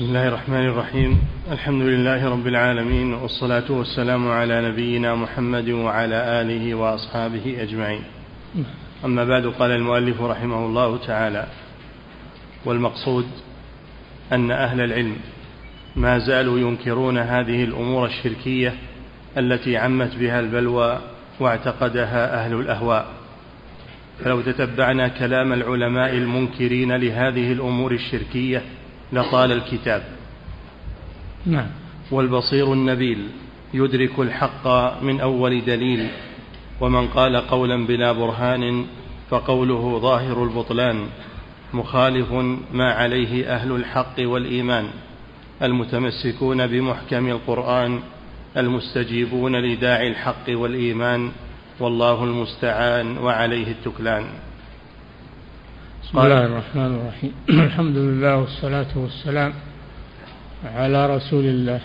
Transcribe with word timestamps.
بسم 0.00 0.08
الله 0.08 0.28
الرحمن 0.28 0.66
الرحيم. 0.66 1.20
الحمد 1.52 1.82
لله 1.82 2.28
رب 2.28 2.46
العالمين 2.46 3.14
والصلاة 3.14 3.64
والسلام 3.70 4.28
على 4.28 4.68
نبينا 4.68 5.14
محمد 5.14 5.68
وعلى 5.68 6.40
آله 6.40 6.74
وأصحابه 6.74 7.56
أجمعين. 7.62 8.02
أما 9.04 9.24
بعد 9.24 9.46
قال 9.46 9.70
المؤلف 9.70 10.20
رحمه 10.20 10.66
الله 10.66 10.96
تعالى 11.06 11.46
والمقصود 12.64 13.26
أن 14.32 14.50
أهل 14.50 14.80
العلم 14.80 15.16
ما 15.96 16.18
زالوا 16.18 16.58
ينكرون 16.58 17.18
هذه 17.18 17.64
الأمور 17.64 18.06
الشركية 18.06 18.74
التي 19.38 19.76
عمت 19.76 20.16
بها 20.16 20.40
البلوى 20.40 20.98
واعتقدها 21.40 22.44
أهل 22.44 22.54
الأهواء. 22.54 23.06
فلو 24.24 24.40
تتبعنا 24.40 25.08
كلام 25.08 25.52
العلماء 25.52 26.14
المنكرين 26.14 26.92
لهذه 26.92 27.52
الأمور 27.52 27.92
الشركية 27.92 28.62
لطال 29.12 29.52
الكتاب. 29.52 30.02
نعم. 31.46 31.66
والبصير 32.10 32.72
النبيل 32.72 33.28
يدرك 33.74 34.18
الحق 34.18 34.66
من 35.02 35.20
أول 35.20 35.64
دليل 35.64 36.08
ومن 36.80 37.08
قال 37.08 37.36
قولا 37.36 37.86
بلا 37.86 38.12
برهان 38.12 38.86
فقوله 39.30 39.98
ظاهر 39.98 40.44
البطلان 40.44 41.06
مخالف 41.74 42.32
ما 42.72 42.92
عليه 42.92 43.54
أهل 43.54 43.72
الحق 43.72 44.14
والإيمان. 44.18 44.86
المتمسكون 45.62 46.66
بمحكم 46.66 47.28
القرآن 47.28 48.00
المستجيبون 48.56 49.56
لداعي 49.56 50.08
الحق 50.08 50.44
والإيمان 50.48 51.30
والله 51.80 52.24
المستعان 52.24 53.18
وعليه 53.18 53.72
التكلان. 53.72 54.24
بسم 56.10 56.18
الله 56.18 56.44
الرحمن 56.44 56.94
الرحيم. 56.94 57.32
الحمد 57.66 57.96
لله 57.96 58.36
والصلاة 58.36 58.86
والسلام 58.96 59.52
على 60.64 61.16
رسول 61.16 61.44
الله. 61.44 61.80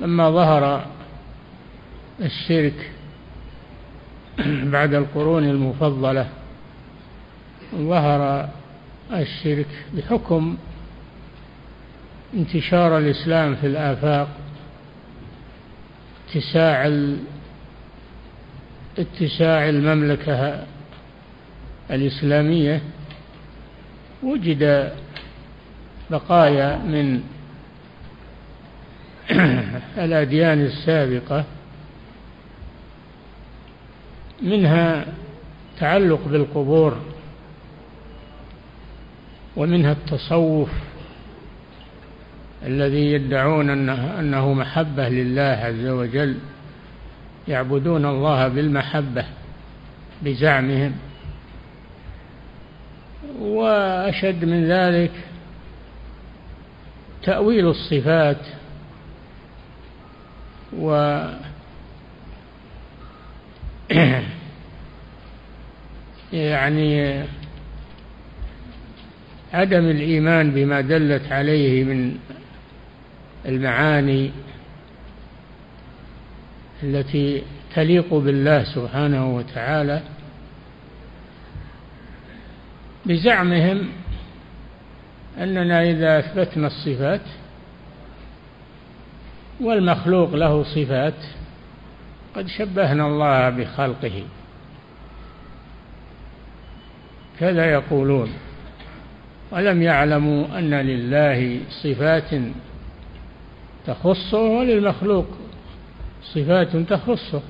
لما 0.00 0.30
ظهر 0.30 0.86
الشرك 2.20 2.90
بعد 4.74 4.94
القرون 4.94 5.44
المفضلة 5.44 6.28
ظهر 7.74 8.48
الشرك 9.12 9.68
بحكم 9.94 10.56
انتشار 12.34 12.98
الإسلام 12.98 13.54
في 13.56 13.66
الآفاق 13.66 14.28
اتساع 16.28 16.86
اتساع 18.98 19.68
المملكة 19.68 20.66
الإسلامية 21.90 22.82
وجد 24.22 24.92
بقايا 26.10 26.76
من 26.76 27.22
الأديان 30.04 30.60
السابقة 30.60 31.44
منها 34.42 35.06
تعلق 35.80 36.28
بالقبور 36.28 36.98
ومنها 39.56 39.92
التصوف 39.92 40.70
الذي 42.66 43.12
يدعون 43.12 43.70
أنه, 43.70 44.52
محبة 44.52 45.08
لله 45.08 45.42
عز 45.42 45.86
وجل 45.86 46.38
يعبدون 47.48 48.06
الله 48.06 48.48
بالمحبة 48.48 49.24
بزعمهم. 50.22 50.92
وأشد 53.40 54.44
من 54.44 54.64
ذلك 54.64 55.10
تأويل 57.22 57.66
الصفات 57.66 58.46
و 60.78 61.18
يعني 66.32 67.24
عدم 69.52 69.90
الإيمان 69.90 70.50
بما 70.50 70.80
دلت 70.80 71.32
عليه 71.32 71.84
من 71.84 72.16
المعاني 73.46 74.30
التي 76.82 77.42
تليق 77.74 78.14
بالله 78.14 78.64
سبحانه 78.64 79.36
وتعالى 79.36 80.02
بزعمهم 83.08 83.88
أننا 85.38 85.82
إذا 85.82 86.18
أثبتنا 86.18 86.66
الصفات 86.66 87.20
والمخلوق 89.60 90.34
له 90.34 90.62
صفات 90.62 91.14
قد 92.36 92.46
شبهنا 92.46 93.06
الله 93.06 93.50
بخلقه. 93.50 94.22
كذا 97.40 97.72
يقولون 97.72 98.32
ولم 99.50 99.82
يعلموا 99.82 100.58
أن 100.58 100.74
لله 100.74 101.60
صفات 101.82 102.30
تخصه 103.86 104.38
وللمخلوق 104.38 105.26
صفات 106.22 106.76
تخصه؟ 106.76 107.42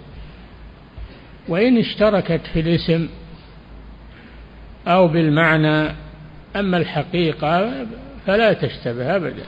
وإن 1.49 1.79
اشتركت 1.79 2.41
في 2.53 2.61
الاسم 2.61 3.09
أو 4.89 5.09
بالمعنى 5.09 5.95
أما 6.57 6.77
الحقيقة 6.77 7.87
فلا 8.27 8.53
تشتبه 8.53 9.17
أبدا. 9.17 9.45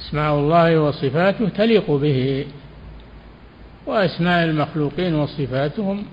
أسماء 0.00 0.34
الله 0.34 0.80
وصفاته 0.80 1.48
تليق 1.48 1.90
به 1.90 2.46
وأسماء 3.86 4.44
المخلوقين 4.44 5.14
وصفاتهم 5.14 6.04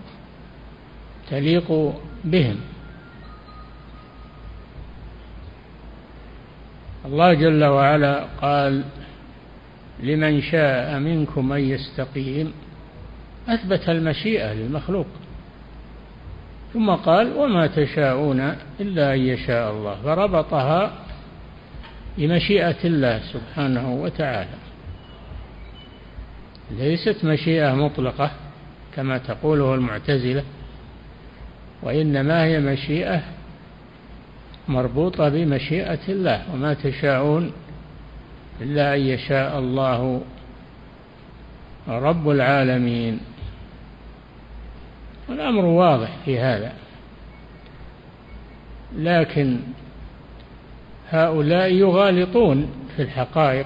تليق 1.30 1.94
بهم. 2.24 2.56
الله 7.06 7.34
جل 7.34 7.64
وعلا 7.64 8.26
قال 8.42 8.84
لمن 10.04 10.42
شاء 10.42 11.00
منكم 11.00 11.54
أن 11.54 11.60
يستقيم 11.62 12.54
أثبت 13.48 13.90
المشيئة 13.90 14.54
للمخلوق. 14.54 15.08
ثم 16.74 16.90
قال 16.90 17.34
وما 17.38 17.68
تشاءون 17.68 18.56
إلا 18.80 19.14
أن 19.14 19.20
يشاء 19.20 19.72
الله. 19.72 19.96
فربطها 20.04 20.92
بمشيئة 22.18 22.78
الله 22.84 23.20
سبحانه 23.34 23.94
وتعالى. 23.94 24.58
ليست 26.72 27.26
مشيئة 27.26 27.76
مطلقة 27.76 28.32
كما 28.96 29.18
تقوله 29.18 29.76
المعتزلة 29.76 30.44
وإنما 31.84 32.44
هي 32.44 32.60
مشيئة 32.60 33.22
مربوطة 34.68 35.30
بمشيئة 35.30 36.00
الله. 36.10 36.54
وما 36.54 36.74
تشاءون 36.74 37.52
إلا 38.62 38.96
أن 38.96 39.00
يشاء 39.00 39.60
الله 39.60 40.22
رب 41.88 42.30
العالمين. 42.30 43.20
الأمر 45.34 45.66
واضح 45.66 46.18
في 46.26 46.40
هذا. 46.40 46.74
لكن 48.98 49.60
هؤلاء 51.10 51.74
يغالطون 51.74 52.72
في 52.96 53.02
الحقائق 53.02 53.66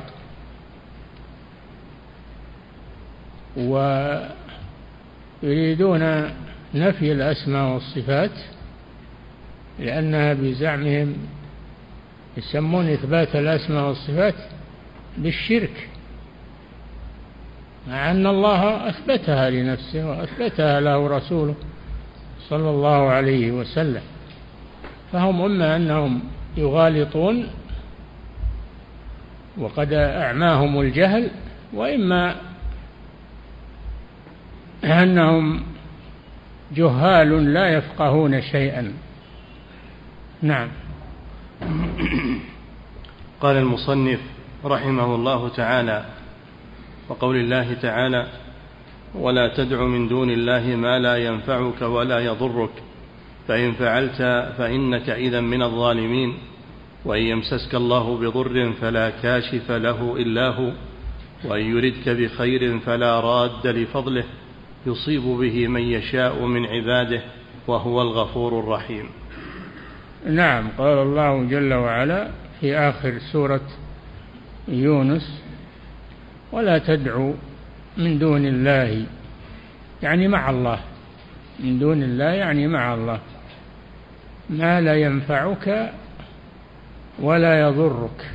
ويريدون 5.43 6.31
نفي 6.73 7.11
الأسماء 7.11 7.73
والصفات 7.73 8.31
لأنها 9.79 10.33
بزعمهم 10.33 11.15
يسمون 12.37 12.89
إثبات 12.89 13.35
الأسماء 13.35 13.87
والصفات 13.87 14.35
بالشرك. 15.17 15.89
مع 17.87 18.11
أن 18.11 18.27
الله 18.27 18.89
أثبتها 18.89 19.49
لنفسه 19.49 20.09
وأثبتها 20.09 20.79
له 20.81 21.07
رسوله 21.07 21.55
صلى 22.49 22.69
الله 22.69 23.09
عليه 23.09 23.51
وسلم. 23.51 24.01
فهم 25.11 25.41
إما 25.41 25.75
أنهم 25.75 26.21
يغالطون 26.57 27.47
وقد 29.57 29.93
أعماهم 29.93 30.81
الجهل 30.81 31.31
وإما 31.73 32.35
أنهم 34.83 35.63
جهال 36.71 37.53
لا 37.53 37.69
يفقهون 37.69 38.41
شيئا. 38.41 38.93
نعم. 40.41 40.67
قال 43.41 43.57
المصنف 43.57 44.19
رحمه 44.65 45.15
الله 45.15 45.49
تعالى 45.49 46.05
وقول 47.09 47.35
الله 47.35 47.73
تعالى 47.73 48.27
ولا 49.15 49.47
تدع 49.47 49.83
من 49.83 50.07
دون 50.07 50.29
الله 50.29 50.75
ما 50.75 50.99
لا 50.99 51.17
ينفعك 51.17 51.81
ولا 51.81 52.19
يضرك 52.19 52.69
فإن 53.47 53.71
فعلت 53.71 54.21
فإنك 54.57 55.09
إذا 55.09 55.41
من 55.41 55.61
الظالمين 55.61 56.37
وإن 57.05 57.21
يمسسك 57.21 57.75
الله 57.75 58.17
بضر 58.17 58.73
فلا 58.81 59.09
كاشف 59.09 59.71
له 59.71 60.15
إلا 60.17 60.49
هو 60.49 60.71
وإن 61.45 61.65
يردك 61.77 62.09
بخير 62.09 62.79
فلا 62.79 63.19
راد 63.19 63.67
لفضله 63.67 64.23
يصيب 64.85 65.21
به 65.21 65.67
من 65.67 65.81
يشاء 65.81 66.45
من 66.45 66.65
عباده 66.65 67.21
وهو 67.67 68.01
الغفور 68.01 68.59
الرحيم. 68.59 69.05
نعم 70.29 70.67
قال 70.77 70.97
الله 70.97 71.43
جل 71.43 71.73
وعلا 71.73 72.29
في 72.61 72.77
آخر 72.77 73.19
سورة 73.31 73.61
يونس 74.67 75.41
ولا 76.55 76.77
تدعوا 76.77 77.33
من 77.97 78.19
دون 78.19 78.45
الله 78.45 79.05
يعني 80.03 80.27
مع 80.27 80.49
الله 80.49 80.79
من 81.59 81.79
دون 81.79 82.03
الله 82.03 82.25
يعني 82.25 82.67
مع 82.67 82.93
الله. 82.93 83.19
ما 84.49 84.81
لا 84.81 84.95
ينفعك 84.95 85.91
ولا 87.19 87.61
يضرك 87.61 88.31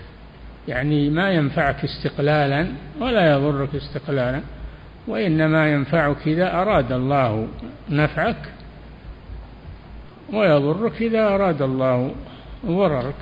يعني 0.68 1.10
ما 1.10 1.30
ينفعك 1.30 1.84
استقلالا 1.84 2.66
ولا 3.00 3.32
يضرك 3.32 3.74
استقلالا 3.74 4.40
وإنما 5.08 5.72
ينفعك 5.72 6.16
إذا 6.26 6.52
أراد 6.52 6.92
الله 6.92 7.48
نفعك 7.90 8.52
ويضرك 10.32 11.02
إذا 11.02 11.28
أراد 11.28 11.62
الله 11.62 12.14
ضررك 12.66 13.14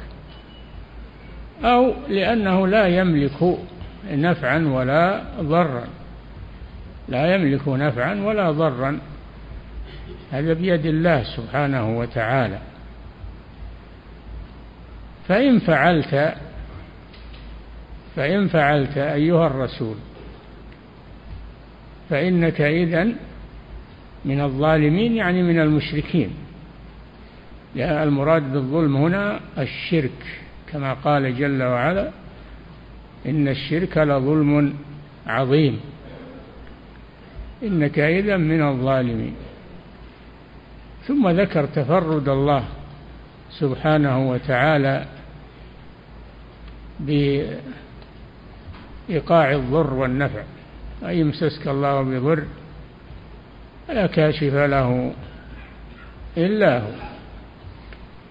أو 1.65 1.93
لأنه 2.09 2.67
لا 2.67 2.87
يملك 2.87 3.59
نفعا 4.10 4.58
ولا 4.58 5.25
ضرا. 5.40 5.84
لا 7.08 7.34
يملك 7.34 7.69
نفعا 7.69 8.14
ولا 8.14 8.50
ضرا. 8.50 8.99
هذا 10.32 10.52
بيد 10.52 10.87
الله 10.87 11.22
سبحانه 11.22 11.99
وتعالى. 11.99 12.58
فإن 15.28 15.58
فعلت 15.58 16.34
فإن 18.16 18.49
فعلت 18.49 18.99
أيها 18.99 19.46
الرسول 19.46 19.96
فإنك 22.10 22.60
إذن 22.60 23.14
من 24.25 24.40
الظالمين 24.40 25.16
يعني 25.16 25.43
من 25.43 25.60
المشركين. 25.60 26.31
المراد 27.76 28.52
بالظلم 28.52 28.96
هنا 28.96 29.40
الشرك 29.58 30.43
كما 30.72 30.94
قال 30.94 31.37
جل 31.38 31.62
وعلا 31.62 32.10
إن 33.26 33.49
الشرك 33.49 33.99
لظلم 33.99 34.75
عظيم. 35.26 35.81
إنك 37.62 37.99
إذا 37.99 38.37
من 38.37 38.69
الظالمين. 38.69 39.35
ثم 41.06 41.29
ذكر 41.29 41.67
تفرد 41.67 42.29
الله 42.29 42.65
سبحانه 43.50 44.31
وتعالى 44.31 45.05
بإيقاع 47.00 47.62
الضر 49.53 49.94
والنفع. 49.94 50.43
أن 51.03 51.15
يمسسك 51.15 51.69
الله 51.69 52.03
بضر 52.03 52.44
فلا 53.88 54.06
كاشف 54.06 54.55
له 54.55 55.12
إلا 56.37 56.79
هو. 56.79 56.91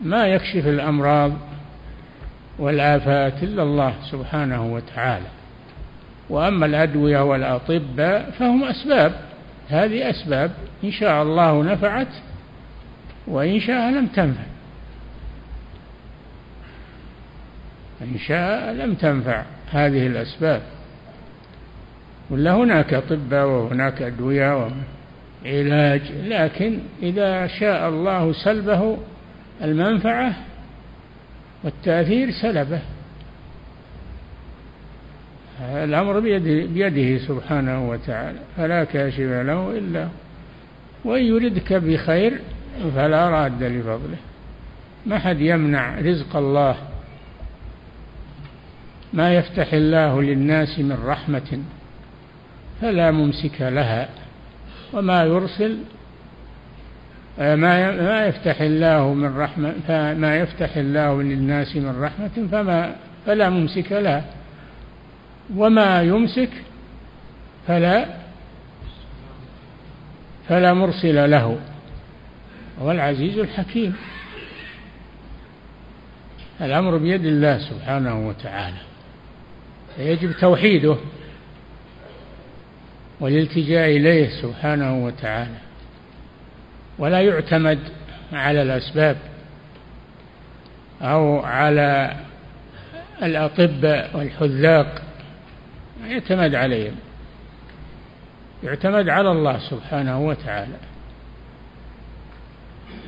ما 0.01 0.27
يكشف 0.27 0.67
الأمراض 0.67 1.31
والآفات 2.59 3.43
إلا 3.43 3.63
الله 3.63 3.93
سبحانه 4.11 4.73
وتعالى. 4.73 5.27
وأما 6.29 6.65
الأدوية 6.65 7.23
والأطباء 7.23 8.31
فهم 8.39 8.63
أسباب. 8.63 9.11
هذه 9.69 10.09
أسباب 10.09 10.51
إن 10.83 10.91
شاء 10.91 11.23
الله 11.23 11.63
نفعت 11.63 12.13
وإن 13.27 13.59
شاء 13.59 13.91
لم 13.91 14.07
تنفع. 14.07 14.43
إن 18.01 18.17
شاء 18.17 18.73
لم 18.73 18.93
تنفع 18.93 19.43
هذه 19.71 20.07
الأسباب. 20.07 20.61
ولا 22.29 22.53
هناك 22.53 22.93
أطباء 22.93 23.45
وهناك 23.45 24.01
أدوية 24.01 24.69
وعلاج 25.45 26.01
لكن 26.23 26.79
إذا 27.03 27.47
شاء 27.47 27.89
الله 27.89 28.33
سلبه 28.33 28.97
المنفعة 29.61 30.33
والتأثير 31.63 32.31
سلبه. 32.31 32.81
الأمر 35.61 36.19
بيده, 36.19 36.65
بيده 36.65 37.25
سبحانه 37.25 37.89
وتعالى 37.89 38.39
فلا 38.57 38.83
كاشف 38.83 39.19
له 39.19 39.77
إلا 39.77 40.03
هو. 40.03 40.09
وإن 41.05 41.23
يردك 41.23 41.73
بخير 41.73 42.39
فلا 42.95 43.29
راد 43.29 43.63
لفضله. 43.63 44.17
ما 45.05 45.19
حد 45.19 45.41
يمنع 45.41 45.99
رزق 45.99 46.35
الله. 46.35 46.75
ما 49.13 49.35
يفتح 49.35 49.73
الله 49.73 50.21
للناس 50.21 50.79
من 50.79 51.03
رحمة 51.05 51.59
فلا 52.81 53.11
ممسك 53.11 53.61
لها. 53.61 54.09
وما 54.93 55.23
يرسل 55.23 55.77
ما 57.39 57.91
ما 57.91 58.25
يفتح 58.25 58.61
الله 58.61 59.13
من 59.13 59.37
رحمة 59.37 59.73
فما 59.87 60.37
يفتح 60.37 60.77
الله 60.77 61.23
للناس 61.23 61.75
من 61.75 62.01
رحمة 62.01 62.47
فما 62.51 62.95
فلا 63.25 63.49
ممسك 63.49 63.91
لها 63.91 64.25
وما 65.55 66.01
يمسك 66.01 66.49
فلا 67.67 68.05
فلا 70.49 70.73
مرسل 70.73 71.31
له. 71.31 71.59
هو 72.81 72.91
العزيز 72.91 73.37
الحكيم. 73.37 73.95
الأمر 76.61 76.97
بيد 76.97 77.25
الله 77.25 77.57
سبحانه 77.57 78.27
وتعالى. 78.27 78.81
فيجب 79.95 80.31
توحيده 80.31 80.95
والالتجاء 83.19 83.89
إليه 83.89 84.29
سبحانه 84.41 85.05
وتعالى. 85.05 85.66
ولا 86.99 87.21
يعتمد 87.21 87.79
على 88.33 88.61
الأسباب 88.61 89.17
أو 91.01 91.39
على 91.39 92.15
الأطباء 93.23 94.17
والحذاق 94.17 95.01
يعتمد 96.07 96.55
عليهم. 96.55 96.95
يعتمد 98.63 99.09
على 99.09 99.31
الله 99.31 99.59
سبحانه 99.69 100.27
وتعالى. 100.27 100.77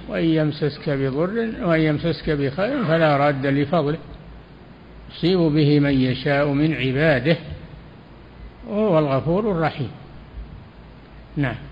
وإن 0.07 0.25
يمسسك 0.25 0.89
بضر 0.89 1.51
وإن 1.61 1.81
يمسسك 1.81 2.29
بخير 2.29 2.85
فلا 2.85 3.17
راد 3.17 3.45
لفضله. 3.45 3.97
يصيب 5.11 5.39
به 5.39 5.79
من 5.79 6.01
يشاء 6.01 6.47
من 6.47 6.73
عباده 6.73 7.37
وهو 8.67 8.99
الغفور 8.99 9.51
الرحيم. 9.51 9.91
نعم. 11.37 11.68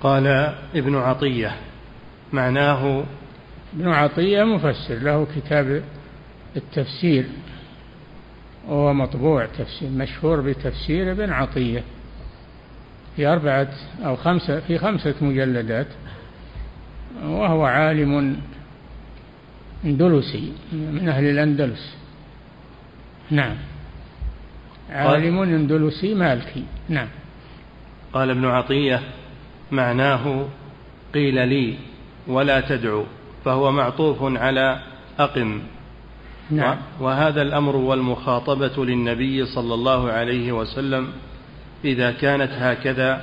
قال 0.00 0.26
ابن 0.74 0.96
عطية 0.96 1.56
معناه 2.32 3.04
ابن 3.76 3.88
عطية 3.88 4.44
مفسر 4.44 4.94
له 4.94 5.26
كتاب 5.36 5.82
التفسير 6.56 7.26
وهو 8.68 8.92
مطبوع 8.92 9.46
تفسير 9.46 9.90
مشهور 9.90 10.40
بتفسير 10.40 11.12
ابن 11.12 11.32
عطية 11.32 11.82
في 13.16 13.26
أربعة 13.26 13.68
أو 14.04 14.16
خمسة 14.16 14.60
في 14.60 14.78
خمسة 14.78 15.14
مجلدات 15.20 15.86
وهو 17.24 17.64
عالم 17.64 18.40
أندلسي 19.84 20.52
من 20.72 21.08
أهل 21.08 21.24
الأندلس. 21.24 21.96
نعم. 23.30 23.56
عالم 24.90 25.38
أندلسي 25.38 26.14
مالكي. 26.14 26.64
نعم. 26.88 27.08
قال 28.12 28.30
ابن 28.30 28.44
عطية 28.44 29.00
معناه 29.72 30.46
قيل 31.14 31.48
لي 31.48 31.76
ولا 32.26 32.60
تدعو 32.60 33.04
فهو 33.44 33.72
معطوف 33.72 34.18
على 34.22 34.80
أقم. 35.18 35.60
نعم. 36.50 36.76
وهذا 37.00 37.42
الأمر 37.42 37.76
والمخاطبة 37.76 38.84
للنبي 38.84 39.46
صلى 39.46 39.74
الله 39.74 40.10
عليه 40.10 40.52
وسلم 40.52 41.08
إذا 41.84 42.12
كانت 42.12 42.50
هكذا 42.52 43.22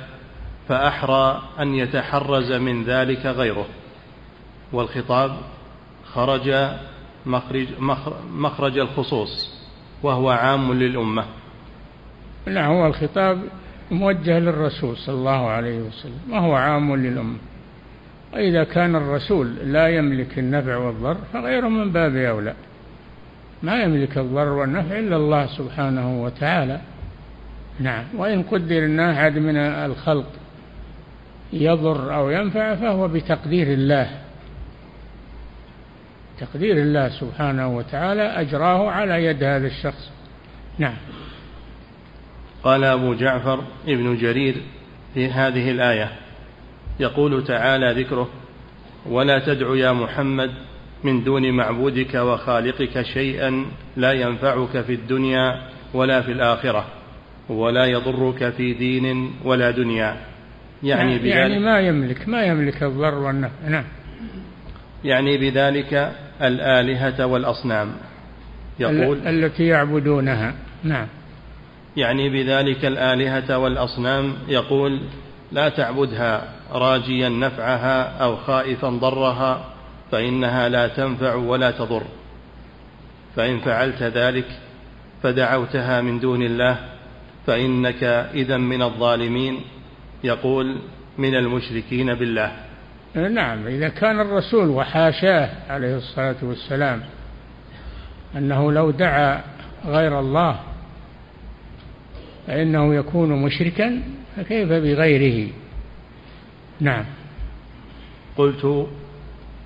فأحرى 0.68 1.42
أن 1.60 1.74
يتحرز 1.74 2.52
من 2.52 2.84
ذلك 2.84 3.26
غيره. 3.26 3.66
والخطاب 4.72 5.36
خرج 6.12 6.70
مخرج, 7.26 7.66
مخرج 8.30 8.78
الخصوص 8.78 9.54
وهو 10.02 10.30
عام 10.30 10.72
للأمة. 10.72 11.24
لا 12.46 12.66
هو 12.66 12.86
الخطاب 12.86 13.42
موجه 13.94 14.38
للرسول 14.38 14.96
صلى 14.96 15.14
الله 15.14 15.48
عليه 15.48 15.78
وسلم 15.78 16.20
وهو 16.30 16.54
عام 16.54 16.96
للأمة. 16.96 17.38
وإذا 18.32 18.64
كان 18.64 18.96
الرسول 18.96 19.54
لا 19.64 19.88
يملك 19.88 20.38
النفع 20.38 20.76
والضر 20.76 21.16
فغيره 21.32 21.68
من 21.68 21.92
باب 21.92 22.16
أولى. 22.16 22.54
ما 23.62 23.82
يملك 23.82 24.18
الضر 24.18 24.48
والنفع 24.48 24.98
إلا 24.98 25.16
الله 25.16 25.46
سبحانه 25.46 26.22
وتعالى. 26.22 26.80
نعم. 27.80 28.04
وإن 28.16 28.42
قدر 28.42 28.84
أن 28.84 29.00
أحد 29.00 29.38
من 29.38 29.56
الخلق 29.56 30.26
يضر 31.52 32.14
أو 32.14 32.30
ينفع 32.30 32.74
فهو 32.74 33.08
بتقدير 33.08 33.66
الله. 33.66 34.10
تقدير 36.40 36.76
الله 36.76 37.08
سبحانه 37.08 37.76
وتعالى 37.76 38.22
أجراه 38.22 38.90
على 38.90 39.24
يد 39.24 39.44
هذا 39.44 39.66
الشخص. 39.66 40.10
نعم. 40.78 40.96
قال 42.64 42.84
أبو 42.84 43.14
جعفر 43.14 43.64
ابن 43.88 44.16
جرير 44.16 44.54
في 45.14 45.30
هذه 45.30 45.70
الآية 45.70 46.12
يقول 47.00 47.44
تعالى 47.44 48.02
ذكره 48.02 48.28
ولا 49.06 49.38
تدع 49.38 49.76
يا 49.76 49.92
محمد 49.92 50.50
من 51.04 51.24
دون 51.24 51.50
معبودك 51.50 52.14
وخالقك 52.14 53.02
شيئا 53.02 53.66
لا 53.96 54.12
ينفعك 54.12 54.80
في 54.80 54.94
الدنيا 54.94 55.62
ولا 55.94 56.22
في 56.22 56.32
الآخرة 56.32 56.86
ولا 57.48 57.84
يضرك 57.84 58.50
في 58.50 58.72
دين 58.72 59.32
ولا 59.44 59.70
دنيا. 59.70 60.16
يعني 60.82 61.18
بذلك 61.18 61.34
يعني 61.34 61.58
ما 61.58 61.80
يملك 61.80 62.28
ما 62.28 62.42
يملك 62.42 62.82
الضر 62.82 63.14
والنفع 63.14 63.68
نعم. 63.68 63.84
يعني 65.04 65.38
بذلك 65.38 66.12
الآلهة 66.42 67.26
والأصنام 67.26 67.92
يقول 68.80 69.18
التي 69.28 69.66
يعبدونها 69.66 70.54
نعم. 70.84 71.06
يعني 71.96 72.28
بذلك 72.28 72.84
الآلهة 72.84 73.58
والأصنام 73.58 74.34
يقول 74.48 75.00
لا 75.52 75.68
تعبدها 75.68 76.48
راجيا 76.72 77.28
نفعها 77.28 78.18
أو 78.24 78.36
خائفا 78.36 78.88
ضرها 78.88 79.64
فإنها 80.12 80.68
لا 80.68 80.88
تنفع 80.88 81.34
ولا 81.34 81.70
تضر. 81.70 82.02
فإن 83.36 83.58
فعلت 83.58 84.02
ذلك 84.02 84.46
فدعوتها 85.22 86.00
من 86.00 86.20
دون 86.20 86.42
الله 86.42 86.76
فإنك 87.46 88.02
إذا 88.34 88.56
من 88.56 88.82
الظالمين 88.82 89.60
يقول 90.24 90.78
من 91.18 91.34
المشركين 91.34 92.14
بالله. 92.14 92.52
نعم 93.14 93.66
إذا 93.66 93.88
كان 93.88 94.20
الرسول 94.20 94.68
وحاشاه 94.68 95.48
عليه 95.68 95.96
الصلاة 95.96 96.36
والسلام 96.42 97.02
أنه 98.36 98.72
لو 98.72 98.90
دعا 98.90 99.40
غير 99.86 100.20
الله 100.20 100.60
فإنه 102.46 102.94
يكون 102.94 103.42
مشركا 103.42 104.02
فكيف 104.36 104.68
بغيره؟ 104.68 105.50
نعم. 106.80 107.04
قلت 108.36 108.88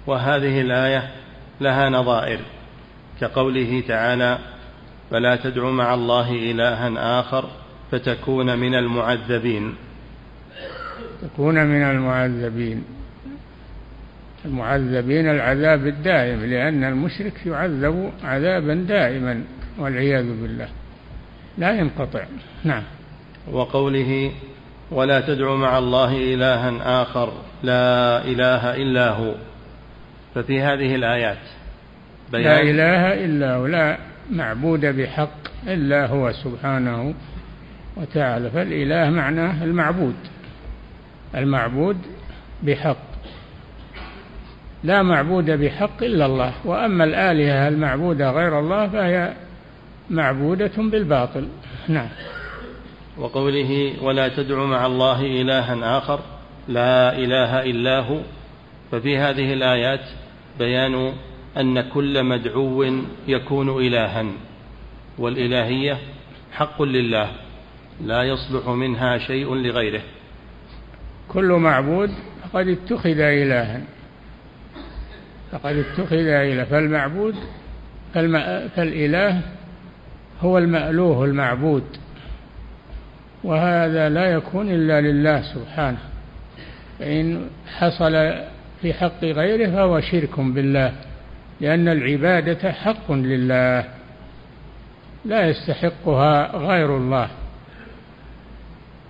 وهذه 0.06 0.60
الآية 0.60 1.08
لها 1.60 1.88
نظائر 1.88 2.40
كقوله 3.20 3.82
تعالى 3.88 4.38
فلا 5.10 5.36
تدع 5.36 5.70
مع 5.70 5.94
الله 5.94 6.30
إلها 6.32 7.20
آخر 7.20 7.50
فتكون 7.90 8.58
من 8.58 8.74
المعذبين. 8.74 9.74
تكون 11.22 11.66
من 11.66 11.82
المعذبين. 11.82 12.84
المعذبين 14.44 15.30
العذاب 15.30 15.86
الدائم 15.86 16.44
لأن 16.44 16.84
المشرك 16.84 17.46
يعذب 17.46 18.12
عذابا 18.24 18.74
دائما 18.74 19.44
والعياذ 19.78 20.42
بالله. 20.42 20.68
لا 21.58 21.78
ينقطع. 21.78 22.24
نعم. 22.64 22.82
وقوله 23.52 24.32
ولا 24.90 25.20
تدع 25.20 25.54
مع 25.54 25.78
الله 25.78 26.16
إلها 26.34 27.02
آخر 27.02 27.32
لا 27.62 28.24
إله 28.24 28.76
إلا 28.76 29.10
هو. 29.10 29.34
ففي 30.34 30.60
هذه 30.60 30.94
الآيات 30.94 31.38
بيان 32.32 32.44
لا 32.44 32.60
إله 32.62 33.24
إلا 33.24 33.54
هو 33.54 33.66
لا 33.66 33.98
معبود 34.30 34.86
بحق 34.86 35.38
إلا 35.66 36.06
هو 36.06 36.32
سبحانه 36.32 37.14
وتعالى. 37.96 38.50
فالإله 38.50 39.10
معناه 39.10 39.64
المعبود. 39.64 40.16
المعبود 41.34 41.96
بحق. 42.62 43.08
لا 44.84 45.02
معبود 45.02 45.50
بحق 45.50 46.02
إلا 46.02 46.26
الله. 46.26 46.52
وأما 46.64 47.04
الآلهة 47.04 47.68
المعبودة 47.68 48.30
غير 48.30 48.58
الله 48.58 48.88
فهي 48.88 49.32
معبودة 50.10 50.72
بالباطل. 50.76 51.48
نعم. 51.88 52.08
وقوله 53.18 53.94
ولا 54.02 54.28
تدع 54.28 54.64
مع 54.64 54.86
الله 54.86 55.20
إلها 55.20 55.98
آخر 55.98 56.20
لا 56.68 57.18
إله 57.18 57.62
إلا 57.62 58.00
هو. 58.00 58.20
ففي 58.92 59.18
هذه 59.18 59.52
الآيات 59.52 60.00
بيان 60.58 61.12
أن 61.56 61.80
كل 61.80 62.24
مدعو 62.24 62.82
يكون 63.28 63.86
إلها 63.86 64.24
والإلهية 65.18 65.98
حق 66.52 66.82
لله 66.82 67.30
لا 68.04 68.22
يصلح 68.22 68.68
منها 68.68 69.18
شيء 69.18 69.54
لغيره. 69.54 70.02
كل 71.28 71.52
معبود 71.52 72.10
قد 72.54 72.68
اتخذ 72.68 73.18
إلها. 73.20 73.82
فقد 75.52 75.76
اتخذ 75.76 76.16
إلها. 76.16 76.64
فالمعبود 76.64 77.34
فالإله 78.76 79.57
هو 80.40 80.58
المألوه 80.58 81.24
المعبود 81.24 81.84
وهذا 83.44 84.08
لا 84.08 84.26
يكون 84.26 84.70
إلا 84.70 85.00
لله 85.00 85.42
سبحانه 85.42 85.98
فإن 86.98 87.50
حصل 87.78 88.12
في 88.82 88.94
حق 88.94 89.24
غيره 89.24 89.70
فهو 89.70 90.00
شرك 90.00 90.40
بالله 90.40 90.92
لأن 91.60 91.88
العبادة 91.88 92.72
حق 92.72 93.12
لله 93.12 93.84
لا 95.24 95.48
يستحقها 95.48 96.56
غير 96.56 96.96
الله 96.96 97.28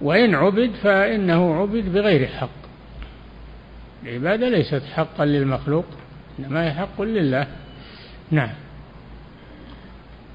وإن 0.01 0.35
عبد 0.35 0.71
فإنه 0.83 1.61
عبد 1.61 1.93
بغير 1.93 2.27
حق 2.27 2.49
العبادة 4.03 4.49
ليست 4.49 4.83
حقا 4.95 5.25
للمخلوق 5.25 5.85
إنما 6.39 6.65
هي 6.65 6.75
حق 6.75 7.03
لله. 7.03 7.47
نعم. 8.31 8.51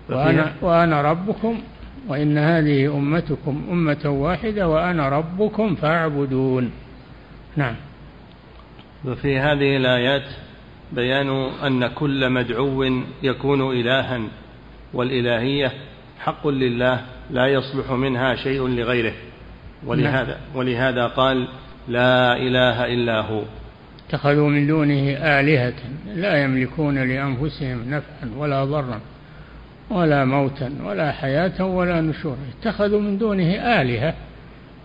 وأنا, 0.09 0.53
وأنا 0.61 1.01
ربكم 1.01 1.61
وإن 2.07 2.37
هذه 2.37 2.97
أمتكم 2.97 3.63
أمة 3.71 4.01
واحدة 4.05 4.67
وأنا 4.67 5.09
ربكم 5.09 5.75
فاعبدون. 5.75 6.71
نعم. 7.55 7.75
وفي 9.05 9.39
هذه 9.39 9.77
الآيات 9.77 10.23
بيان 10.91 11.29
أن 11.65 11.87
كل 11.87 12.29
مدعو 12.29 12.83
يكون 13.23 13.71
إلها 13.71 14.21
والإلهية 14.93 15.71
حق 16.19 16.47
لله 16.47 17.01
لا 17.31 17.47
يصلح 17.47 17.91
منها 17.91 18.35
شيء 18.35 18.67
لغيره. 18.67 19.13
ولهذا 19.85 20.37
نعم. 20.37 20.57
ولهذا 20.57 21.07
قال 21.07 21.47
لا 21.87 22.37
إله 22.37 22.85
إلا 22.93 23.21
هو. 23.21 23.41
اتخذوا 24.07 24.49
من 24.49 24.67
دونه 24.67 25.09
آلهة 25.09 25.73
لا 26.15 26.43
يملكون 26.43 26.97
لأنفسهم 26.97 27.89
نفعا 27.89 28.31
ولا 28.37 28.65
ضرا. 28.65 28.99
ولا 29.93 30.25
موتا 30.25 30.71
ولا 30.83 31.11
حياة 31.11 31.65
ولا 31.65 32.01
نشورا 32.01 32.37
اتخذوا 32.59 33.01
من 33.01 33.17
دونه 33.17 33.53
آلهة 33.81 34.13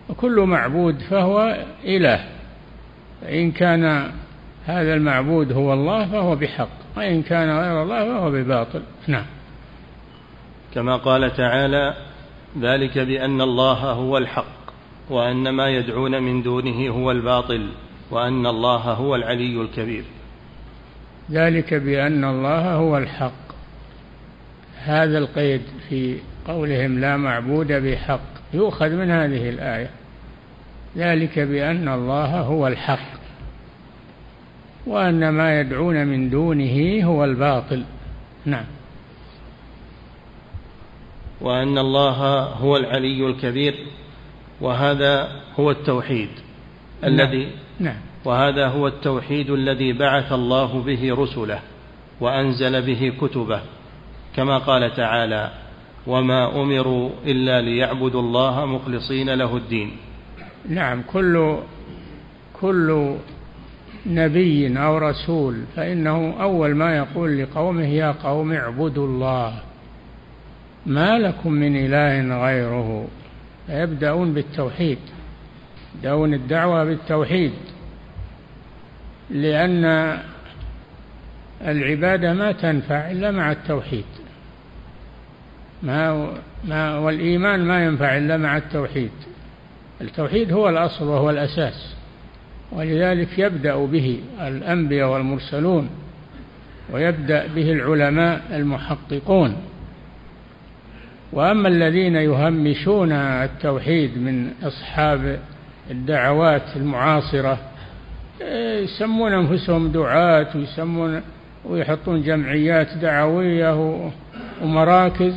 وكل 0.09 0.41
معبود 0.41 0.99
فهو 1.11 1.65
إله. 1.85 2.25
فإن 3.23 3.53
كان 3.53 4.11
هذا 4.67 4.95
المعبود 4.95 5.53
هو 5.53 5.73
الله 5.73 6.07
فهو 6.07 6.37
بحق 6.37 6.69
وإن 6.97 7.23
كان 7.23 7.51
غير 7.59 7.83
الله 7.83 8.05
فهو 8.05 8.31
بباطل. 8.31 8.83
نعم. 9.07 9.25
كما 10.75 10.97
قال 10.97 11.37
تعالى 11.37 11.95
ذلك 12.61 12.99
بأن 12.99 13.41
الله 13.41 13.93
هو 13.93 14.19
الحق 14.19 14.45
وأن 15.11 15.49
ما 15.49 15.69
يدعون 15.69 16.23
من 16.23 16.43
دونه 16.43 16.89
هو 16.89 17.11
الباطل 17.11 17.69
وأن 18.11 18.47
الله 18.47 18.77
هو 18.77 19.15
العلي 19.17 19.63
الكبير. 19.63 20.05
ذلك 21.31 21.75
بأن 21.75 22.25
الله 22.25 22.75
هو 22.75 22.99
الحق. 22.99 23.48
هذا 24.89 25.19
القيد 25.19 25.63
في 25.89 26.17
قولهم 26.47 26.99
لا 26.99 27.17
معبود 27.17 27.73
بحق. 27.73 28.21
يؤخذ 28.55 28.91
من 28.91 29.11
هذه 29.11 29.49
الآية. 29.49 29.91
ذلك 30.97 31.39
بأن 31.39 31.89
الله 31.89 32.41
هو 32.41 32.67
الحق 32.67 33.19
وأن 34.87 35.29
ما 35.29 35.61
يدعون 35.61 36.07
من 36.07 36.31
دونه 36.31 37.05
هو 37.05 37.25
الباطل. 37.25 37.85
نعم. 38.45 38.65
وأن 41.41 41.79
الله 41.79 42.43
هو 42.43 42.77
العلي 42.77 43.27
الكبير 43.27 43.75
وهذا 44.61 45.29
هو 45.61 45.71
التوحيد 45.71 46.29
نعم. 47.03 47.13
الذي 47.13 47.49
نعم. 47.81 47.97
وهذا 48.25 48.67
هو 48.67 48.87
التوحيد 48.87 49.51
الذي 49.51 49.93
بعث 49.93 50.33
الله 50.33 50.83
به 50.83 51.15
رسله 51.15 51.61
وأنزل 52.21 52.83
به 52.83 53.13
كتبه. 53.21 53.61
كما 54.39 54.59
قال 54.59 54.95
تعالى 54.95 55.51
وما 56.07 56.63
أمروا 56.63 57.11
إلا 57.27 57.61
ليعبدوا 57.61 58.21
الله 58.21 58.67
مخلصين 58.67 59.31
له 59.31 59.57
الدين. 59.57 59.91
نعم 60.69 61.03
كل 61.03 61.57
كل 62.61 63.17
نبي 64.07 64.79
أو 64.79 64.99
رسول 64.99 65.65
فإنه 65.77 66.35
أول 66.41 66.75
ما 66.75 66.97
يقول 66.97 67.43
لقومه 67.43 67.87
يا 67.87 68.13
قوم 68.13 68.53
اعبدوا 68.53 69.07
الله 69.07 69.61
ما 70.87 71.19
لكم 71.19 71.53
من 71.53 71.77
إله 71.77 72.45
غيره. 72.47 73.09
فيبدأون 73.67 74.35
بالتوحيد 74.35 74.99
يبدأون 75.95 76.35
الدعوة 76.35 76.85
بالتوحيد 76.85 77.53
لأن 79.31 80.19
العبادة 81.67 82.35
ما 82.35 82.53
تنفع 82.53 83.11
إلا 83.11 83.31
مع 83.31 83.53
التوحيد. 83.53 84.05
ما 85.83 86.29
ما 86.65 86.99
والإيمان 86.99 87.65
ما 87.65 87.85
ينفع 87.85 88.17
إلا 88.17 88.37
مع 88.37 88.57
التوحيد. 88.57 89.11
التوحيد 90.01 90.53
هو 90.53 90.69
الأصل 90.69 91.05
وهو 91.05 91.31
الأساس 91.31 91.95
ولذلك 92.73 93.39
يبدأ 93.39 93.77
به 93.85 94.21
الأنبياء 94.41 95.09
والمرسلون 95.09 95.91
ويبدأ 96.93 97.47
به 97.47 97.73
العلماء 97.73 98.43
المحققون. 98.51 99.57
وأما 101.33 101.69
الذين 101.69 102.17
يهمشون 102.17 103.13
التوحيد 103.13 104.19
من 104.19 104.51
أصحاب 104.63 105.39
الدعوات 105.91 106.77
المعاصرة 106.77 107.59
يسمون 108.83 109.33
أنفسهم 109.33 109.89
دعاة 109.89 110.47
ويسمون 110.55 111.23
ويحطون 111.65 112.23
جمعيات 112.23 112.97
دعوية 112.97 114.03
ومراكز. 114.63 115.35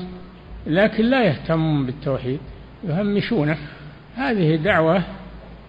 لكن 0.67 1.05
لا 1.05 1.23
يهتمون 1.23 1.85
بالتوحيد 1.85 2.39
يهمشونه. 2.83 3.57
هذه 4.15 4.55
دعوة 4.55 5.03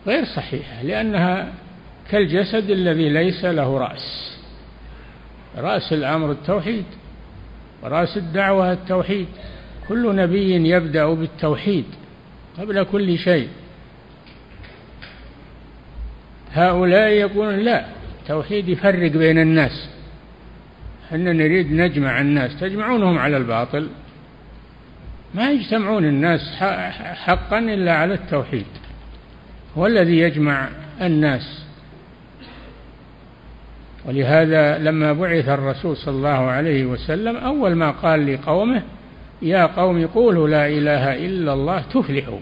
غير 0.06 0.24
صحيحة 0.24 0.82
لأنها 0.82 1.52
كالجسد 2.10 2.70
الذي 2.70 3.08
ليس 3.08 3.44
له 3.44 3.78
رأس. 3.78 4.36
رأس 5.58 5.92
الأمر 5.92 6.30
التوحيد 6.30 6.84
ورأس 7.82 8.16
الدعوة 8.16 8.72
التوحيد. 8.72 9.26
كل 9.88 10.16
نبي 10.16 10.68
يبدأ 10.68 11.06
بالتوحيد 11.06 11.84
قبل 12.58 12.82
كل 12.84 13.18
شيء. 13.18 13.48
هؤلاء 16.52 17.08
يقولون 17.08 17.58
لا 17.58 17.86
التوحيد 18.20 18.68
يفرق 18.68 19.10
بين 19.10 19.38
الناس. 19.38 19.88
إحنا 21.06 21.32
نريد 21.32 21.72
نجمع 21.72 22.20
الناس 22.20 22.60
تجمعونهم 22.60 23.18
على 23.18 23.36
الباطل. 23.36 23.88
ما 25.34 25.50
يجتمعون 25.50 26.04
الناس 26.04 26.40
حقا 27.14 27.58
إلا 27.58 27.94
على 27.94 28.14
التوحيد. 28.14 28.66
هو 29.78 29.86
الذي 29.86 30.18
يجمع 30.18 30.68
الناس. 31.02 31.64
ولهذا 34.04 34.78
لما 34.78 35.12
بعث 35.12 35.48
الرسول 35.48 35.96
صلى 35.96 36.14
الله 36.14 36.28
عليه 36.28 36.84
وسلم 36.84 37.36
أول 37.36 37.74
ما 37.74 37.90
قال 37.90 38.34
لقومه 38.34 38.82
يا 39.42 39.66
قوم 39.66 40.06
قولوا 40.06 40.48
لا 40.48 40.66
إله 40.66 41.26
إلا 41.26 41.52
الله 41.52 41.80
تفلحوا. 41.80 42.38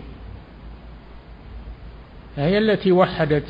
فهي 2.36 2.58
التي 2.58 2.92
وحدت 2.92 3.46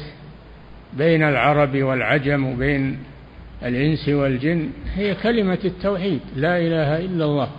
بين 0.92 1.22
العرب 1.22 1.76
والعجم 1.76 2.46
وبين 2.46 2.98
الإنس 3.62 4.08
والجن 4.08 4.70
هي 4.94 5.14
كلمة 5.14 5.58
التوحيد 5.64 6.20
لا 6.36 6.58
إله 6.58 6.98
إلا 6.98 7.24
الله. 7.24 7.50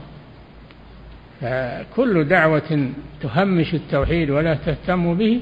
فكل 1.41 2.23
دعوة 2.23 2.89
تهمش 3.21 3.73
التوحيد 3.73 4.29
ولا 4.29 4.53
تهتم 4.53 5.13
به 5.13 5.41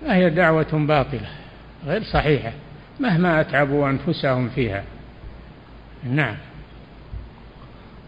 فهي 0.00 0.30
دعوة 0.30 0.66
باطلة 0.72 1.28
غير 1.86 2.02
صحيحة 2.02 2.52
مهما 3.00 3.40
أتعبوا 3.40 3.88
أنفسهم 3.88 4.48
فيها. 4.48 4.84
نعم. 6.10 6.34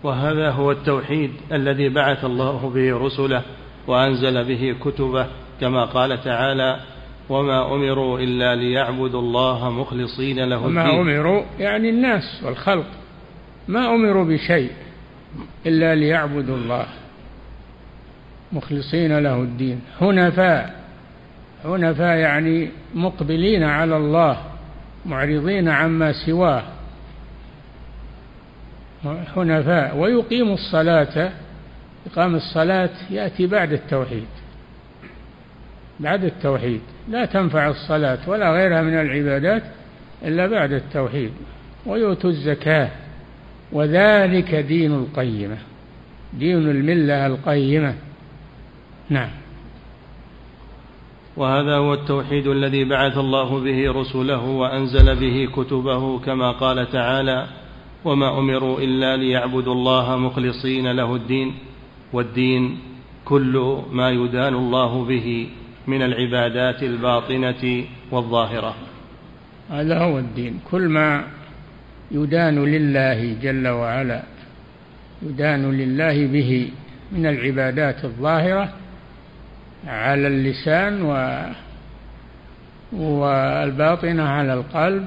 وهذا 0.02 0.50
هو 0.50 0.70
التوحيد 0.70 1.30
الذي 1.52 1.88
بعث 1.88 2.24
الله 2.24 2.70
به 2.74 3.06
رسله 3.06 3.42
وأنزل 3.86 4.44
به 4.44 4.76
كتبه 4.84 5.26
كما 5.60 5.84
قال 5.84 6.24
تعالى 6.24 6.80
وما 7.28 7.74
أمروا 7.74 8.18
إلا 8.18 8.56
ليعبدوا 8.56 9.20
الله 9.20 9.70
مخلصين 9.70 10.44
له 10.44 10.66
الدين. 10.66 10.78
وما 10.78 11.00
أمروا 11.00 11.42
يعني 11.58 11.90
الناس 11.90 12.42
والخلق. 12.44 12.86
ما 13.68 13.94
أمروا 13.94 14.24
بشيء 14.24 14.70
إلا 15.66 15.94
ليعبدوا 15.94 16.56
الله. 16.56 16.86
مخلصين 18.52 19.18
له 19.18 19.42
الدين. 19.42 19.80
حنفاء 20.00 20.80
حنفاء 21.64 22.16
يعني 22.16 22.68
مقبلين 22.94 23.62
على 23.62 23.96
الله 23.96 24.36
معرضين 25.06 25.68
عما 25.68 26.12
سواه. 26.12 26.62
حنفاء 29.34 29.96
ويقيم 29.96 30.52
الصلاة. 30.52 31.32
إقام 32.12 32.34
الصلاة 32.34 32.90
يأتي 33.10 33.46
بعد 33.46 33.72
التوحيد. 33.72 34.26
بعد 36.00 36.24
التوحيد. 36.24 36.80
لا 37.08 37.24
تنفع 37.24 37.68
الصلاة 37.68 38.18
ولا 38.26 38.52
غيرها 38.52 38.82
من 38.82 38.94
العبادات 38.94 39.62
إلا 40.24 40.46
بعد 40.46 40.72
التوحيد. 40.72 41.30
ويؤتوا 41.86 42.30
الزكاة. 42.30 42.88
وذلك 43.72 44.54
دين 44.54 44.92
القيمة. 44.92 45.56
دين 46.38 46.70
الملة 46.70 47.26
القيمة. 47.26 47.94
نعم. 49.10 49.30
وهذا 51.36 51.76
هو 51.76 51.94
التوحيد 51.94 52.46
الذي 52.46 52.84
بعث 52.84 53.18
الله 53.18 53.60
به 53.60 53.92
رسله 53.92 54.44
وأنزل 54.44 55.16
به 55.16 55.48
كتبه 55.56 56.18
كما 56.18 56.50
قال 56.52 56.90
تعالى 56.90 57.46
وما 58.04 58.38
أمروا 58.38 58.80
إلا 58.80 59.16
ليعبدوا 59.16 59.74
الله 59.74 60.16
مخلصين 60.16 60.92
له 60.92 61.16
الدين 61.16 61.54
والدين 62.12 62.78
كل 63.24 63.82
ما 63.92 64.10
يدان 64.10 64.54
الله 64.54 65.04
به 65.04 65.48
من 65.86 66.02
العبادات 66.02 66.82
الباطنة 66.82 67.84
والظاهرة. 68.10 68.74
هذا 69.70 69.98
هو 69.98 70.18
الدين. 70.18 70.60
كل 70.70 70.88
ما 70.88 71.24
يدان 72.10 72.64
لله 72.64 73.36
جل 73.42 73.68
وعلا 73.68 74.22
يدان 75.22 75.70
لله 75.70 76.26
به 76.26 76.70
من 77.12 77.26
العبادات 77.26 78.04
الظاهرة 78.04 78.72
على 79.86 80.26
اللسان 80.26 81.02
و 81.02 81.42
والباطنة 82.92 84.22
على 84.22 84.54
القلب. 84.54 85.06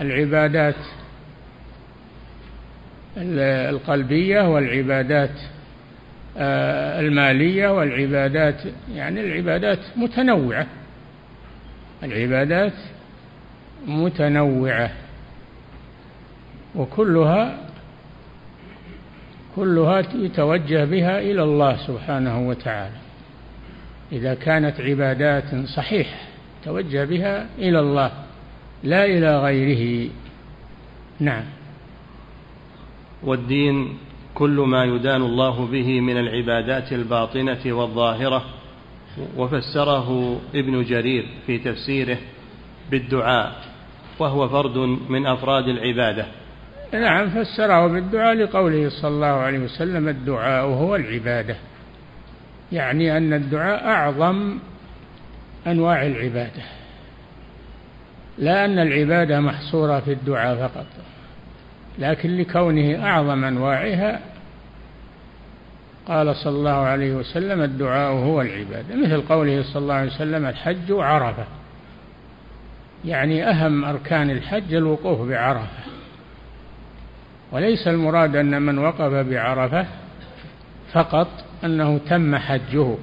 العبادات 0.00 0.74
القلبية 3.70 4.48
والعبادات 4.48 5.40
آه، 6.40 7.00
المالية 7.00 7.68
والعبادات 7.68 8.54
يعني 8.94 9.20
العبادات 9.20 9.78
متنوعة. 9.96 10.66
العبادات 12.02 12.72
متنوعة. 13.86 14.90
وكلها 16.74 17.58
كلها 19.56 19.98
يتوجه 20.14 20.84
بها 20.84 21.20
إلى 21.20 21.42
الله 21.42 21.76
سبحانه 21.86 22.48
وتعالى. 22.48 23.07
إذا 24.12 24.34
كانت 24.34 24.80
عبادات 24.80 25.54
صحيحة 25.76 26.18
توجه 26.64 27.04
بها 27.04 27.46
إلى 27.58 27.80
الله 27.80 28.12
لا 28.84 29.04
إلى 29.04 29.38
غيره. 29.38 30.10
نعم. 31.20 31.44
والدين 33.22 33.98
كل 34.34 34.64
ما 34.66 34.84
يدان 34.84 35.22
الله 35.22 35.66
به 35.66 36.00
من 36.00 36.16
العبادات 36.16 36.92
الباطنة 36.92 37.60
والظاهرة 37.66 38.44
وفسره 39.36 40.40
ابن 40.54 40.84
جرير 40.84 41.26
في 41.46 41.58
تفسيره 41.58 42.18
بالدعاء 42.90 43.52
وهو 44.18 44.48
فرد 44.48 44.76
من 45.08 45.26
أفراد 45.26 45.68
العبادة. 45.68 46.26
نعم 46.92 47.30
فسره 47.30 47.86
بالدعاء 47.86 48.34
لقوله 48.34 48.88
صلى 48.88 49.10
الله 49.10 49.26
عليه 49.26 49.58
وسلم 49.58 50.08
الدعاء 50.08 50.64
هو 50.64 50.96
العبادة. 50.96 51.56
يعني 52.72 53.16
أن 53.16 53.32
الدعاء 53.32 53.86
أعظم 53.86 54.58
أنواع 55.66 56.06
العبادة 56.06 56.62
لا 58.38 58.64
أن 58.64 58.78
العبادة 58.78 59.40
محصورة 59.40 60.00
في 60.00 60.12
الدعاء 60.12 60.68
فقط 60.68 60.86
لكن 61.98 62.36
لكونه 62.36 63.04
أعظم 63.06 63.44
أنواعها 63.44 64.20
قال 66.08 66.36
صلى 66.36 66.56
الله 66.56 66.70
عليه 66.70 67.14
وسلم 67.14 67.62
الدعاء 67.62 68.12
هو 68.12 68.40
العبادة 68.40 68.96
مثل 68.96 69.20
قوله 69.20 69.62
صلى 69.62 69.82
الله 69.82 69.94
عليه 69.94 70.10
وسلم 70.10 70.46
الحج 70.46 70.92
عرفة 70.92 71.44
يعني 73.04 73.50
أهم 73.50 73.84
أركان 73.84 74.30
الحج 74.30 74.74
الوقوف 74.74 75.28
بعرفة 75.28 75.88
وليس 77.52 77.88
المراد 77.88 78.36
أن 78.36 78.62
من 78.62 78.78
وقف 78.78 79.12
بعرفة 79.12 79.86
فقط 80.92 81.28
أنه 81.64 81.98
تم 81.98 82.36
حجه. 82.36 82.94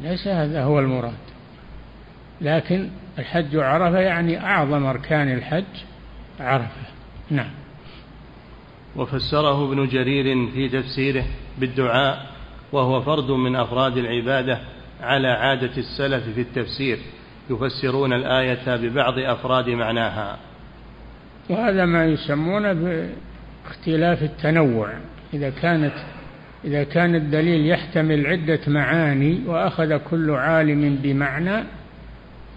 ليس 0.00 0.28
هذا 0.28 0.62
هو 0.62 0.78
المراد. 0.78 1.12
لكن 2.40 2.88
الحج 3.18 3.56
عرفة 3.56 3.98
يعني 3.98 4.40
أعظم 4.40 4.86
أركان 4.86 5.32
الحج 5.32 5.64
عرفة. 6.40 6.86
نعم. 7.30 7.50
وفسره 8.96 9.72
ابن 9.72 9.88
جرير 9.88 10.50
في 10.50 10.68
تفسيره 10.68 11.24
بالدعاء 11.58 12.26
وهو 12.72 13.02
فرد 13.02 13.30
من 13.30 13.56
أفراد 13.56 13.96
العبادة 13.96 14.60
على 15.00 15.28
عادة 15.28 15.76
السلف 15.76 16.24
في 16.34 16.40
التفسير 16.40 16.98
يفسرون 17.50 18.12
الآية 18.12 18.76
ببعض 18.76 19.18
أفراد 19.18 19.68
معناها. 19.68 20.38
وهذا 21.50 21.84
ما 21.84 22.06
يسمونه 22.06 22.72
باختلاف 22.72 24.22
التنوع. 24.22 24.92
إذا 25.34 25.50
كانت 25.50 25.94
إذا 26.64 26.84
كان 26.84 27.14
الدليل 27.14 27.66
يحتمل 27.66 28.26
عدة 28.26 28.60
معاني 28.66 29.40
وأخذ 29.46 29.96
كل 29.96 30.30
عالم 30.30 30.98
بمعنى 31.02 31.64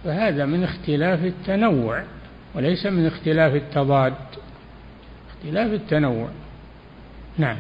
فهذا 0.04 0.46
من 0.46 0.64
اختلاف 0.64 1.24
التنوع 1.24 2.04
وليس 2.56 2.86
من 2.86 3.06
اختلاف 3.06 3.56
التضاد. 3.56 4.14
اختلاف 5.30 5.74
التنوع. 5.74 6.30
نعم. 7.38 7.58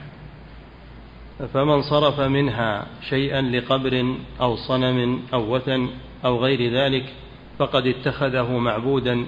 فمن 1.54 1.82
صرف 1.82 2.20
منها 2.20 2.88
شيئا 3.10 3.42
لقبر 3.42 4.16
أو 4.42 4.56
صنم 4.56 5.20
أو 5.34 5.56
وثن 5.56 5.90
أو 6.26 6.38
غير 6.44 6.74
ذلك 6.74 7.06
فقد 7.60 7.88
اتخذه 7.88 8.58
معبودا 8.58 9.26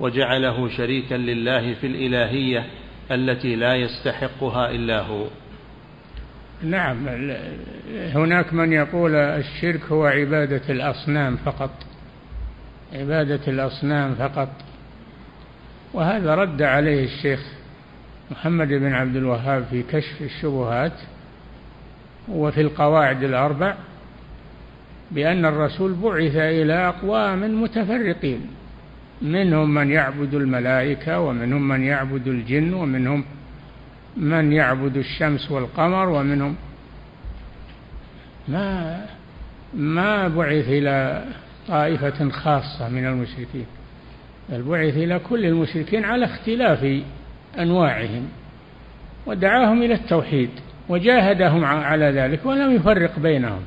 وجعله 0.00 0.68
شريكا 0.68 1.14
لله 1.14 1.74
في 1.74 1.86
الإلهية 1.86 2.66
التي 3.10 3.56
لا 3.56 3.74
يستحقها 3.74 4.70
إلا 4.70 5.00
هو. 5.02 5.24
نعم 6.62 7.08
هناك 8.14 8.54
من 8.54 8.72
يقول 8.72 9.14
الشرك 9.14 9.80
هو 9.92 10.06
عبادة 10.06 10.62
الأصنام 10.68 11.36
فقط 11.36 11.70
عبادة 12.92 13.40
الأصنام 13.48 14.14
فقط. 14.14 14.48
وهذا 15.94 16.34
رد 16.34 16.62
عليه 16.62 17.04
الشيخ 17.04 17.40
محمد 18.30 18.68
بن 18.68 18.92
عبد 18.92 19.16
الوهاب 19.16 19.64
في 19.70 19.82
كشف 19.82 20.22
الشبهات 20.22 20.92
وفي 22.28 22.60
القواعد 22.60 23.22
الأربع 23.22 23.74
بأن 25.10 25.44
الرسول 25.44 25.94
بعث 25.94 26.36
إلى 26.36 26.88
أقوام 26.88 27.62
متفرقين 27.62 28.40
منهم 29.22 29.74
من 29.74 29.90
يعبد 29.90 30.34
الملائكة 30.34 31.20
ومنهم 31.20 31.68
من 31.68 31.84
يعبد 31.84 32.26
الجن 32.26 32.74
ومنهم 32.74 33.24
من 34.18 34.52
يعبد 34.52 34.96
الشمس 34.96 35.50
والقمر 35.50 36.08
ومنهم 36.08 36.56
ما 38.48 39.00
ما 39.74 40.28
بعث 40.28 40.68
إلى 40.68 41.24
طائفة 41.68 42.30
خاصة 42.30 42.88
من 42.88 43.06
المشركين 43.06 43.66
بل 44.48 44.62
بعث 44.62 44.96
إلى 44.96 45.18
كل 45.18 45.44
المشركين 45.44 46.04
على 46.04 46.24
اختلاف 46.24 47.02
أنواعهم 47.58 48.28
ودعاهم 49.26 49.82
إلى 49.82 49.94
التوحيد 49.94 50.50
وجاهدهم 50.88 51.64
على 51.64 52.04
ذلك 52.04 52.46
ولم 52.46 52.76
يفرق 52.76 53.18
بينهم 53.18 53.60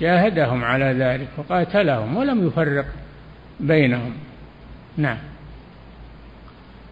جاهدهم 0.00 0.64
على 0.64 0.84
ذلك 0.84 1.28
وقاتلهم 1.38 2.16
ولم 2.16 2.46
يفرق 2.46 2.86
بينهم. 3.60 4.12
نعم. 4.96 5.18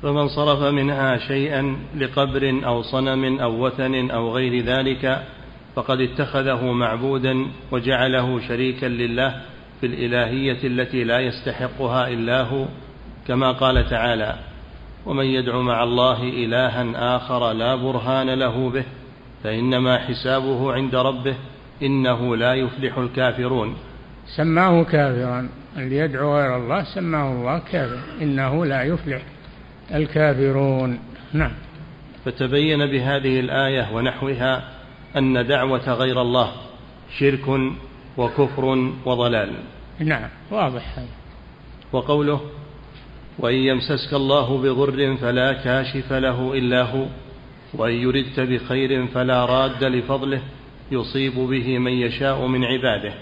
فمن 0.03 0.29
صرف 0.29 0.63
منها 0.63 1.19
شيئا 1.19 1.77
لقبر 1.97 2.61
أو 2.67 2.83
صنم 2.83 3.41
أو 3.41 3.67
وثن 3.67 4.11
أو 4.11 4.35
غير 4.35 4.65
ذلك 4.65 5.23
فقد 5.75 6.01
اتخذه 6.01 6.73
معبودا 6.73 7.47
وجعله 7.73 8.41
شريكا 8.49 8.87
لله 8.87 9.41
في 9.81 9.87
الإلهية 9.87 10.59
التي 10.65 11.05
لا 11.05 11.21
يستحقها 11.21 12.09
إلا 12.09 12.43
هو 12.43 12.65
كما 13.29 13.53
قال 13.53 13.91
تعالى 13.91 14.35
ومن 15.07 15.25
يدع 15.25 15.61
مع 15.61 15.83
الله 15.83 16.23
الها 16.23 17.17
آخر 17.17 17.53
لا 17.53 17.75
برهان 17.75 18.31
له 18.31 18.71
به 18.71 18.85
فإنما 19.45 19.99
حسابه 19.99 20.73
عند 20.73 20.95
ربه 20.95 21.35
إنه 21.83 22.37
لا 22.37 22.55
يفلح 22.55 22.99
الكافرون. 22.99 23.77
سماه 24.37 24.83
كافرا 24.83 25.49
اللي 25.77 25.97
يدعو 25.97 26.37
غير 26.37 26.57
الله 26.57 26.85
سماه 26.95 27.33
الله 27.33 27.59
كافر 27.59 27.99
إنه 28.23 28.67
لا 28.67 28.83
يفلح 28.83 29.23
الكافرون. 29.95 30.99
نعم. 31.33 31.53
فتبين 32.25 32.87
بهذه 32.87 33.41
الآية 33.41 33.95
ونحوها 33.95 34.65
أن 35.17 35.47
دعوة 35.47 35.93
غير 35.93 36.23
الله 36.23 36.53
شرك 37.19 37.73
وكفر 38.17 38.93
وضلال. 39.07 39.53
نعم 39.99 40.29
واضح 40.51 40.99
هذا. 40.99 41.09
وقوله 41.93 42.41
وإن 43.39 43.55
يمسسك 43.55 44.13
الله 44.13 44.59
بضر 44.59 45.17
فلا 45.17 45.53
كاشف 45.53 46.13
له 46.13 46.55
إلا 46.55 46.83
هو 46.83 47.07
وإن 47.75 47.95
يردك 47.95 48.41
بخير 48.41 49.07
فلا 49.07 49.45
راد 49.45 49.85
لفضله 49.85 50.43
يصيب 50.93 51.35
به 51.35 51.79
من 51.79 51.93
يشاء 51.93 52.47
من 52.47 52.65
عباده 52.65 53.13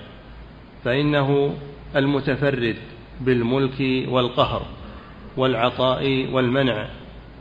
فإنه 0.85 1.55
المتفرد 1.97 2.77
بالملك 3.21 4.09
والقهر. 4.09 4.67
والعطاء 5.39 6.29
والمنع 6.33 6.87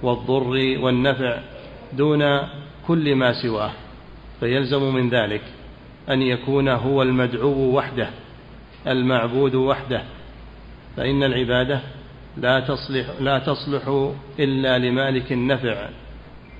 والضر 0.04 0.78
والنفع 0.80 1.38
دون 1.94 2.40
كل 2.88 3.16
ما 3.16 3.34
سواه 3.42 3.72
فيلزم 4.40 4.94
من 4.96 5.10
ذلك 5.10 5.42
أن 6.10 6.22
يكون 6.22 6.70
هو 6.70 7.02
المدعو 7.02 7.76
وحده 7.76 8.10
المعبود 8.88 9.56
وحده 9.56 10.02
فإن 10.98 11.24
العبادة 11.24 11.82
لا 12.38 12.60
تصلح 12.60 13.06
لا 13.20 13.40
تصلح 13.40 14.12
إلا 14.40 14.78
لمالك 14.78 15.32
النفع 15.32 15.90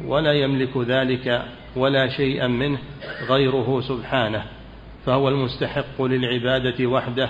ولا 0.06 0.34
يملك 0.34 0.78
ذلك 0.78 1.46
ولا 1.76 2.08
شيئا 2.10 2.48
منه 2.48 2.78
غيره 3.30 3.82
سبحانه 3.82 4.44
فهو 5.06 5.30
المستحق 5.30 6.02
للعبادة 6.02 6.86
وحده 6.86 7.30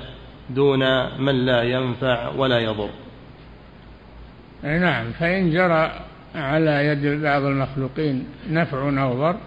دون 0.50 0.80
من 1.22 1.46
لا 1.46 1.63
ينفع 1.63 2.30
ولا 2.38 2.60
يضر. 2.60 2.89
نعم 4.63 5.12
فإن 5.12 5.52
جرى 5.52 5.91
على 6.36 6.86
يد 6.86 7.22
بعض 7.22 7.43
المخلوقين 7.43 8.26
نفع 8.50 9.04
أو 9.04 9.13
ضر 9.13 9.38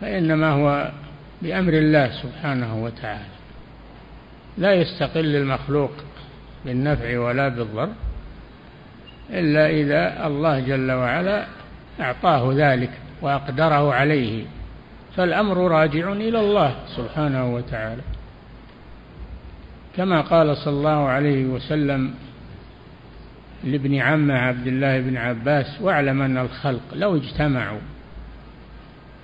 فإنما 0.00 0.50
هو 0.50 0.90
بأمر 1.42 1.72
الله 1.72 2.10
سبحانه 2.22 2.84
وتعالى. 2.84 3.36
لا 4.58 4.74
يستقل 4.74 5.36
المخلوق 5.36 5.92
بالنفع 6.64 7.18
ولا 7.18 7.48
بالضر 7.48 7.88
إلا 9.30 9.70
إذا 9.70 10.26
الله 10.26 10.60
جل 10.60 10.92
وعلا 10.92 11.46
أعطاه 12.00 12.52
ذلك 12.54 12.90
وأقدره 13.22 13.94
عليه 13.94 14.44
فالأمر 15.16 15.70
راجع 15.70 16.12
إلى 16.12 16.40
الله 16.40 16.74
سبحانه 16.96 17.54
وتعالى. 17.54 18.02
كما 19.96 20.20
قال 20.20 20.56
صلى 20.56 20.74
الله 20.74 21.08
عليه 21.08 21.44
وسلم 21.44 22.14
لابن 23.64 23.94
عمه 23.94 24.34
عبد 24.34 24.66
الله 24.66 25.00
بن 25.00 25.16
عباس 25.16 25.80
واعلم 25.80 26.22
أن 26.22 26.38
الخلق 26.38 26.94
لو 26.94 27.16
اجتمعوا 27.16 27.80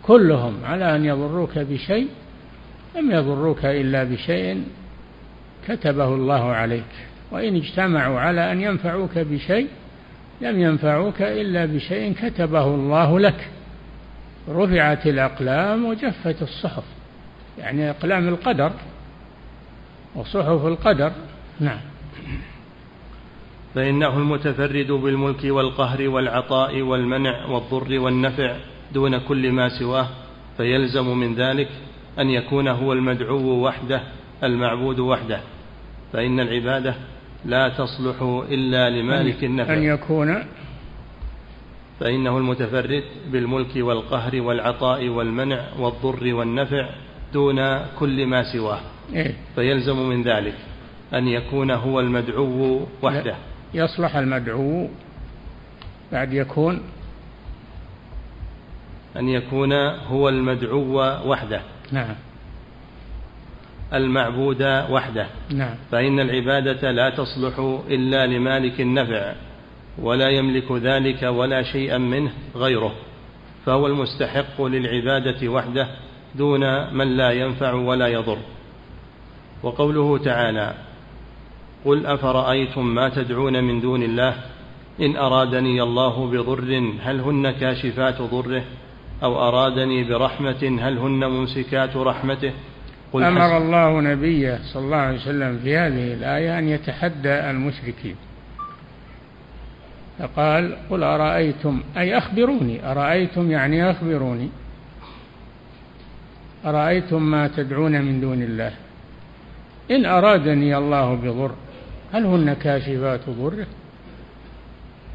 كلهم 0.03 0.65
على 0.65 0.97
أن 0.97 1.05
يضروك 1.05 1.59
بشيء 1.59 2.09
لم 2.97 3.11
يضروك 3.11 3.65
إلا 3.65 4.05
بشيء 4.05 4.65
كتبه 5.69 6.15
الله 6.15 6.53
عليك. 6.53 6.93
وإن 7.31 7.57
اجتمعوا 7.57 8.21
على 8.21 8.53
أن 8.53 8.61
ينفعوك 8.61 9.19
بشيء 9.19 9.69
لم 10.41 10.61
ينفعوك 10.61 11.23
إلا 11.23 11.67
بشيء 11.67 12.13
كتبه 12.13 12.65
الله 12.65 13.21
لك. 13.21 13.49
رفعت 14.49 15.07
الأقلام 15.07 15.85
وجفت 15.85 16.43
الصحف 16.43 16.85
يعني 17.59 17.91
أقلام 17.91 18.29
القدر 18.29 18.73
وصحف 20.15 20.67
القدر. 20.67 21.13
نعم. 21.61 21.92
فإنه 23.75 24.19
المتفرد 24.19 24.93
بالملك 24.93 25.45
والقهر 25.45 26.09
والعطاء 26.09 26.83
والمنع 26.83 27.47
والضر 27.47 27.99
والنفع 27.99 28.57
دون 28.95 29.19
كل 29.19 29.53
ما 29.53 29.69
سواه 29.79 30.09
فيلزم 30.57 31.19
من 31.19 31.35
ذلك 31.35 31.69
أن 32.19 32.31
يكون 32.31 32.69
هو 32.69 32.93
المدعو 32.93 33.67
وحده 33.67 34.03
المعبود 34.45 34.99
وحده. 34.99 35.41
فإن 36.13 36.41
العبادة 36.41 36.95
لا 37.45 37.69
تصلح 37.69 38.23
إلا 38.51 38.91
لمالك 38.91 39.45
النفع. 39.45 39.75
أن 39.75 39.83
يكون 39.83 40.45
فإنه 42.01 42.39
المتفرد 42.39 43.05
بالملك 43.33 43.77
والقهر 43.77 44.41
والعطاء 44.41 45.09
والمنع 45.09 45.61
والضر 45.79 46.35
والنفع 46.35 46.89
دون 47.33 47.79
كل 47.99 48.27
ما 48.27 48.53
سواه. 48.53 48.81
إيه؟ 49.15 49.35
فيلزم 49.55 50.09
من 50.09 50.23
ذلك 50.23 50.55
أن 51.15 51.29
يكون 51.29 51.71
هو 51.71 52.01
المدعو 52.01 52.87
وحده. 53.03 53.37
يصلح 53.75 54.17
المدعو 54.17 54.89
بعد 56.13 56.33
يكون 56.33 56.83
أن 59.17 59.29
يكون 59.29 59.73
هو 60.07 60.29
المدعو 60.29 61.01
وحده. 61.31 61.61
نعم. 61.93 62.15
المعبود 63.95 64.63
وحده. 64.91 65.27
نعم. 65.51 65.75
فإن 65.91 66.21
العبادة 66.21 66.91
لا 66.91 67.11
تصلح 67.11 67.59
إلا 67.91 68.27
لمالك 68.27 68.81
النفع 68.81 69.35
ولا 69.99 70.29
يملك 70.29 70.73
ذلك 70.73 71.23
ولا 71.23 71.63
شيئا 71.63 71.99
منه 71.99 72.33
غيره. 72.57 72.95
فهو 73.67 73.87
المستحق 73.87 74.63
للعبادة 74.63 75.49
وحده 75.49 75.89
دون 76.35 76.95
من 76.95 77.17
لا 77.17 77.31
ينفع 77.31 77.73
ولا 77.73 78.07
يضر. 78.07 78.39
وقوله 79.63 80.19
تعالى 80.19 80.75
قل 81.85 82.07
أفرأيتم 82.07 82.95
ما 82.95 83.09
تدعون 83.09 83.65
من 83.65 83.81
دون 83.81 84.03
الله؟ 84.03 84.35
إن 85.01 85.17
أرادني 85.17 85.83
الله 85.83 86.27
بضر 86.27 86.93
هل 87.03 87.21
هن 87.21 87.51
كاشفات 87.51 88.23
ضره؟ 88.23 88.63
أو 89.23 89.49
أرادني 89.49 90.05
برحمة 90.05 90.79
هل 90.81 90.99
هن 90.99 91.25
ممسكات 91.25 91.97
رحمته؟ 91.97 92.53
قل 93.13 93.23
أمر 93.23 93.57
الله 93.57 94.01
نبيه 94.01 94.59
صلى 94.73 94.85
الله 94.85 94.97
عليه 94.97 95.19
وسلم 95.19 95.59
في 95.59 95.77
هذه 95.77 96.15
الآية 96.15 96.59
أن 96.59 96.69
يتحدى 96.69 97.51
المشركين. 97.51 98.17
فقال 100.19 100.77
قل 100.91 101.03
أرأيتم؟ 101.03 101.81
أي 101.97 102.19
أخبروني. 102.19 102.93
أرأيتم 102.93 103.51
يعني 103.51 103.91
أخبروني. 103.91 104.49
أرأيتم 106.67 107.23
ما 107.23 107.49
تدعون 107.49 108.03
من 108.03 108.21
دون 108.21 108.43
الله؟ 108.43 108.73
إن 109.91 110.07
أرادني 110.07 110.77
الله 110.77 111.15
بضر 111.15 111.51
هل 112.13 112.27
هن 112.27 112.53
كاشفات 112.53 113.31
ضره؟ 113.31 113.67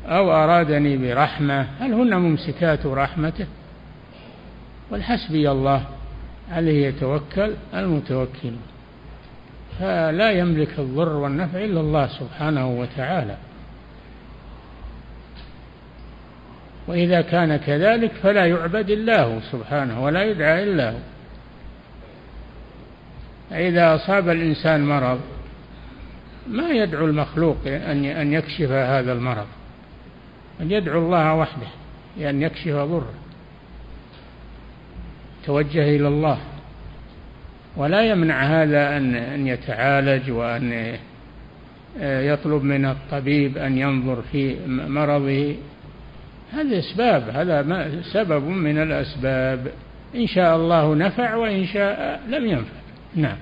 أو 0.05 0.31
أرادني 0.31 0.97
برحمة؟ 0.97 1.67
هل 1.79 1.93
هن 1.93 2.15
ممسكات 2.15 2.85
رحمته؟ 2.85 3.45
والحسبي 4.91 5.51
الله 5.51 5.83
عليه 6.51 6.87
يتوكل 6.87 7.53
المتوكلون 7.73 8.61
فلا 9.79 10.31
يملك 10.31 10.79
الضر 10.79 11.15
والنفع 11.15 11.59
إلا 11.59 11.79
الله 11.79 12.07
سبحانه 12.07 12.67
وتعالى. 12.67 13.37
وإذا 16.87 17.21
كان 17.21 17.57
كذلك 17.57 18.11
فلا 18.11 18.45
يعبد 18.45 18.89
الله 18.89 19.41
سبحانه 19.51 20.03
ولا 20.03 20.23
يدعى 20.23 20.63
إلا 20.63 20.91
هو. 20.91 20.97
إذا 23.51 23.95
أصاب 23.95 24.29
الإنسان 24.29 24.85
مرض 24.85 25.19
ما 26.49 26.69
يدعو 26.69 27.05
المخلوق 27.05 27.57
أن 27.65 28.33
يكشف 28.33 28.71
هذا 28.71 29.13
المرض. 29.13 29.47
أن 30.61 30.71
يدعو 30.71 30.99
الله 30.99 31.33
وحده 31.33 31.67
لأن 32.17 32.41
يكشف 32.41 32.73
ضره. 32.73 33.13
توجه 35.45 35.95
إلى 35.95 36.07
الله. 36.07 36.37
ولا 37.75 38.01
يمنع 38.01 38.43
هذا 38.43 38.97
أن 38.97 39.15
أن 39.15 39.47
يتعالج 39.47 40.31
وأن 40.31 40.97
يطلب 42.01 42.63
من 42.63 42.85
الطبيب 42.85 43.57
أن 43.57 43.77
ينظر 43.77 44.21
في 44.31 44.55
مرضه. 44.67 45.55
هذه 46.53 46.79
أسباب 46.79 47.29
هذا 47.29 48.01
سبب 48.13 48.43
من 48.43 48.81
الأسباب. 48.81 49.71
إن 50.15 50.27
شاء 50.27 50.55
الله 50.55 50.95
نفع 50.95 51.35
وإن 51.35 51.65
شاء 51.65 52.21
لم 52.29 52.45
ينفع. 52.45 52.77
نعم. 53.15 53.37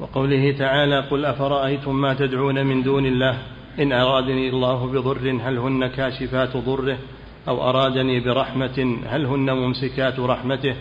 وقوله 0.00 0.52
تعالى 0.58 1.00
قل 1.00 1.24
أفرأيتم 1.24 2.00
ما 2.00 2.14
تدعون 2.14 2.66
من 2.66 2.82
دون 2.82 3.06
الله 3.06 3.38
إن 3.80 3.92
أرادني 3.92 4.48
الله 4.48 4.86
بضر 4.86 5.30
هل 5.42 5.58
هن 5.58 5.86
كاشفات 5.86 6.56
ضره 6.56 6.98
أو 7.48 7.70
أرادني 7.70 8.20
برحمة 8.20 8.96
هل 9.06 9.26
هن 9.26 9.50
ممسكات 9.50 10.18
رحمته 10.18 10.74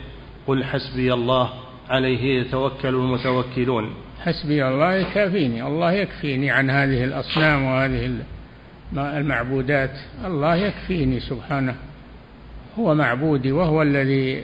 قل 0.48 0.64
حسبي 0.64 1.14
الله 1.14 1.50
عليه 1.90 2.42
يتوكل 2.42 2.90
المتوكلون 2.90 3.94
حسبي 4.20 4.68
الله 4.68 4.96
يكافيني 4.96 5.68
الله 5.68 5.92
يكفيني 5.92 6.52
عن 6.52 6.70
هذه 6.70 7.04
الأصنام 7.04 7.64
وهذه 7.64 8.12
المعبودات 8.94 9.92
الله 10.26 10.56
يكفيني 10.56 11.20
سبحانه 11.20 11.76
هو 12.80 12.96
معبودي 12.96 13.52
وهو 13.52 13.82
الذي 13.82 14.44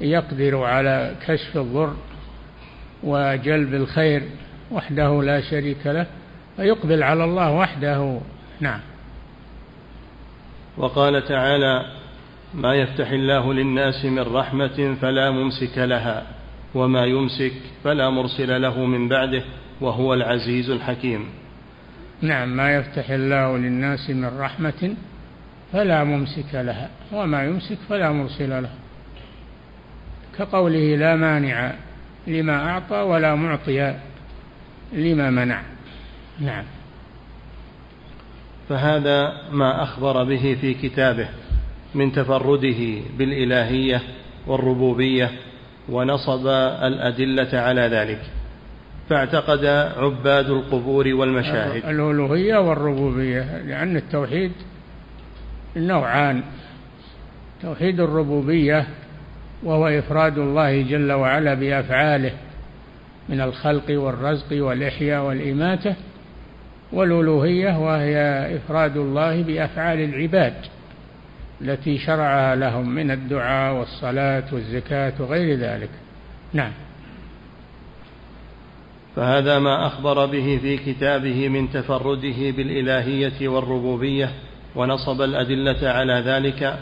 يقدر 0.00 0.62
على 0.62 1.14
كشف 1.26 1.56
الضر. 1.56 1.94
وجلب 3.02 3.74
الخير 3.74 4.22
وحده 4.70 5.22
لا 5.22 5.40
شريك 5.40 5.86
له 5.86 6.06
فيقبل 6.56 7.02
على 7.02 7.24
الله 7.24 7.52
وحده. 7.52 8.20
نعم. 8.60 8.80
وقال 10.76 11.24
تعالى 11.24 11.84
ما 12.54 12.74
يفتح 12.74 13.10
الله 13.10 13.54
للناس 13.54 14.04
من 14.04 14.22
رحمة 14.22 14.96
فلا 15.00 15.30
ممسك 15.30 15.78
لها 15.78 16.26
وما 16.74 17.04
يمسك 17.04 17.52
فلا 17.84 18.10
مرسل 18.10 18.62
له 18.62 18.84
من 18.84 19.08
بعده 19.08 19.42
وهو 19.80 20.14
العزيز 20.14 20.70
الحكيم. 20.70 21.24
نعم 22.22 22.56
ما 22.56 22.76
يفتح 22.76 23.10
الله 23.10 23.58
للناس 23.58 24.10
من 24.10 24.38
رحمة 24.38 24.94
فلا 25.72 26.04
ممسك 26.04 26.54
لها 26.54 26.90
وما 27.12 27.44
يمسك 27.44 27.78
فلا 27.88 28.12
مرسل 28.12 28.62
له. 28.62 28.70
كقوله 30.38 30.96
لا 30.96 31.16
مانع 31.16 31.72
لما 32.28 32.70
أعطى 32.70 32.96
ولا 32.96 33.34
معطي 33.34 33.94
لما 34.92 35.30
منع. 35.30 35.62
نعم. 36.40 36.64
فهذا 38.68 39.32
ما 39.52 39.82
أخبر 39.82 40.24
به 40.24 40.56
في 40.60 40.74
كتابه 40.74 41.28
من 41.94 42.12
تفرده 42.12 43.00
بالإلهية 43.18 44.02
والربوبية 44.46 45.30
ونصب 45.88 46.46
الأدلة 46.82 47.58
على 47.58 47.80
ذلك. 47.80 48.20
فاعتقد 49.08 49.64
عباد 49.96 50.50
القبور 50.50 51.08
والمشاهد. 51.08 51.84
الألوهية 51.84 52.56
والربوبية 52.56 53.62
لأن 53.62 53.96
التوحيد 53.96 54.52
نوعان. 55.76 56.42
توحيد 57.62 58.00
الربوبية 58.00 58.86
وهو 59.62 59.88
إفراد 59.88 60.38
الله 60.38 60.82
جل 60.82 61.12
وعلا 61.12 61.54
بأفعاله 61.54 62.32
من 63.28 63.40
الخلق 63.40 63.84
والرزق 63.90 64.46
والإحياء 64.52 65.24
والإماتة 65.24 65.94
والألوهية 66.92 67.78
وهي 67.78 68.16
إفراد 68.56 68.96
الله 68.96 69.42
بأفعال 69.42 69.98
العباد 69.98 70.54
التي 71.60 71.98
شرعها 71.98 72.56
لهم 72.56 72.88
من 72.94 73.10
الدعاء 73.10 73.74
والصلاة 73.74 74.44
والزكاة 74.52 75.12
وغير 75.20 75.58
ذلك. 75.58 75.90
نعم. 76.52 76.72
فهذا 79.16 79.58
ما 79.58 79.86
أخبر 79.86 80.26
به 80.26 80.58
في 80.62 80.76
كتابه 80.76 81.48
من 81.48 81.70
تفرده 81.70 82.50
بالإلهية 82.50 83.48
والربوبية 83.48 84.30
ونصب 84.74 85.22
الأدلة 85.22 85.88
على 85.88 86.12
ذلك 86.12 86.78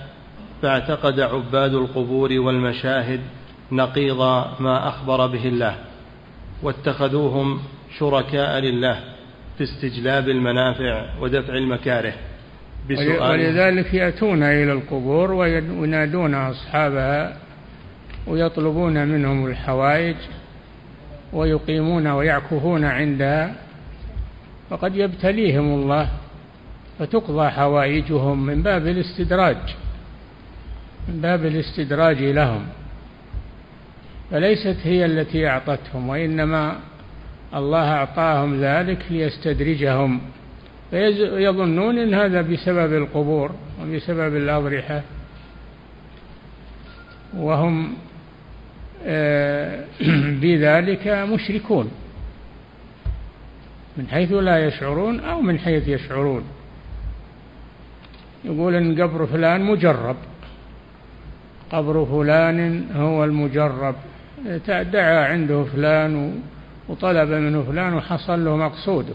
فاعتقد 0.62 1.20
عباد 1.20 1.74
القبور 1.74 2.32
والمشاهد 2.32 3.20
نقيض 3.72 4.18
ما 4.60 4.88
أخبر 4.88 5.26
به 5.26 5.48
الله 5.48 5.74
واتخذوهم 6.62 7.60
شركاء 7.98 8.58
لله 8.58 9.00
في 9.58 9.64
استجلاب 9.64 10.28
المنافع 10.28 11.06
ودفع 11.20 11.54
المكاره 11.54 12.12
بسؤال. 12.90 13.30
ولذلك 13.30 13.94
يأتون 13.94 14.42
إلى 14.42 14.72
القبور 14.72 15.32
وينادون 15.32 16.34
أصحابها 16.34 17.36
ويطلبون 18.26 19.08
منهم 19.08 19.46
الحوائج 19.46 20.16
ويقيمون 21.32 22.06
ويعكفون 22.06 22.84
عندها 22.84 23.54
فقد 24.70 24.96
يبتليهم 24.96 25.74
الله 25.74 26.08
فتقضى 26.98 27.50
حوائجهم 27.50 28.46
من 28.46 28.62
باب 28.62 28.86
الاستدراج. 28.86 29.56
من 31.08 31.20
باب 31.20 31.46
الاستدراج 31.46 32.22
لهم 32.22 32.66
فليست 34.30 34.76
هي 34.84 35.04
التي 35.04 35.48
أعطتهم 35.48 36.08
وإنما 36.08 36.78
الله 37.54 37.92
أعطاهم 37.92 38.60
ذلك 38.60 38.98
ليستدرجهم. 39.10 40.20
فيظنون 40.90 41.98
أن 41.98 42.14
هذا 42.14 42.42
بسبب 42.42 42.94
القبور 42.94 43.50
وبسبب 43.82 44.36
الأضرحة 44.36 45.02
وهم 47.36 47.94
آه، 49.06 49.84
بذلك 50.42 51.08
مشركون 51.08 51.90
من 53.96 54.08
حيث 54.08 54.32
لا 54.32 54.66
يشعرون 54.66 55.20
أو 55.20 55.40
من 55.40 55.58
حيث 55.58 55.88
يشعرون. 55.88 56.44
يقول 58.44 58.74
أن 58.74 59.02
قبر 59.02 59.26
فلان 59.26 59.60
مجرب. 59.60 60.16
قبر 61.72 62.04
فلان 62.04 62.86
هو 62.96 63.24
المجرب. 63.24 63.94
دعا 64.68 65.24
عنده 65.24 65.64
فلان 65.64 66.40
وطلب 66.88 67.28
منه 67.28 67.62
فلان 67.62 67.94
وحصل 67.94 68.44
له 68.44 68.56
مقصوده 68.56 69.14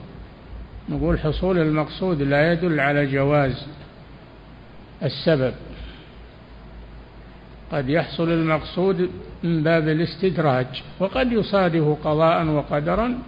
نقول 0.90 1.20
حصول 1.20 1.58
المقصود 1.58 2.22
لا 2.22 2.54
يدل 2.54 2.80
على 2.80 3.06
جواز 3.06 3.68
السبب. 5.04 5.54
قد 7.72 7.90
يحصل 7.90 8.30
المقصود 8.30 9.10
من 9.44 9.64
باب 9.64 9.88
الاستدراج 9.88 10.84
وقد 11.00 11.32
يصادف 11.32 11.98
قضاء 12.04 12.46
وقدرا. 12.46 13.20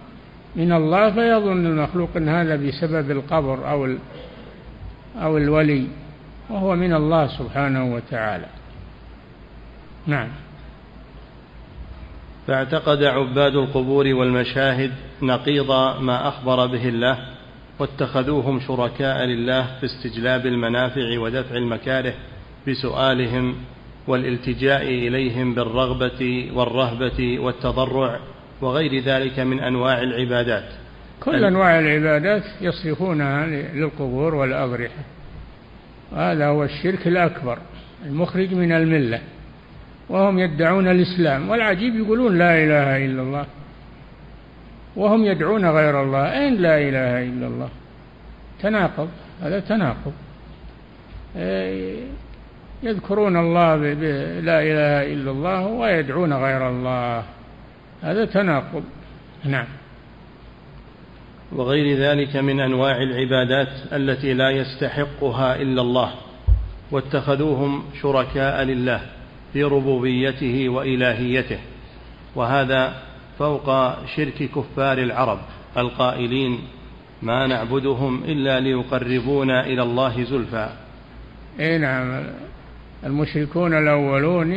من 0.56 0.72
الله 0.72 1.10
فيظن 1.10 1.66
المخلوق 1.66 2.08
إن 2.16 2.28
هذا 2.28 2.56
بسبب 2.56 3.10
القبر 3.10 3.70
أو 3.70 3.88
أو 5.22 5.36
الولي 5.38 5.86
وهو 6.50 6.76
من 6.76 6.94
الله 6.94 7.26
سبحانه 7.26 7.94
وتعالى. 7.94 8.46
نعم. 10.06 10.28
فاعتقد 12.46 13.04
عباد 13.04 13.56
القبور 13.56 14.06
والمشاهد 14.06 14.92
نقيض 15.22 15.70
ما 16.00 16.28
أخبر 16.28 16.66
به 16.66 16.88
الله 16.88 17.18
واتخذوهم 17.78 18.60
شركاء 18.60 19.24
لله 19.24 19.66
في 19.80 19.86
استجلاب 19.86 20.46
المنافع 20.46 21.18
ودفع 21.18 21.56
المكاره 21.56 22.14
بسؤالهم 22.68 23.54
والالتجاء 24.06 24.82
إليهم 24.82 25.54
بالرغبة 25.54 26.50
والرهبة 26.54 27.38
والتضرع 27.38 28.18
وغير 28.60 29.02
ذلك 29.02 29.38
من 29.38 29.60
أنواع 29.60 30.02
العبادات. 30.02 30.64
كل 31.20 31.44
أنواع 31.44 31.78
العبادات 31.78 32.42
يصرفونها 32.60 33.46
للقبور 33.46 34.34
والأضرحة. 34.34 35.04
هذا 36.16 36.46
هو 36.46 36.64
الشرك 36.64 37.06
الأكبر 37.06 37.58
المخرج 38.06 38.54
من 38.54 38.72
الملة. 38.72 39.20
وهم 40.08 40.38
يدعون 40.38 40.88
الإسلام. 40.88 41.50
والعجيب 41.50 41.96
يقولون 41.96 42.38
لا 42.38 42.64
إله 42.64 43.06
إلا 43.06 43.22
الله. 43.22 43.46
وهم 44.96 45.24
يدعون 45.24 45.66
غير 45.66 46.02
الله. 46.02 46.40
أين 46.40 46.54
لا 46.54 46.78
إله 46.78 47.22
إلا 47.22 47.46
الله؟ 47.46 47.68
تناقض. 48.62 49.08
هذا 49.42 49.60
تناقض. 49.60 50.12
إيه، 51.36 52.00
يذكرون 52.82 53.36
الله 53.36 53.76
بلا 53.76 54.62
إله 54.62 55.12
إلا 55.12 55.30
الله 55.30 55.66
ويدعون 55.66 56.32
غير 56.32 56.68
الله. 56.68 57.22
هذا 58.02 58.24
تناقض. 58.24 58.84
نعم. 59.44 59.66
وغير 61.52 61.98
ذلك 61.98 62.36
من 62.36 62.60
أنواع 62.60 63.02
العبادات 63.02 63.68
التي 63.92 64.34
لا 64.34 64.50
يستحقها 64.50 65.56
إلا 65.56 65.82
الله. 65.82 66.10
واتخذوهم 66.90 67.84
شركاء 68.02 68.62
لله. 68.62 69.00
في 69.54 69.62
ربوبيته 69.62 70.68
وإلهيته 70.68 71.58
وهذا 72.34 72.94
فوق 73.38 73.66
شرك 74.16 74.50
كفار 74.54 74.98
العرب 74.98 75.38
القائلين 75.76 76.58
ما 77.22 77.46
نعبدهم 77.46 78.24
إلا 78.24 78.60
ليقربونا 78.60 79.66
إلى 79.66 79.82
الله 79.82 80.24
زلفى. 80.24 80.68
إي 81.60 81.78
نعم 81.78 82.24
المشركون 83.04 83.74
الأولون 83.78 84.54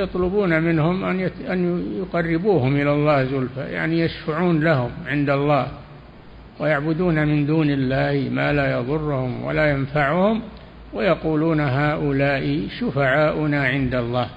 يطلبون 0.00 0.62
منهم 0.62 1.04
أن 1.04 1.30
أن 1.50 1.84
يقربوهم 1.98 2.76
إلى 2.76 2.92
الله 2.92 3.24
زلفى 3.24 3.60
يعني 3.60 4.00
يشفعون 4.00 4.64
لهم 4.64 4.90
عند 5.06 5.30
الله 5.30 5.68
ويعبدون 6.60 7.28
من 7.28 7.46
دون 7.46 7.70
الله 7.70 8.28
ما 8.30 8.52
لا 8.52 8.78
يضرهم 8.78 9.44
ولا 9.44 9.70
ينفعهم. 9.70 10.42
ويقولون 10.92 11.60
هؤلاء 11.60 12.68
شفعاؤنا 12.80 13.64
عند 13.64 13.94
الله. 13.94 14.28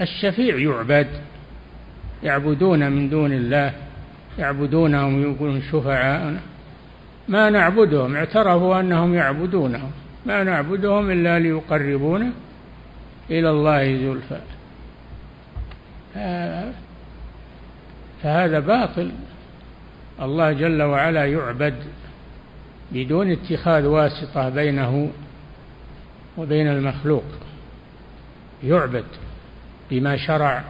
الشفيع 0.00 0.56
يعبد 0.56 1.06
يعبدون 2.22 2.92
من 2.92 3.10
دون 3.10 3.32
الله 3.32 3.72
يعبدونهم 4.38 5.22
يقولون 5.22 5.62
شفعاءنا 5.72 6.40
ما 7.28 7.50
نعبدهم 7.50 8.16
اعترفوا 8.16 8.80
أنهم 8.80 9.14
يعبدونهم. 9.14 9.90
ما 10.26 10.44
نعبدهم 10.44 11.10
إلا 11.10 11.38
ليقربونا 11.38 12.32
إلى 13.30 13.50
الله 13.50 13.96
زلفى 13.96 14.40
فهذا 18.22 18.60
باطل. 18.60 19.10
الله 20.22 20.52
جل 20.52 20.82
وعلا 20.82 21.26
يعبد 21.26 21.74
بدون 22.92 23.30
اتخاذ 23.30 23.86
واسطة 23.86 24.48
بينه 24.48 25.10
وبين 26.38 26.68
المخلوق 26.68 27.24
يعبد 28.64 29.04
بما 29.90 30.16
شرع 30.16 30.64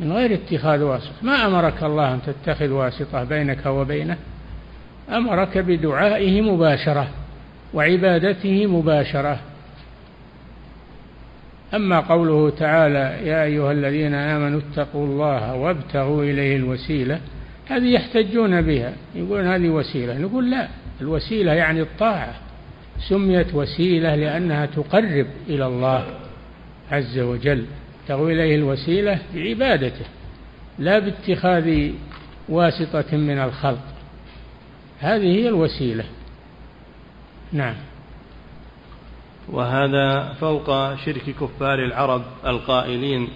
من 0.00 0.12
غير 0.12 0.34
اتخاذ 0.34 0.82
واسطة. 0.82 1.12
ما 1.22 1.46
أمرك 1.46 1.82
الله 1.82 2.14
أن 2.14 2.20
تتخذ 2.22 2.68
واسطة 2.68 3.24
بينك 3.24 3.66
وبينه؟ 3.66 4.16
أمرك 5.12 5.58
بدعائه 5.58 6.40
مباشرة 6.40 7.08
وعبادته 7.74 8.66
مباشرة. 8.66 9.38
أما 11.74 12.00
قوله 12.00 12.50
تعالى 12.50 13.28
يا 13.28 13.44
أيها 13.44 13.72
الذين 13.72 14.14
آمنوا 14.14 14.60
اتقوا 14.60 15.06
الله 15.06 15.54
وابتغوا 15.54 16.22
إليه 16.22 16.56
الوسيلة 16.56 17.20
هذه 17.68 17.94
يحتجون 17.94 18.62
بها 18.62 18.92
يقولون 19.14 19.46
هذه 19.46 19.68
وسيلة 19.68 20.18
نقول 20.18 20.50
لا. 20.50 20.68
الوسيلة 21.00 21.52
يعني 21.52 21.80
الطاعة. 21.80 22.34
سميت 23.08 23.54
وسيلة 23.54 24.14
لأنها 24.14 24.66
تقرب 24.66 25.26
إلى 25.48 25.66
الله 25.66 26.06
عز 26.90 27.18
وجل 27.18 27.64
ابتغوا 28.02 28.30
إليه 28.30 28.56
الوسيلة 28.56 29.18
بعبادته 29.34 30.04
لا 30.78 30.98
باتخاذ 30.98 31.90
واسطة 32.48 33.16
من 33.16 33.38
الخلق. 33.38 33.84
هذه 35.00 35.38
هي 35.38 35.48
الوسيلة. 35.48 36.04
نعم. 37.52 37.74
وهذا 39.48 40.32
فوق 40.40 40.94
شرك 40.94 41.34
كفار 41.40 41.84
العرب 41.84 42.22
القائلين 42.46 43.28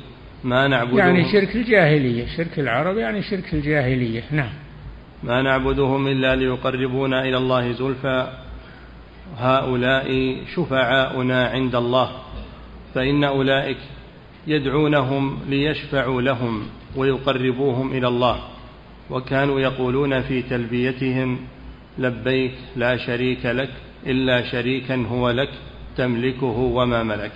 ما 0.45 0.69
نعبدهم. 0.69 0.99
يعني 0.99 1.33
شرك 1.33 1.57
الجاهلية 1.57 2.27
شرك 2.37 2.59
العرب 2.59 2.99
يعني 2.99 3.23
شرك 3.23 3.55
الجاهلية. 3.55 4.23
نعم. 4.31 4.53
ما 5.23 5.43
نعبدهم 5.43 6.07
إلا 6.07 6.37
ليقربونا 6.37 7.25
إلى 7.25 7.37
الله 7.37 7.73
زلفى. 7.73 8.33
هؤلاء 9.39 10.37
شفعاؤنا 10.55 11.47
عند 11.47 11.75
الله 11.75 12.11
فإن 12.95 13.25
أولئك 13.25 13.79
يدعونهم 14.47 15.39
ليشفعوا 15.49 16.23
لهم 16.23 16.63
ويقربوهم 16.97 17.93
إلى 17.93 18.09
الله. 18.09 18.41
وكانوا 19.11 19.61
يقولون 19.61 20.21
في 20.21 20.43
تلبيتهم 20.43 21.39
لبيك 21.99 22.55
لا 22.77 22.97
شريك 22.97 23.47
لك 23.47 23.71
إلا 24.07 24.51
شريكا 24.53 25.07
هو 25.11 25.31
لك 25.31 25.51
تملكه 25.97 26.59
وما 26.59 27.03
ملك. 27.03 27.33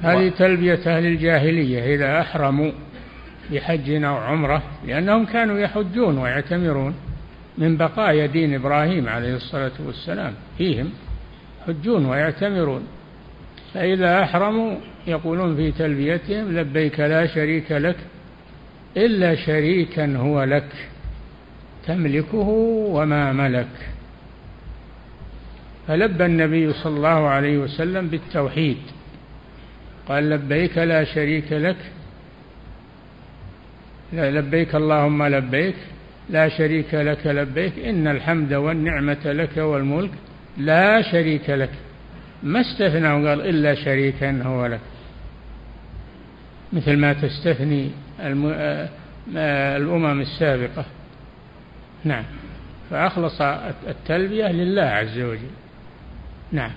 هذه 0.00 0.28
تلبية 0.28 0.80
أهل 0.86 1.06
الجاهلية 1.06 1.94
إذا 1.94 2.20
أحرموا 2.20 2.72
بحج 3.52 3.90
أو 3.90 4.16
عمره 4.16 4.62
لأنهم 4.86 5.26
كانوا 5.26 5.58
يحجون 5.58 6.18
ويعتمرون 6.18 6.94
من 7.58 7.76
بقايا 7.76 8.26
دين 8.26 8.54
إبراهيم 8.54 9.08
عليه 9.08 9.36
الصلاة 9.36 9.72
والسلام. 9.86 10.34
فيهم 10.58 10.90
يحجون 11.62 12.06
ويعتمرون. 12.06 12.86
فإذا 13.74 14.22
أحرموا 14.22 14.76
يقولون 15.06 15.56
في 15.56 15.72
تلبيتهم 15.72 16.58
لبيك 16.58 17.00
لا 17.00 17.26
شريك 17.26 17.72
لك 17.72 17.96
إلا 18.96 19.34
شريكا 19.34 20.16
هو 20.16 20.42
لك 20.42 20.72
تملكه 21.86 22.48
وما 22.88 23.32
ملك. 23.32 23.68
فلبى 25.88 26.26
النبي 26.26 26.72
صلى 26.72 26.96
الله 26.96 27.28
عليه 27.28 27.58
وسلم 27.58 28.06
بالتوحيد. 28.06 28.78
قال 30.08 30.30
لبيك 30.30 30.78
لا 30.78 31.04
شريك 31.04 31.52
لك 31.52 31.76
لبيك 34.12 34.74
اللهم 34.74 35.22
لبيك 35.22 35.74
لا 36.30 36.48
شريك 36.48 36.94
لك 36.94 37.26
لبيك 37.26 37.78
إن 37.78 38.08
الحمد 38.08 38.52
والنعمة 38.54 39.18
لك 39.24 39.56
والملك 39.56 40.10
لا 40.56 41.02
شريك 41.12 41.50
لك. 41.50 41.70
ما 42.42 42.60
استثنى 42.60 43.12
وقال 43.12 43.40
إلا 43.40 43.74
شريكا 43.74 44.42
هو 44.42 44.66
لك. 44.66 44.80
مثل 46.72 46.96
ما 46.96 47.12
تستثني 47.12 47.90
الأمم 49.76 50.20
السابقة. 50.20 50.84
نعم. 52.04 52.24
فأخلص 52.90 53.40
التلبية 53.88 54.52
لله 54.52 54.82
عز 54.82 55.18
وجل. 55.18 55.50
نعم. 56.52 56.70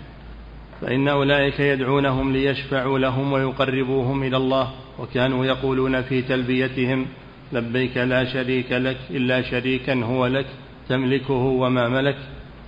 فإن 0.82 1.08
أولئك 1.08 1.60
يدعونهم 1.60 2.34
ليشفعوا 2.34 3.00
لهم 3.00 3.32
ويقربوهم 3.32 4.24
إلى 4.24 4.38
الله. 4.38 4.74
وكانوا 5.01 5.45
يقولون 5.45 6.01
في 6.01 6.21
تلبيتهم 6.21 7.05
لبيك 7.53 7.97
لا 7.97 8.25
شريك 8.25 8.71
لك 8.71 8.97
إلا 9.09 9.41
شريكا 9.41 10.04
هو 10.04 10.27
لك 10.27 10.45
تملكه 10.89 11.33
وما 11.33 11.89
ملك 11.89 12.17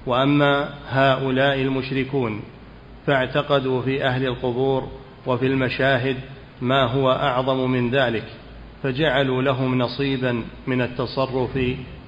وأما 0.06 0.70
هؤلاء 0.90 1.62
المشركون 1.62 2.42
فاعتقدوا 3.08 3.82
في 3.82 4.04
أهل 4.04 4.26
القبور 4.26 4.88
وفي 5.26 5.46
المشاهد 5.46 6.18
ما 6.62 6.86
هو 6.86 7.12
أعظم 7.12 7.72
من 7.72 7.90
ذلك 7.90 8.24
فجعلوا 8.84 9.42
لهم 9.42 9.78
نصيبا 9.78 10.44
من 10.68 10.82
التصرف 10.82 11.60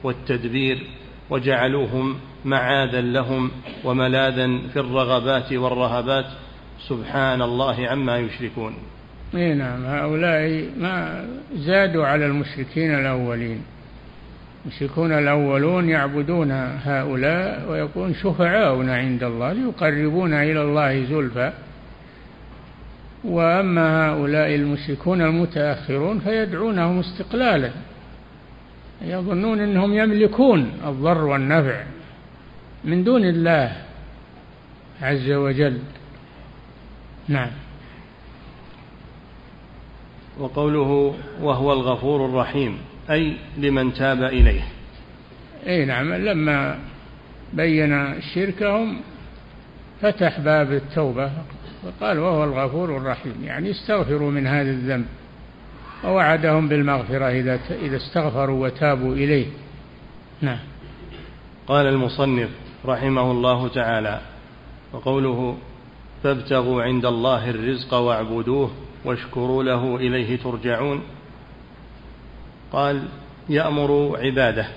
والتدبير 0.04 0.88
وجعلوهم 1.30 2.16
معاذا 2.46 3.02
لهم 3.02 3.52
وملاذا 3.84 4.58
في 4.74 4.80
الرغبات 4.80 5.54
والرهبات 5.54 6.26
سبحان 6.88 7.42
الله 7.42 7.88
عما 7.88 8.18
يشركون. 8.18 8.76
اي 9.34 9.54
نعم 9.54 9.86
هؤلاء 9.86 10.70
ما 10.80 11.26
زادوا 11.56 12.06
على 12.06 12.26
المشركين 12.26 12.96
الأولين. 12.96 13.62
المشركون 14.66 15.12
الأولون 15.12 15.90
يعبدون 15.90 16.52
هؤلاء 16.84 17.70
ويقولون 17.70 18.14
شفعاؤنا 18.14 18.96
عند 18.96 19.24
الله 19.24 19.54
ليقربونا 19.54 20.44
إلى 20.44 20.62
الله 20.62 21.06
زلفى. 21.06 21.52
وأما 23.24 24.10
هؤلاء 24.10 24.56
المشركون 24.56 25.22
المتأخرون 25.22 26.20
فيدعونهم 26.20 27.00
استقلالا 27.00 27.72
يظنون 29.02 29.60
أنهم 29.60 29.94
يملكون 29.94 30.72
الضر 30.86 31.24
والنفع 31.24 31.84
من 32.84 33.04
دون 33.04 33.26
الله 33.26 33.72
عز 35.02 35.32
وجل. 35.32 35.80
نعم. 37.28 37.52
وقوله 40.40 41.16
وهو 41.42 41.74
الغفور 41.74 42.26
الرحيم 42.26 42.78
أي 43.10 43.34
لمن 43.58 43.94
تاب 43.94 44.24
إليه. 44.24 44.68
أي 45.68 45.86
نعم 45.86 46.14
لما 46.14 46.80
بين 47.54 48.22
شركهم 48.34 49.00
فتح 50.02 50.40
باب 50.40 50.72
التوبة 50.72 51.32
وقال 51.84 52.20
وهو 52.20 52.44
الغفور 52.44 52.98
الرحيم 52.98 53.36
يعني 53.44 53.72
استغفروا 53.72 54.32
من 54.32 54.48
هذا 54.48 54.70
الذنب 54.70 55.06
ووعدهم 56.04 56.68
بالمغفرة 56.68 57.26
إذا 57.26 57.60
إذا 57.82 57.98
استغفروا 57.98 58.66
وتابوا 58.66 59.14
إليه. 59.14 59.46
نعم. 60.42 60.60
قال 61.68 61.86
المصنف 61.86 62.50
رحمه 62.86 63.32
الله 63.32 63.68
تعالى 63.68 64.22
وقوله 64.94 65.58
فابتغوا 66.24 66.84
عند 66.84 67.06
الله 67.06 67.50
الرزق 67.50 67.94
واعبدوه 67.94 68.72
واشكروا 69.06 69.64
له 69.64 69.96
إليه 69.96 70.38
ترجعون. 70.38 71.02
قال 72.72 73.04
يأمر 73.50 74.18
عباده 74.20 74.68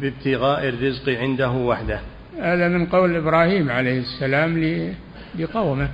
بابتغاء 0.00 0.68
الرزق 0.68 1.08
عنده 1.08 1.50
وحده. 1.50 2.00
هذا 2.40 2.68
من 2.68 2.86
قول 2.86 3.16
إبراهيم 3.16 3.70
عليه 3.70 4.00
السلام 4.00 4.58
لقومه 5.38 5.88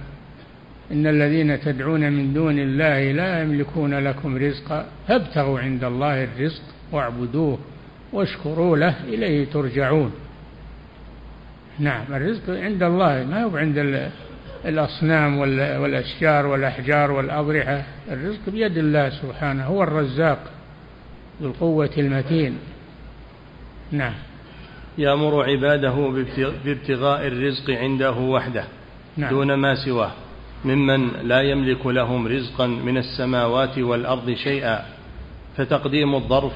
إن 0.92 1.06
الذين 1.06 1.60
تدعون 1.60 2.12
من 2.12 2.32
دون 2.32 2.58
الله 2.58 3.12
لا 3.12 3.42
يملكون 3.42 3.94
لكم 3.94 4.36
رزقا 4.36 4.86
فابتغوا 5.08 5.60
عند 5.60 5.84
الله 5.84 6.24
الرزق 6.24 6.62
واعبدوه 6.92 7.58
واشكروا 8.12 8.76
له 8.76 8.94
إليه 9.04 9.44
ترجعون. 9.44 10.12
نعم 11.78 12.04
الرزق 12.10 12.50
عند 12.50 12.82
الله 12.82 13.24
ما 13.24 13.44
هو 13.44 13.56
عند 13.56 13.78
الأصنام 14.64 15.38
والأشجار 15.82 16.46
والأحجار 16.46 17.10
والأضرحة. 17.10 17.84
الرزق 18.10 18.48
بيد 18.48 18.78
الله 18.78 19.10
سبحانه 19.10 19.66
هو 19.66 19.82
الرزاق 19.82 20.38
ذو 21.42 21.48
القوة 21.48 21.90
المتين. 21.98 22.58
نعم. 23.92 24.14
يأمر 24.98 25.50
عباده 25.50 26.24
بابتغاء 26.64 27.26
الرزق 27.26 27.70
عنده 27.70 28.12
وحده 28.12 28.64
نعم. 29.16 29.30
دون 29.30 29.54
ما 29.54 29.74
سواه 29.74 30.12
ممن 30.64 31.08
لا 31.22 31.40
يملك 31.40 31.86
لهم 31.86 32.28
رزقا 32.28 32.66
من 32.66 32.96
السماوات 32.98 33.78
والأرض 33.78 34.34
شيئا. 34.34 34.84
فتقديم 35.56 36.14
الظرف 36.14 36.52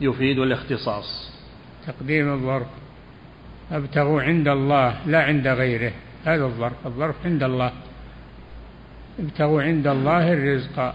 يفيد 0.00 0.38
الاختصاص. 0.38 1.32
تقديم 1.86 2.32
الظرف. 2.32 2.66
أبتغوا 3.72 4.22
عند 4.22 4.48
الله 4.48 4.96
لا 5.06 5.22
عند 5.22 5.48
غيره. 5.48 5.92
هذا 6.24 6.44
الظرف. 6.44 6.86
الظرف 6.86 7.14
عند 7.24 7.42
الله. 7.42 7.72
ابتغوا 9.18 9.62
عند 9.62 9.86
الله 9.86 10.32
الرزق. 10.32 10.94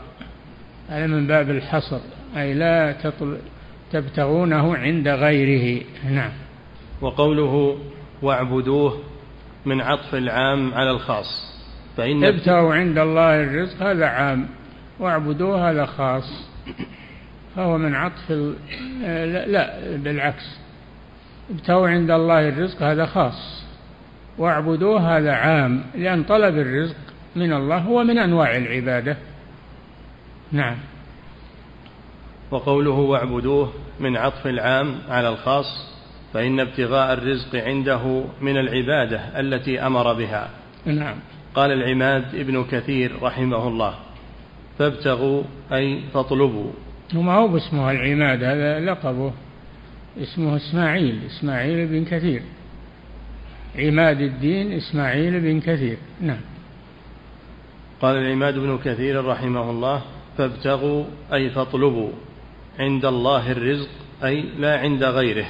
هذا 0.90 1.08
من 1.08 1.28
باب 1.28 1.50
الحصر. 1.50 2.00
أي 2.38 2.54
لا 2.54 2.92
تطل 2.92 3.38
تبتغونه 3.92 4.78
عند 4.78 5.08
غيره. 5.08 5.84
نعم. 6.10 6.32
وقوله 7.02 7.78
واعبدوه 8.22 9.00
من 9.66 9.82
عطف 9.82 10.16
العام 10.16 10.74
على 10.74 10.92
الخاص. 10.92 11.54
فإن 11.98 12.24
ابتغوا 12.24 12.76
عند 12.76 12.98
الله 12.98 13.44
الرزق 13.44 13.84
هذا 13.84 14.06
عام. 14.06 14.48
واعبدوه 15.00 15.70
هذا 15.72 15.86
خاص. 15.86 16.48
فهو 17.56 17.78
من 17.78 17.96
عطف 17.96 18.32
ال... 18.32 18.56
لا, 19.02 19.46
لا 19.46 19.98
بالعكس. 19.98 20.60
ابتغوا 21.50 21.90
عند 21.90 22.12
الله 22.12 22.50
الرزق 22.50 22.84
هذا 22.84 23.06
خاص. 23.06 23.63
واعبدوه 24.38 25.18
هذا 25.18 25.32
عام 25.32 25.84
لأن 25.96 26.24
طلب 26.24 26.58
الرزق 26.58 26.96
من 27.36 27.54
الله 27.54 27.78
هو 27.78 28.04
من 28.04 28.18
أنواع 28.18 28.58
العبادة. 28.58 29.18
نعم. 30.52 30.76
وقوله 32.52 32.92
واعبدوه 32.92 33.74
من 34.00 34.18
عطف 34.18 34.48
العام 34.48 34.96
على 35.10 35.30
الخاص 35.30 35.94
فإن 36.34 36.60
ابتغاء 36.60 37.14
الرزق 37.14 37.56
عنده 37.56 38.24
من 38.42 38.58
العبادة 38.58 39.40
التي 39.40 39.80
أمر 39.80 40.14
بها. 40.14 40.50
نعم. 40.86 41.16
قال 41.56 41.72
العماد 41.72 42.36
ابن 42.36 42.64
كثير 42.64 43.12
رحمه 43.22 43.68
الله 43.68 43.94
فابتغوا 44.80 45.44
أي 45.74 46.02
فاطلبوا. 46.14 46.72
وما 47.16 47.34
هو 47.34 47.48
باسمه 47.48 47.92
العماد 47.92 48.44
هذا 48.44 48.80
لقبه. 48.80 49.34
اسمه 50.22 50.56
إسماعيل 50.56 51.20
إسماعيل 51.26 51.88
بن 51.88 52.06
كثير. 52.06 52.42
عماد 53.76 54.22
الدين 54.22 54.74
إسماعيل 54.74 55.40
بن 55.40 55.60
كثير. 55.60 55.98
نعم. 56.22 56.42
قال 58.02 58.18
العماد 58.18 58.60
بن 58.60 58.78
كثير 58.78 59.26
رحمه 59.26 59.70
الله 59.70 60.02
فابتغوا 60.38 61.06
أي 61.34 61.50
فاطلبوا 61.50 62.10
عند 62.80 63.06
الله 63.06 63.52
الرزق 63.52 63.90
أي 64.24 64.42
لا 64.60 64.80
عند 64.80 65.04
غيره 65.04 65.46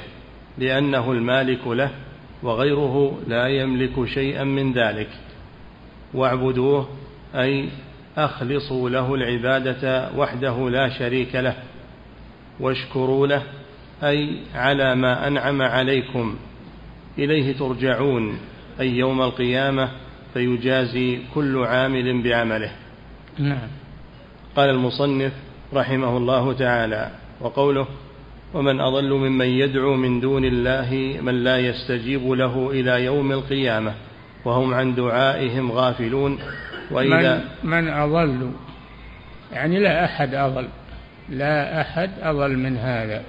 لأنه 0.58 1.12
المالك 1.12 1.66
له 1.66 1.90
وغيره 2.42 3.18
لا 3.26 3.48
يملك 3.48 4.04
شيئا 4.04 4.44
من 4.44 4.72
ذلك. 4.72 5.08
واعبدوه 6.14 6.88
أي 7.34 7.68
أخلصوا 8.16 8.90
له 8.90 9.14
العبادة 9.14 10.10
وحده 10.16 10.70
لا 10.70 10.88
شريك 10.88 11.34
له. 11.34 11.54
واشكروا 12.60 13.26
له 13.26 13.42
أي 14.02 14.38
على 14.54 14.94
ما 14.94 15.26
أنعم 15.26 15.62
عليكم. 15.62 16.36
إليه 17.18 17.52
ترجعون 17.52 18.38
أي 18.80 18.90
يوم 18.96 19.22
القيامة 19.22 19.90
فيجازي 20.34 21.18
كل 21.34 21.58
عامل 21.58 22.22
بعمله. 22.22 22.70
نعم. 23.38 23.68
قال 24.56 24.70
المصنف 24.70 25.32
رحمه 25.74 26.16
الله 26.16 26.52
تعالى 26.52 27.10
وقوله 27.40 27.86
ومن 28.54 28.80
أضل 28.80 29.12
ممن 29.12 29.46
يدعو 29.46 29.96
من 29.96 30.20
دون 30.20 30.44
الله 30.44 31.18
من 31.22 31.44
لا 31.44 31.58
يستجيب 31.58 32.30
له 32.30 32.70
إلى 32.70 33.04
يوم 33.04 33.32
القيامة 33.32 33.94
وهم 34.44 34.74
عن 34.74 34.94
دعائهم 34.94 35.72
غافلون. 35.72 36.38
وإذا 36.90 37.44
من, 37.62 37.70
من 37.70 37.88
أضل 37.88 38.50
يعني 39.52 39.78
لا 39.78 40.04
أحد 40.04 40.34
أضل 40.34 40.68
لا 41.28 41.80
أحد 41.80 42.10
أضل 42.22 42.58
من 42.58 42.76
هذا 42.76 43.22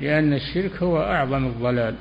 لأن 0.00 0.32
الشرك 0.32 0.82
هو 0.82 1.02
أعظم 1.02 1.46
الضلال. 1.46 1.94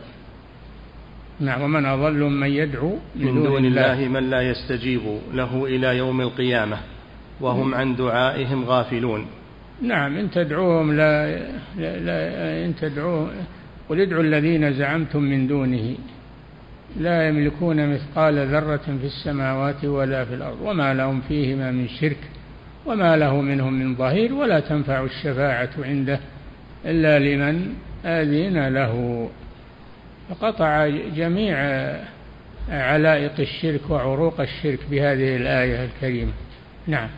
نعم 1.41 1.61
ومن 1.61 1.85
أضل 1.85 2.19
من 2.19 2.47
يدعو 2.47 2.97
من, 3.15 3.25
من 3.25 3.43
دون 3.43 3.65
الله, 3.65 3.93
الله 3.93 4.07
من 4.07 4.29
لا 4.29 4.41
يستجيب 4.41 5.01
له 5.33 5.65
إلى 5.65 5.97
يوم 5.97 6.21
القيامة 6.21 6.77
وهم 7.41 7.75
عن 7.75 7.95
دعائهم 7.95 8.65
غافلون. 8.65 9.25
نعم 9.81 10.17
إن 10.17 10.31
تدعوهم 10.31 10.93
لا, 10.93 11.39
لا, 11.77 11.99
لا 11.99 12.65
إن 12.65 12.75
تدعوهم 12.75 13.29
قل 13.89 14.01
ادعوا 14.01 14.23
الذين 14.23 14.73
زعمتم 14.73 15.21
من 15.21 15.47
دونه. 15.47 15.95
لا 16.99 17.27
يملكون 17.27 17.93
مثقال 17.93 18.47
ذرة 18.47 18.97
في 19.01 19.05
السماوات 19.05 19.85
ولا 19.85 20.25
في 20.25 20.33
الأرض 20.33 20.57
وما 20.61 20.93
لهم 20.93 21.21
فيهما 21.21 21.71
من 21.71 21.87
شرك 21.87 22.17
وما 22.85 23.17
له 23.17 23.41
منهم 23.41 23.73
من 23.73 23.95
ظهير 23.95 24.33
ولا 24.33 24.59
تنفع 24.59 25.03
الشفاعة 25.03 25.69
عنده 25.79 26.19
إلا 26.85 27.19
لمن 27.19 27.73
أذن 28.05 28.67
له. 28.67 29.27
فقطع 30.31 30.87
جميع 31.15 31.57
علائق 32.69 33.39
الشرك 33.39 33.89
وعروق 33.89 34.41
الشرك 34.41 34.79
بهذه 34.91 35.35
الآية 35.35 35.85
الكريمة. 35.85 36.31
نعم. 36.87 37.09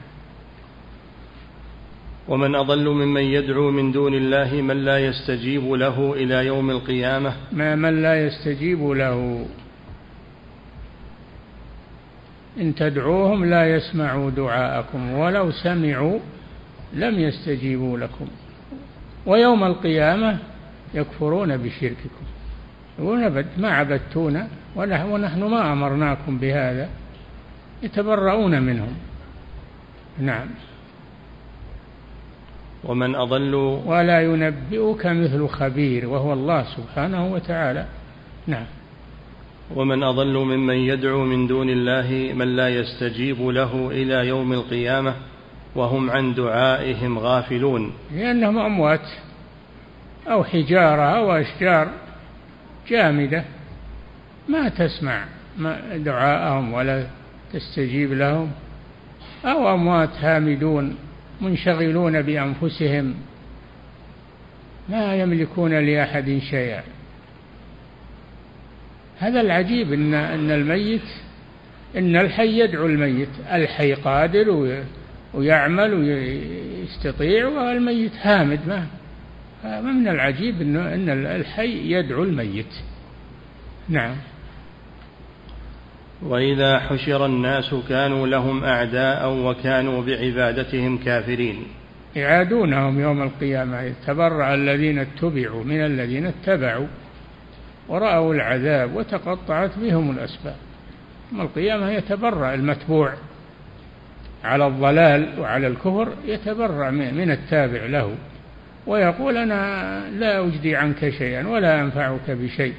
ومن 2.28 2.56
أضل 2.56 2.90
ممن 2.90 3.22
يدعو 3.22 3.72
من 3.72 3.92
دون 3.92 4.14
الله 4.14 4.62
من 4.62 4.86
لا 4.86 4.98
يستجيب 4.98 5.72
له 5.72 6.14
إلى 6.14 6.46
يوم 6.46 6.70
القيامة. 6.70 7.34
ما 7.52 7.76
من 7.76 8.02
لا 8.02 8.26
يستجيب 8.26 8.90
له. 8.90 9.46
إن 12.58 12.76
تدعوهم 12.76 13.46
لا 13.46 13.76
يسمعوا 13.76 14.30
دعاءكم 14.30 15.14
ولو 15.14 15.52
سمعوا 15.52 16.20
لم 16.94 17.20
يستجيبوا 17.20 17.98
لكم. 17.98 18.28
ويوم 19.26 19.64
القيامة 19.64 20.38
يكفرون 20.94 21.58
بشرككم. 21.58 22.33
يقولون 23.00 23.46
ما 23.58 23.72
عبدتونا 23.72 24.48
ونحن 24.76 25.44
ما 25.44 25.74
أمرناكم 25.74 26.38
بهذا. 26.38 26.90
يتبرؤون 27.84 28.62
منهم. 28.62 28.94
نعم. 30.20 30.48
ومن 32.84 33.16
أضل 33.16 33.56
ولا 33.86 34.22
ينبئك 34.22 35.06
مثل 35.06 35.48
خبير 35.48 36.08
وهو 36.08 36.34
الله 36.34 36.64
سبحانه 36.64 37.34
وتعالى. 37.34 37.86
نعم. 38.48 38.66
ومن 39.76 40.04
أضل 40.04 40.38
ممن 40.38 40.76
يدعو 40.76 41.26
من 41.26 41.48
دون 41.48 41.70
الله 41.70 42.34
من 42.36 42.56
لا 42.56 42.70
يستجيب 42.70 43.42
له 43.42 43.90
إلى 43.92 44.28
يوم 44.28 44.54
القيامة 44.54 45.14
وهم 45.76 46.10
عن 46.10 46.34
دعائهم 46.34 47.20
غافلون. 47.20 47.92
لأنهم 48.16 48.60
أموات 48.60 49.08
أو 50.28 50.44
حجارة 50.44 51.02
أو 51.02 51.32
أشجار. 51.32 52.03
جامدة. 52.90 53.44
ما 54.50 54.70
تسمع 54.70 55.26
دعاءهم 55.96 56.74
ولا 56.74 57.08
تستجيب 57.54 58.14
لهم. 58.14 58.52
أو 59.46 59.74
أموات 59.74 60.10
هامدون 60.20 60.96
منشغلون 61.42 62.22
بأنفسهم. 62.22 63.14
لا 64.90 65.16
يملكون 65.16 65.74
لأحد 65.74 66.42
شيئا. 66.50 66.84
هذا 69.20 69.42
العجيب 69.42 69.94
إن 69.94 70.14
أن 70.14 70.52
الميت 70.52 71.02
إن 71.98 72.16
الحي 72.16 72.60
يدعو 72.60 72.86
الميت. 72.86 73.30
الحي 73.52 73.94
قادر 73.94 74.76
ويعمل 75.34 75.94
ويستطيع 75.94 77.48
والميت 77.48 78.12
هامد 78.22 78.60
ما 78.68 78.88
من 79.64 80.08
العجيب 80.08 80.62
إن 80.62 80.76
أن 80.76 81.10
الحي 81.10 81.92
يدعو 81.92 82.24
الميت. 82.24 82.74
نعم. 83.90 84.16
وإذا 86.22 86.80
حشر 86.80 87.26
الناس 87.26 87.76
كانوا 87.90 88.28
لهم 88.28 88.64
أعداء 88.64 89.34
وكانوا 89.34 90.04
بعبادتهم 90.04 90.98
كافرين. 90.98 91.64
يعادونهم 92.16 93.00
يوم 93.00 93.22
القيامة. 93.22 93.82
يتبرع 93.82 94.54
الذين 94.54 95.00
اتبعوا 95.00 95.64
من 95.64 95.86
الذين 95.86 96.26
اتبعوا 96.26 96.88
ورأوا 97.88 98.34
العذاب 98.34 98.96
وتقطعت 98.96 99.80
بهم 99.80 100.12
الأسباب. 100.12 100.56
يوم 101.32 101.42
القيامة 101.42 101.92
يتبرع 101.92 102.54
المتبوع 102.54 103.14
على 104.44 104.68
الضلال 104.68 105.40
وعلى 105.40 105.68
الكفر 105.68 106.14
يتبرع 106.26 106.90
من 106.90 107.32
التابع 107.32 107.86
له. 107.86 108.16
ويقول 108.88 109.38
أنا 109.38 110.10
لا 110.10 110.48
أجدي 110.48 110.76
عنك 110.76 111.10
شيئا 111.10 111.48
ولا 111.48 111.82
أنفعك 111.82 112.32
بشيء. 112.32 112.74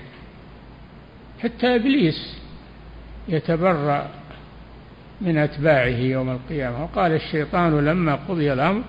حتى 1.43 1.75
إبليس 1.75 2.39
يتبرأ 3.29 4.09
من 5.21 5.39
أتباعه 5.39 5.87
يوم 5.87 6.31
القيامة. 6.31 6.83
وقال 6.83 7.13
الشيطان 7.13 7.85
لما 7.85 8.15
قضي 8.15 8.53
الأمر 8.53 8.83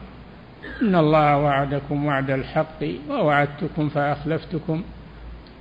إن 0.81 0.95
الله 0.95 1.37
وعدكم 1.37 2.05
وعد 2.05 2.31
الحق 2.31 2.83
ووعدتكم 3.09 3.89
فأخلفتكم 3.89 4.83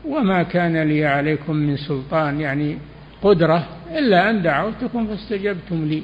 وما 0.09 0.43
كان 0.43 0.83
لي 0.83 1.07
عليكم 1.07 1.57
من 1.57 1.77
سلطان 1.77 2.41
يعني 2.41 2.79
قدرة 3.23 3.67
إلا 3.91 4.31
أن 4.31 4.43
دعوتكم 4.43 5.07
فاستجبتم 5.07 5.85
لي. 5.85 6.03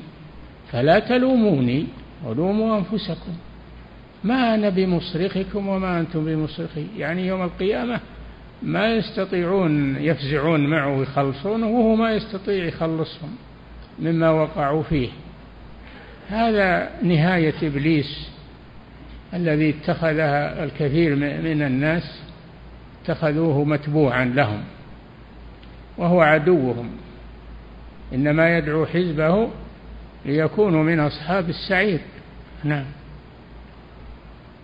فلا 0.72 0.98
تلوموني 0.98 1.86
ولوموا 2.24 2.78
أنفسكم. 2.78 3.32
ما 4.24 4.54
أنا 4.54 4.68
بمصرخكم 4.68 5.68
وما 5.68 6.00
أنتم 6.00 6.24
بمصرخي. 6.24 6.86
يعني 6.96 7.26
يوم 7.26 7.42
القيامة 7.42 8.00
ما 8.62 8.94
يستطيعون 8.94 9.96
يفزعون 9.96 10.70
معه 10.70 10.98
ويخلصونه 10.98 11.66
وهو 11.66 11.94
ما 11.94 12.12
يستطيع 12.12 12.64
يخلصهم 12.64 13.30
مما 13.98 14.30
وقعوا 14.30 14.82
فيه. 14.82 15.08
هذا 16.28 16.90
نهاية 17.02 17.54
إبليس 17.62 18.30
الذي 19.34 19.70
اتخذها 19.70 20.64
الكثير 20.64 21.16
من 21.16 21.62
الناس 21.62 22.22
اتخذوه 23.02 23.64
متبوعا 23.64 24.24
لهم 24.24 24.64
وهو 25.98 26.20
عدوهم. 26.20 26.90
إنما 28.14 28.58
يدعو 28.58 28.86
حزبه 28.86 29.48
ليكونوا 30.26 30.84
من 30.84 31.00
أصحاب 31.00 31.48
السعير. 31.48 32.00
نعم. 32.64 32.84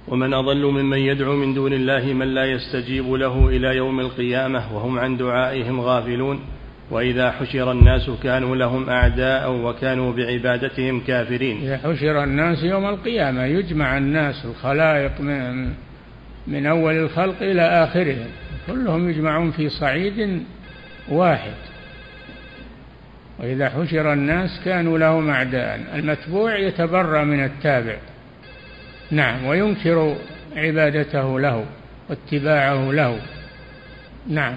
ومن 0.09 0.35
أضل 0.35 0.65
ممن 0.67 0.99
يدعو 0.99 1.37
من 1.37 1.55
دون 1.55 1.73
الله 1.73 2.13
من 2.13 2.35
لا 2.35 2.45
يستجيب 2.45 3.13
له 3.13 3.49
إلى 3.49 3.77
يوم 3.77 4.01
القيامة 4.01 4.77
وهم 4.77 4.99
عن 4.99 5.17
دعائهم 5.17 5.81
غافلون. 5.81 6.41
وإذا 6.91 7.31
حشر 7.31 7.73
الناس 7.73 8.11
كانوا 8.23 8.57
لهم 8.57 8.91
أعداء 8.91 9.53
وكانوا 9.53 10.13
بعبادتهم 10.13 11.01
كافرين. 11.01 11.63
إذا 11.63 11.77
حشر 11.77 12.25
الناس 12.25 12.63
يوم 12.63 12.89
القيامة 12.89 13.45
يجمع 13.45 13.99
الناس 13.99 14.45
الخلائق 14.45 15.21
من, 15.21 15.69
من 16.47 16.67
أول 16.67 16.95
الخلق 16.95 17.43
إلى 17.43 17.63
آخرهم 17.63 18.27
كلهم 18.67 19.11
يجمعون 19.11 19.51
في 19.51 19.69
صعيد 19.69 20.43
واحد. 21.09 21.55
وإذا 23.39 23.69
حشر 23.69 24.13
الناس 24.13 24.61
كانوا 24.65 24.99
لهم 24.99 25.31
أعداء. 25.31 25.81
المتبوع 25.95 26.59
يتبرأ 26.59 27.25
من 27.25 27.45
التابع. 27.45 27.97
نعم 29.11 29.47
وينكر 29.47 30.17
عبادته 30.57 31.41
له 31.41 31.67
واتباعه 32.11 32.93
له. 32.93 33.21
نعم. 34.29 34.55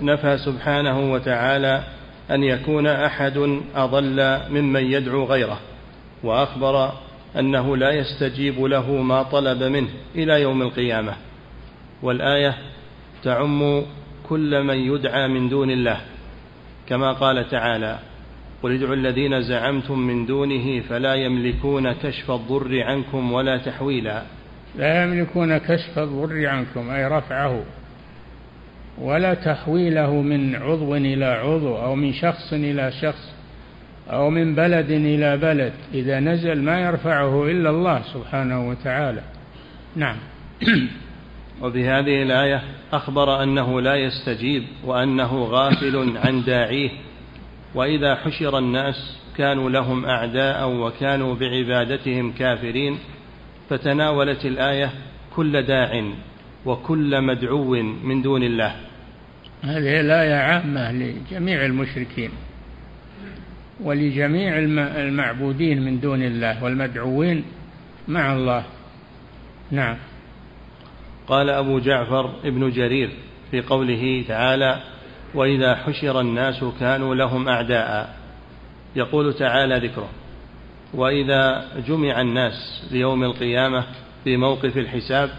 نفى 0.00 0.38
سبحانه 0.38 1.12
وتعالى 1.12 1.82
أن 2.30 2.42
يكون 2.42 2.86
أحد 2.86 3.60
أضل 3.74 4.38
ممن 4.50 4.92
يدعو 4.92 5.24
غيره 5.24 5.60
وأخبر 6.22 6.92
أنه 7.38 7.76
لا 7.76 7.90
يستجيب 7.90 8.64
له 8.64 8.90
ما 8.90 9.22
طلب 9.22 9.62
منه 9.62 9.88
إلى 10.14 10.42
يوم 10.42 10.62
القيامة. 10.62 11.14
والآية 12.02 12.54
تعم 13.22 13.82
كل 14.28 14.62
من 14.62 14.76
يدعى 14.76 15.28
من 15.28 15.48
دون 15.48 15.70
الله 15.70 16.00
كما 16.88 17.12
قال 17.12 17.48
تعالى 17.48 17.98
قل 18.62 18.72
ادعوا 18.72 18.94
الذين 18.94 19.42
زعمتم 19.42 19.98
من 19.98 20.26
دونه 20.26 20.80
فلا 20.80 21.14
يملكون 21.14 21.92
كشف 21.92 22.30
الضر 22.30 22.82
عنكم 22.82 23.32
ولا 23.32 23.58
تحويلا. 23.58 24.22
لا 24.78 25.02
يملكون 25.02 25.58
كشف 25.58 25.98
الضر 25.98 26.46
عنكم 26.46 26.90
أي 26.90 27.06
رفعه 27.06 27.62
ولا 28.98 29.34
تحويله 29.34 30.22
من 30.22 30.54
عضو 30.54 30.96
إلى 30.96 31.24
عضو 31.24 31.76
أو 31.76 31.94
من 31.94 32.12
شخص 32.12 32.52
إلى 32.52 32.92
شخص 32.92 33.32
أو 34.10 34.30
من 34.30 34.54
بلد 34.54 34.90
إلى 34.90 35.36
بلد. 35.36 35.72
إذا 35.94 36.20
نزل 36.20 36.62
ما 36.62 36.80
يرفعه 36.80 37.46
إلا 37.46 37.70
الله 37.70 38.02
سبحانه 38.14 38.68
وتعالى. 38.68 39.22
نعم. 39.96 40.16
وبهذه 41.62 42.22
الآية 42.22 42.62
أخبر 42.92 43.42
أنه 43.42 43.80
لا 43.80 43.94
يستجيب 43.94 44.64
وأنه 44.84 45.44
غافل 45.44 46.16
عن 46.24 46.44
داعيه. 46.44 46.90
وإذا 47.74 48.14
حشر 48.14 48.58
الناس 48.58 49.18
كانوا 49.36 49.70
لهم 49.70 50.04
أعداء 50.04 50.70
وكانوا 50.70 51.34
بعبادتهم 51.34 52.32
كافرين 52.32 52.98
فتناولت 53.70 54.44
الآية 54.44 54.90
كل 55.36 55.62
داع 55.62 56.04
وكل 56.66 57.20
مدعو 57.20 57.74
من 57.82 58.22
دون 58.22 58.42
الله. 58.42 58.76
هذه 59.62 60.00
الآية 60.00 60.34
عامة 60.34 60.92
لجميع 60.92 61.64
المشركين 61.64 62.30
ولجميع 63.80 64.58
المعبودين 64.78 65.82
من 65.82 66.00
دون 66.00 66.22
الله 66.22 66.64
والمدعوين 66.64 67.44
مع 68.08 68.32
الله. 68.32 68.64
نعم. 69.70 69.96
قال 71.26 71.50
أبو 71.50 71.78
جعفر 71.78 72.34
ابن 72.44 72.70
جرير 72.70 73.10
في 73.50 73.60
قوله 73.60 74.24
تعالى 74.28 74.80
وإذا 75.34 75.74
حشر 75.74 76.20
الناس 76.20 76.64
كانوا 76.80 77.14
لهم 77.14 77.48
أعداء. 77.48 78.16
يقول 78.96 79.34
تعالى 79.34 79.88
ذكره. 79.88 80.08
وإذا 80.94 81.64
جمع 81.88 82.20
الناس 82.20 82.88
ليوم 82.90 83.24
القيامة 83.24 83.84
في 84.24 84.36
موقف 84.36 84.78
الحساب 84.78 85.30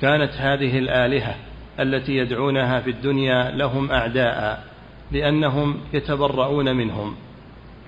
كانت 0.00 0.32
هذه 0.32 0.78
الآلهة 0.78 1.36
التي 1.80 2.12
يدعونها 2.12 2.80
في 2.80 2.90
الدنيا 2.90 3.50
لهم 3.50 3.90
أعداء 3.90 4.64
لأنهم 5.12 5.80
يتبرؤون 5.92 6.76
منهم 6.76 7.16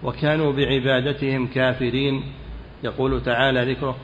وكانوا 0.02 0.52
بعبادتهم 0.52 1.46
كافرين. 1.46 2.22
يقول 2.84 3.22
تعالى 3.22 3.72
ذكره 3.72 3.96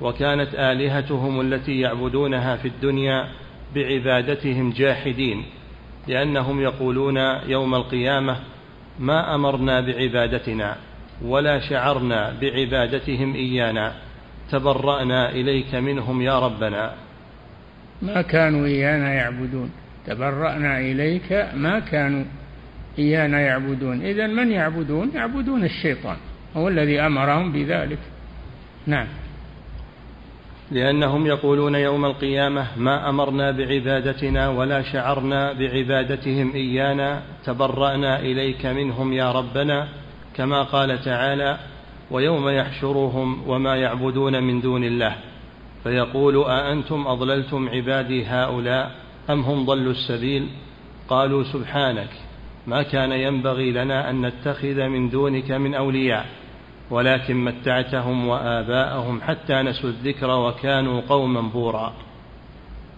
وكانت 0.00 0.54
آلهتهم 0.54 1.40
التي 1.40 1.80
يعبدونها 1.80 2.56
في 2.56 2.68
الدنيا 2.68 3.28
بعبادتهم 3.74 4.70
جاحدين. 4.70 5.44
لأنهم 6.08 6.60
يقولون 6.60 7.16
يوم 7.46 7.74
القيامة 7.74 8.36
ما 8.98 9.34
أمرنا 9.34 9.80
بعبادتنا 9.80 10.76
ولا 11.22 11.60
شعرنا 11.60 12.34
بعبادتهم 12.40 13.34
إيانا 13.34 13.92
تبرأنا 14.50 15.30
إليك 15.30 15.74
منهم 15.74 16.22
يا 16.22 16.38
ربنا. 16.38 16.94
ما 18.02 18.22
كانوا 18.22 18.66
إيانا 18.66 19.14
يعبدون 19.14 19.70
تبرأنا 20.06 20.78
إليك 20.78 21.48
ما 21.54 21.78
كانوا 21.78 22.24
إيانا 22.98 23.40
يعبدون. 23.40 24.02
إذا 24.02 24.26
من 24.26 24.52
يعبدون؟ 24.52 25.10
يعبدون 25.14 25.64
الشيطان 25.64 26.16
هو 26.56 26.68
الذي 26.68 27.00
أمرهم 27.00 27.52
بذلك. 27.52 27.98
نعم. 28.86 29.06
لأنهم 30.70 31.26
يقولون 31.26 31.74
يوم 31.74 32.04
القيامة 32.04 32.66
ما 32.76 33.08
أمرنا 33.08 33.50
بعبادتنا 33.50 34.48
ولا 34.48 34.82
شعرنا 34.82 35.52
بعبادتهم 35.52 36.52
إيانا 36.54 37.22
تبرأنا 37.44 38.20
إليك 38.20 38.66
منهم 38.66 39.12
يا 39.12 39.32
ربنا 39.32 39.88
كما 40.36 40.62
قال 40.62 41.04
تعالى 41.04 41.58
ويوم 42.10 42.48
يحشرهم 42.48 43.48
وما 43.48 43.76
يعبدون 43.76 44.42
من 44.42 44.60
دون 44.60 44.84
الله 44.84 45.16
فيقول 45.82 46.44
أأنتم 46.44 47.06
أضللتم 47.06 47.68
عبادي 47.68 48.24
هؤلاء 48.26 48.90
أم 49.30 49.40
هم 49.40 49.64
ضلوا 49.64 49.92
السبيل؟ 49.92 50.48
قالوا 51.08 51.44
سبحانك 51.44 52.10
ما 52.66 52.82
كان 52.82 53.12
ينبغي 53.12 53.72
لنا 53.72 54.10
أن 54.10 54.26
نتخذ 54.26 54.88
من 54.88 55.10
دونك 55.10 55.50
من 55.50 55.74
أولياء 55.74 56.26
ولكن 56.90 57.44
متعتهم 57.44 58.28
وآباءهم 58.28 59.20
حتى 59.20 59.62
نسوا 59.62 59.90
الذكر 59.90 60.30
وكانوا 60.30 61.00
قوما 61.00 61.40
بورا. 61.40 61.92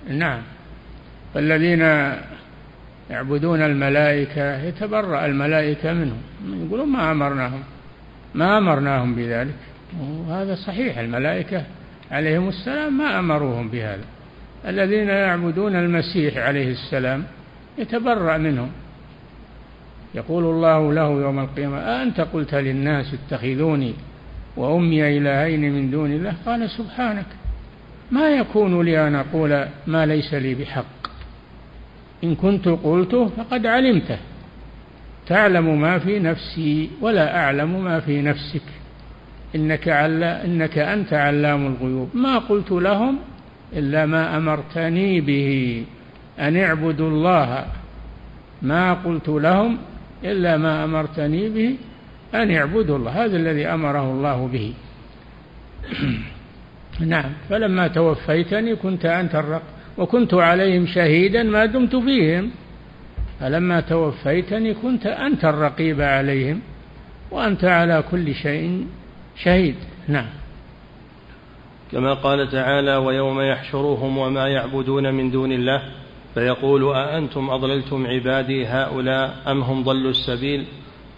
نعم. 0.09 0.41
فالذين 1.35 1.81
يعبدون 3.11 3.63
الملائكة 3.63 4.63
يتبرأ 4.63 5.27
الملائكة 5.27 5.93
منهم. 5.93 6.23
يقولون 6.67 6.89
ما 6.89 7.11
أمرناهم. 7.11 7.63
ما 8.35 8.59
أمرناهم 8.59 9.15
بذلك. 9.15 9.55
وهذا 10.01 10.55
صحيح. 10.55 10.99
الملائكة 10.99 11.65
عليهم 12.11 12.49
السلام 12.49 12.99
ما 12.99 13.19
أمروهم 13.19 13.69
بهذا. 13.69 14.05
الذين 14.67 15.09
يعبدون 15.09 15.77
المسيح 15.77 16.37
عليه 16.37 16.73
السلام 16.73 17.25
يتبرأ 17.79 18.39
منهم. 18.39 18.71
يقول 20.15 20.45
الله 20.45 20.93
له 20.93 21.09
يوم 21.23 21.39
القيامة 21.39 21.79
أنت 21.79 22.21
قلت 22.21 22.55
للناس 22.55 23.15
اتخذوني 23.15 23.95
وأمي 24.57 25.19
إلهين 25.19 25.73
من 25.73 25.91
دون 25.91 26.13
الله؟ 26.13 26.35
قال 26.47 26.71
سبحانك. 26.71 27.27
ما 28.11 28.29
يكون 28.29 28.83
لي 28.83 29.09
أن 29.09 29.15
أقول 29.15 29.65
ما 29.87 30.07
ليس 30.07 30.35
لي 30.35 30.55
بحق. 30.55 30.85
إن 32.25 32.35
كنت 32.35 32.69
قلته 32.69 33.29
فقد 33.29 33.67
علمته. 33.67 34.19
تعلم 35.27 35.81
ما 35.81 35.99
في 35.99 36.19
نفسي 36.19 36.91
ولا 37.01 37.37
أعلم 37.37 37.85
ما 37.85 38.01
في 38.01 38.23
نفسك. 38.23 38.63
إنك, 39.55 39.89
علا 39.89 40.45
إنك 40.45 40.79
أنت 40.79 41.13
علام 41.13 41.67
الغيوب. 41.67 42.09
ما 42.15 42.39
قلت 42.39 42.71
لهم 42.71 43.19
إلا 43.73 44.07
ما 44.07 44.37
أمرتني 44.37 45.21
به 45.21 45.85
أن 46.41 46.57
اعبدوا 46.57 47.09
الله. 47.09 47.67
ما 48.63 48.95
قلت 48.95 49.29
لهم 49.29 49.79
إلا 50.25 50.57
ما 50.57 50.85
أمرتني 50.85 51.49
به 51.49 51.77
أن 52.35 52.51
اعبدوا 52.51 52.97
الله 52.97 53.25
هذا 53.25 53.37
الذي 53.37 53.67
أمره 53.67 54.13
الله 54.13 54.49
به. 54.53 54.75
نعم 57.13 57.33
فلما 57.51 57.89
توفيتني 57.89 58.77
كنت 58.77 59.07
أنت 59.07 59.35
الرق 59.35 59.63
وكنت 59.99 60.35
عليهم 60.35 60.87
شهيدا 60.87 61.43
ما 61.43 61.67
دمت 61.67 61.97
فيهم. 61.97 62.51
فلما 63.41 63.81
توفيتني 63.81 64.75
كنت 64.75 65.07
أنت 65.07 65.45
الرقيب 65.45 66.01
عليهم 66.01 66.61
وأنت 67.31 67.65
على 67.65 68.05
كل 68.11 68.35
شيء 68.35 68.87
شهيد. 69.37 69.77
نعم. 70.09 70.27
كما 71.93 72.15
قال 72.15 72.51
تعالى 72.51 72.97
ويوم 72.97 73.41
يحشرهم 73.41 74.19
وما 74.19 74.49
يعبدون 74.49 75.15
من 75.15 75.31
دون 75.31 75.53
الله 75.53 75.83
فيقول 76.35 76.95
أأنتم 76.95 77.51
أضللتم 77.51 78.07
عبادي 78.07 78.67
هؤلاء 78.67 79.43
أم 79.47 79.63
هم 79.63 79.83
ضلوا 79.83 80.11
السبيل؟ 80.11 80.65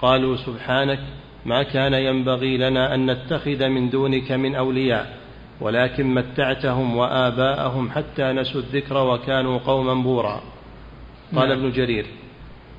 قالوا 0.02 0.36
سبحانك 0.36 1.00
ما 1.46 1.62
كان 1.62 1.94
ينبغي 1.94 2.56
لنا 2.56 2.94
أن 2.94 3.10
نتخذ 3.10 3.68
من 3.68 3.90
دونك 3.90 4.32
من 4.32 4.54
أولياء 4.54 5.18
ولكن 5.60 6.14
متعتهم 6.14 6.96
وآباءهم 6.96 7.90
حتى 7.90 8.32
نسوا 8.32 8.60
الذكر 8.60 9.06
وكانوا 9.06 9.58
قوما 9.58 9.94
بورا. 9.94 10.40
قال 11.36 11.48
نعم. 11.48 11.58
ابن 11.58 11.70
جرير 11.70 12.06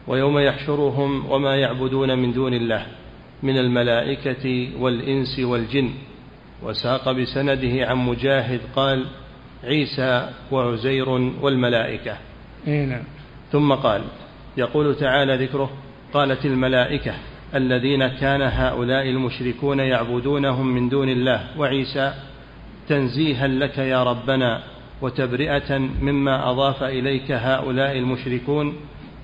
ويوم 0.08 0.40
يحشرهم 0.40 1.32
وما 1.32 1.56
يعبدون 1.56 2.20
من 2.20 2.34
دون 2.34 2.54
الله 2.54 2.86
من 3.44 3.58
الملائكة 3.58 4.70
والإنس 4.80 5.40
والجن. 5.40 5.90
وساق 6.64 7.12
بسنده 7.12 7.86
عن 7.86 7.98
مجاهد 7.98 8.62
قال 8.76 9.06
عيسى 9.66 10.30
وعزير 10.52 11.10
والملائكة. 11.42 12.18
إيه، 12.68 12.86
نعم. 12.86 13.04
ثم 13.52 13.74
قال 13.74 14.02
يقول 14.58 14.96
تعالى 14.96 15.46
ذكره 15.46 15.72
قالت 16.14 16.46
الملائكة 16.46 17.14
الذين 17.56 18.08
كان 18.08 18.42
هؤلاء 18.42 19.10
المشركون 19.10 19.80
يعبدونهم 19.80 20.68
من 20.68 20.90
دون 20.90 21.10
الله 21.10 21.48
وعيسى 21.58 22.14
تنزيها 22.90 23.48
لك 23.48 23.78
يا 23.78 24.04
ربنا 24.04 24.64
وتبرئة 25.02 25.78
مما 26.02 26.50
أضاف 26.50 26.84
إليك 26.84 27.32
هؤلاء 27.32 27.98
المشركون 27.98 28.76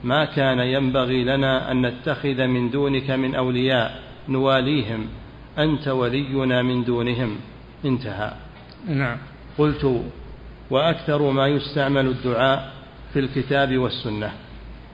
ما 0.03 0.25
كان 0.25 0.59
ينبغي 0.59 1.23
لنا 1.23 1.71
أن 1.71 1.85
نتخذ 1.85 2.47
من 2.47 2.69
دونك 2.69 3.11
من 3.11 3.35
أولياء 3.35 3.99
نواليهم 4.29 5.07
أنت 5.57 5.87
ولينا 5.87 6.61
من 6.61 6.83
دونهم. 6.83 7.35
انتهى. 7.85 8.31
نعم. 8.87 9.17
قلت 9.57 10.03
وأكثر 10.71 11.31
ما 11.31 11.47
يستعمل 11.47 12.07
الدعاء 12.07 12.73
في 13.13 13.19
الكتاب 13.19 13.77
والسنة 13.77 14.31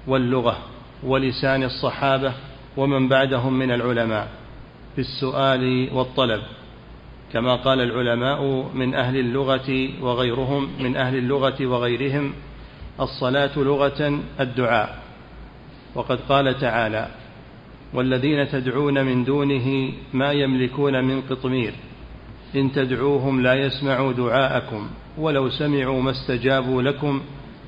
واللغة 0.08 0.58
ولسان 1.04 1.64
الصحابة 1.64 2.34
ومن 2.78 3.08
بعدهم 3.08 3.54
من 3.54 3.72
العلماء 3.72 4.28
في 4.96 5.02
السؤال 5.02 5.90
والطلب. 5.94 6.42
كما 7.34 7.56
قال 7.56 7.82
العلماء 7.82 8.70
من 8.74 8.94
أهل 8.94 9.18
اللغة 9.18 9.90
وغيرهم 10.02 10.70
من 10.80 10.96
أهل 10.96 11.16
اللغة 11.16 11.66
وغيرهم 11.66 12.34
الصلاة 13.00 13.60
لغة 13.60 14.20
الدعاء. 14.40 15.04
وقد 15.96 16.20
قال 16.30 16.60
تعالى 16.60 17.08
والذين 17.94 18.50
تدعون 18.50 19.06
من 19.06 19.24
دونه 19.24 19.92
ما 20.14 20.32
يملكون 20.32 21.04
من 21.04 21.22
قطمير 21.22 21.74
إن 22.56 22.72
تدعوهم 22.72 23.42
لا 23.42 23.54
يسمعوا 23.54 24.14
دعاءكم 24.14 24.90
ولو 25.18 25.50
سمعوا 25.50 26.02
ما 26.02 26.12
استجابوا 26.12 26.82
لكم 26.82 27.22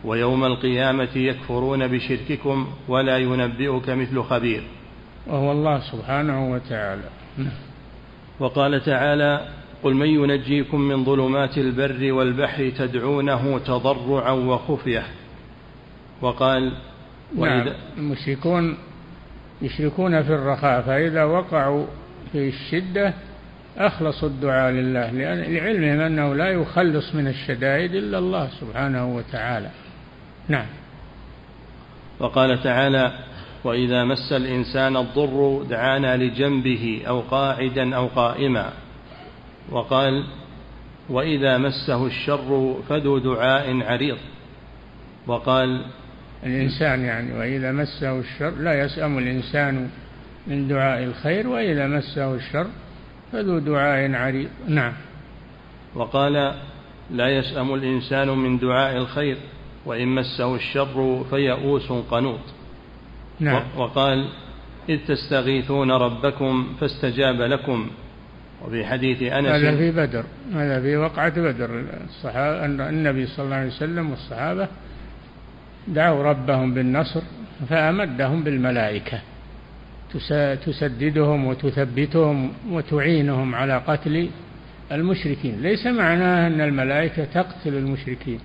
ويوم 0.05 0.45
القيامة 0.45 1.09
يكفرون 1.15 1.87
بشرككم 1.87 2.67
ولا 2.87 3.17
ينبئك 3.17 3.89
مثل 3.89 4.21
خبير. 4.23 4.63
وهو 5.27 5.51
الله 5.51 5.79
سبحانه 5.79 6.51
وتعالى. 6.51 7.09
وقال 8.39 8.81
تعالى 8.85 9.47
قل 9.83 9.93
من 9.93 10.07
ينجيكم 10.07 10.81
من 10.81 11.05
ظلمات 11.05 11.57
البر 11.57 12.13
والبحر 12.13 12.69
تدعونه 12.69 13.59
تضرعا 13.59 14.31
وخفية 14.31 15.03
وقال 16.21 16.73
نعم. 17.37 17.67
المشركون 17.97 18.77
يشركون 19.61 20.23
في 20.23 20.33
الرخاء 20.33 20.81
فإذا 20.81 21.23
وقعوا 21.23 21.85
في 22.31 22.47
الشدة 22.49 23.13
أخلصوا 23.77 24.29
الدعاء 24.29 24.71
لله 24.71 25.11
لعلمهم 25.47 25.99
أنه 25.99 26.35
لا 26.35 26.49
يخلص 26.49 27.15
من 27.15 27.27
الشدائد 27.27 27.95
إلا 27.95 28.17
الله 28.17 28.49
سبحانه 28.61 29.15
وتعالى. 29.15 29.69
نعم. 30.47 30.65
وقال 32.19 32.63
تعالى 32.63 33.11
وإذا 33.63 34.03
مس 34.03 34.33
الإنسان 34.33 34.97
الضر 34.97 35.63
دعانا 35.69 36.17
لجنبه 36.17 37.01
أو 37.07 37.19
قاعدا 37.19 37.95
أو 37.95 38.07
قائما. 38.07 38.73
وقال 39.71 40.23
وإذا 41.09 41.57
مسه 41.57 42.05
الشر 42.05 42.75
فذو 42.89 43.17
دعاء 43.17 43.81
عريض. 43.83 44.17
وقال 45.27 45.85
الإنسان 46.43 47.01
يعني 47.05 47.39
وإذا 47.39 47.71
مسه 47.71 48.19
الشر 48.19 48.55
لا 48.55 48.83
يسأم 48.83 49.17
الإنسان 49.17 49.89
من 50.47 50.67
دعاء 50.67 51.03
الخير 51.03 51.47
وإذا 51.47 51.87
مسه 51.87 52.35
الشر 52.35 52.67
فذو 53.31 53.59
دعاء 53.59 54.13
عريض. 54.13 54.49
نعم. 54.67 54.93
وقال 55.95 56.53
لا 57.11 57.27
يسأم 57.29 57.73
الإنسان 57.73 58.29
من 58.29 58.59
دعاء 58.59 58.97
الخير 58.97 59.37
وإن 59.85 60.07
مسه 60.07 60.55
الشر 60.55 61.25
فيئوس 61.29 61.91
قنوط. 61.91 62.39
نعم. 63.39 63.63
وقال 63.77 64.29
إذ 64.89 64.99
تستغيثون 65.07 65.91
ربكم 65.91 66.67
فاستجاب 66.79 67.41
لكم. 67.41 67.89
وفي 68.65 68.85
حديث 68.85 69.21
أنس 69.21 69.47
هذا 69.47 69.77
في 69.77 69.91
بدر. 69.91 70.23
هذا 70.53 70.81
في 70.81 70.97
وقعة 70.97 71.41
بدر. 71.41 71.83
الصحابة 72.07 72.65
النبي 72.65 73.25
صلى 73.25 73.45
الله 73.45 73.55
عليه 73.55 73.67
وسلم 73.67 74.09
والصحابة 74.09 74.67
دعوا 75.87 76.23
ربهم 76.23 76.73
بالنصر 76.73 77.21
فأمدهم 77.69 78.43
بالملائكة. 78.43 79.21
تسددهم 80.65 81.45
وتثبتهم 81.45 82.51
وتعينهم 82.71 83.55
على 83.55 83.77
قتل 83.87 84.29
المشركين. 84.91 85.61
ليس 85.61 85.87
معناه 85.87 86.47
أن 86.47 86.61
الملائكة 86.61 87.25
تقتل 87.25 87.73
المشركين 87.73 88.39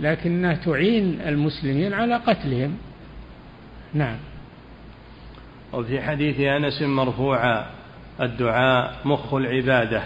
لكنها 0.00 0.54
تعين 0.54 1.20
المسلمين 1.26 1.92
على 1.92 2.16
قتلهم. 2.16 2.76
نعم. 3.94 4.16
وفي 5.72 6.00
حديث 6.00 6.40
أنس 6.40 6.82
مرفوعا 6.82 7.66
الدعاء 8.20 8.94
مخ 9.04 9.34
العبادة. 9.34 10.02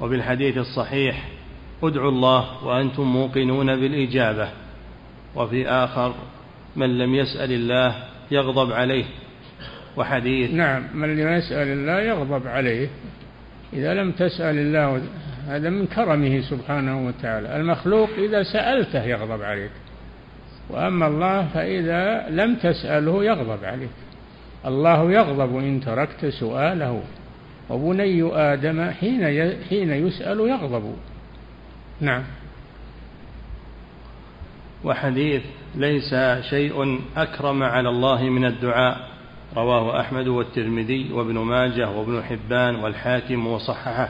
وفي 0.00 0.14
الحديث 0.14 0.58
الصحيح 0.58 1.28
ادعوا 1.82 2.10
الله 2.10 2.64
وأنتم 2.64 3.02
موقنون 3.02 3.66
بالإجابة. 3.80 4.48
وفي 5.36 5.68
آخر 5.68 6.14
من 6.76 6.98
لم 6.98 7.14
يسأل 7.14 7.52
الله 7.52 7.94
يغضب 8.30 8.72
عليه. 8.72 9.04
وحديث. 9.96 10.50
نعم 10.50 10.82
من 10.94 11.16
لم 11.16 11.28
يسأل 11.28 11.68
الله 11.68 12.00
يغضب 12.00 12.46
عليه. 12.46 12.88
إذا 13.72 13.94
لم 13.94 14.12
تسأل 14.12 14.58
الله 14.58 15.02
هذا 15.48 15.70
من 15.70 15.86
كرمه 15.86 16.40
سبحانه 16.40 17.06
وتعالى. 17.06 17.56
المخلوق 17.56 18.10
إذا 18.18 18.42
سألته 18.42 19.04
يغضب 19.04 19.42
عليك. 19.42 19.70
وأما 20.70 21.06
الله 21.06 21.48
فإذا 21.54 22.26
لم 22.30 22.54
تسأله 22.54 23.24
يغضب 23.24 23.64
عليك. 23.64 23.90
الله 24.66 25.12
يغضب 25.12 25.58
إن 25.58 25.80
تركت 25.80 26.26
سؤاله. 26.26 27.02
وبني 27.70 28.32
آدم 28.32 28.90
حين 28.90 29.24
حين 29.68 29.90
يسأل 29.90 30.40
يغضب. 30.40 30.96
نعم. 32.00 32.22
وحديث 34.84 35.42
ليس 35.74 36.14
شيء 36.50 37.00
أكرم 37.16 37.62
على 37.62 37.88
الله 37.88 38.22
من 38.22 38.44
الدعاء. 38.44 39.19
رواه 39.56 40.00
أحمد 40.00 40.28
والترمذي 40.28 41.12
وابن 41.12 41.38
ماجه 41.38 41.90
وابن 41.90 42.22
حبان 42.22 42.74
والحاكم 42.74 43.46
وصححه. 43.46 44.08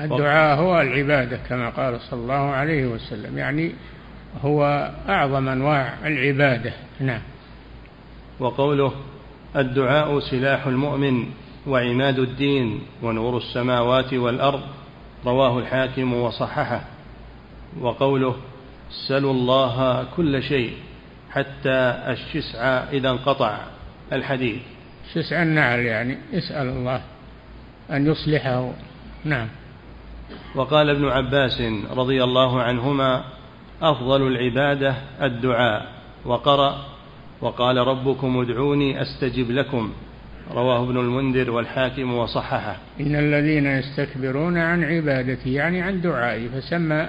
الدعاء 0.00 0.58
هو 0.58 0.80
العبادة 0.80 1.36
كما 1.48 1.70
قال 1.70 2.00
صلى 2.00 2.20
الله 2.20 2.34
عليه 2.34 2.86
وسلم 2.86 3.38
يعني 3.38 3.72
هو 4.42 4.90
أعظم 5.08 5.48
أنواع 5.48 5.94
العبادة. 6.04 6.72
نعم. 7.00 7.20
وقوله 8.40 8.92
الدعاء 9.56 10.20
سلاح 10.20 10.66
المؤمن 10.66 11.26
وعماد 11.66 12.18
الدين 12.18 12.80
ونور 13.02 13.36
السماوات 13.36 14.14
والأرض 14.14 14.62
رواه 15.26 15.58
الحاكم 15.58 16.14
وصححه. 16.14 16.80
وقوله 17.80 18.36
سلوا 19.08 19.32
الله 19.32 20.06
كل 20.16 20.42
شيء 20.42 20.72
حتى 21.30 22.02
الشسع 22.08 22.62
إذا 22.92 23.10
انقطع. 23.10 23.58
الحديث. 24.12 24.60
شسع 25.14 25.42
النعل 25.42 25.78
يعني؟ 25.78 26.18
اسأل 26.34 26.68
الله 26.68 27.02
أن 27.90 28.06
يصلحه. 28.06 28.72
نعم. 29.24 29.48
وقال 30.54 30.90
ابن 30.90 31.08
عباس 31.08 31.62
رضي 31.90 32.24
الله 32.24 32.62
عنهما 32.62 33.24
أفضل 33.82 34.26
العبادة 34.26 34.94
الدعاء. 35.22 35.86
وقرأ 36.24 36.84
وقال 37.40 37.76
ربكم 37.76 38.40
ادعوني 38.40 39.02
أستجب 39.02 39.50
لكم. 39.50 39.92
رواه 40.52 40.82
ابن 40.82 40.96
المنذر 40.96 41.50
والحاكم 41.50 42.14
وصححه. 42.14 42.76
إن 43.00 43.16
الذين 43.16 43.66
يستكبرون 43.66 44.58
عن 44.58 44.84
عبادتي 44.84 45.52
يعني 45.52 45.82
عن 45.82 46.00
دعائي 46.00 46.48
فسمى 46.48 47.08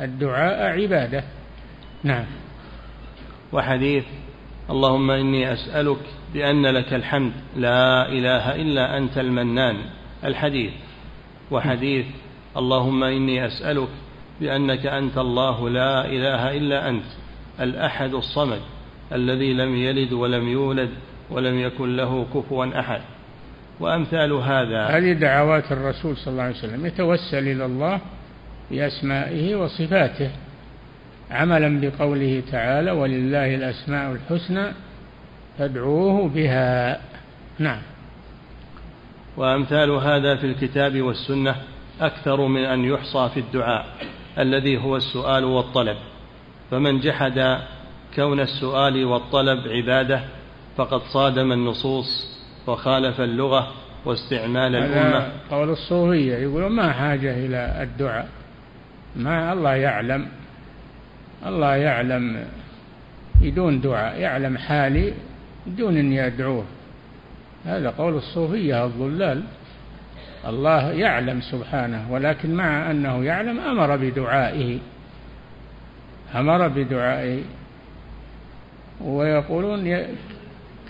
الدعاء 0.00 0.80
عبادة. 0.80 1.24
نعم. 2.04 2.24
وحديث 3.52 4.04
اللهم 4.70 5.10
إني 5.10 5.52
أسألك 5.52 5.98
بأن 6.34 6.66
لك 6.66 6.94
الحمد 6.94 7.32
لا 7.56 8.08
إله 8.08 8.54
إلا 8.54 8.98
أنت 8.98 9.18
المنان 9.18 9.76
الحديث. 10.24 10.72
وحديث 11.50 12.06
اللهم 12.56 13.04
إني 13.04 13.46
أسألك 13.46 13.88
بأنك 14.40 14.86
أنت 14.86 15.18
الله 15.18 15.68
لا 15.68 16.06
إله 16.06 16.56
إلا 16.56 16.88
أنت 16.88 17.04
الأحد 17.60 18.14
الصمد 18.14 18.60
الذي 19.12 19.52
لم 19.52 19.76
يلد 19.76 20.12
ولم 20.12 20.48
يولد 20.48 20.90
ولم 21.30 21.58
يكن 21.58 21.96
له 21.96 22.26
كفوا 22.34 22.80
أحد. 22.80 23.00
وأمثال 23.80 24.32
هذا 24.32 24.86
هذه 24.86 25.12
دعوات 25.12 25.72
الرسول 25.72 26.16
صلى 26.16 26.32
الله 26.32 26.42
عليه 26.42 26.56
وسلم 26.56 26.86
يتوسل 26.86 27.38
إلى 27.38 27.64
الله 27.64 28.00
بأسمائه 28.70 29.56
وصفاته 29.56 30.30
عملا 31.30 31.80
بقوله 31.80 32.42
تعالى 32.52 32.90
ولله 32.90 33.54
الأسماء 33.54 34.12
الحسنى 34.12 34.66
فادعوه 35.62 36.28
بها. 36.28 37.00
نعم. 37.58 37.78
وأمثال 39.36 39.90
هذا 39.90 40.36
في 40.36 40.46
الكتاب 40.46 41.02
والسنة 41.02 41.56
أكثر 42.00 42.46
من 42.46 42.64
أن 42.64 42.84
يحصى 42.84 43.28
في 43.34 43.40
الدعاء 43.40 43.86
الذي 44.38 44.78
هو 44.84 44.96
السؤال 44.96 45.44
والطلب. 45.44 45.96
فمن 46.70 47.00
جحد 47.00 47.58
كون 48.16 48.40
السؤال 48.40 49.04
والطلب 49.04 49.68
عبادة 49.68 50.20
فقد 50.76 51.00
صادم 51.02 51.52
النصوص 51.52 52.38
وخالف 52.66 53.20
اللغة 53.20 53.72
واستعمال 54.04 54.76
الأمة. 54.76 55.28
قول 55.50 55.70
الصوفية 55.70 56.34
يقولون 56.34 56.72
ما 56.72 56.92
حاجة 56.92 57.46
إلى 57.46 57.82
الدعاء. 57.82 58.28
ما 59.16 59.52
الله 59.52 59.74
يعلم. 59.74 60.28
الله 61.46 61.74
يعلم. 61.76 62.44
بدون 63.40 63.80
دعاء 63.80 64.20
يعلم 64.20 64.58
حالي. 64.58 65.14
بدون 65.66 65.96
أني 65.96 66.26
أدعوه 66.26 66.64
هذا 67.64 67.90
قول 67.90 68.14
الصوفية 68.14 68.86
الضلال. 68.86 69.42
الله 70.46 70.92
يعلم 70.92 71.40
سبحانه 71.40 72.12
ولكن 72.12 72.54
مع 72.54 72.90
أنه 72.90 73.24
يعلم 73.24 73.60
أمر 73.60 73.96
بدعائه. 73.96 74.78
أمر 76.34 76.68
بدعائه. 76.68 77.42
ويقولون 79.00 80.06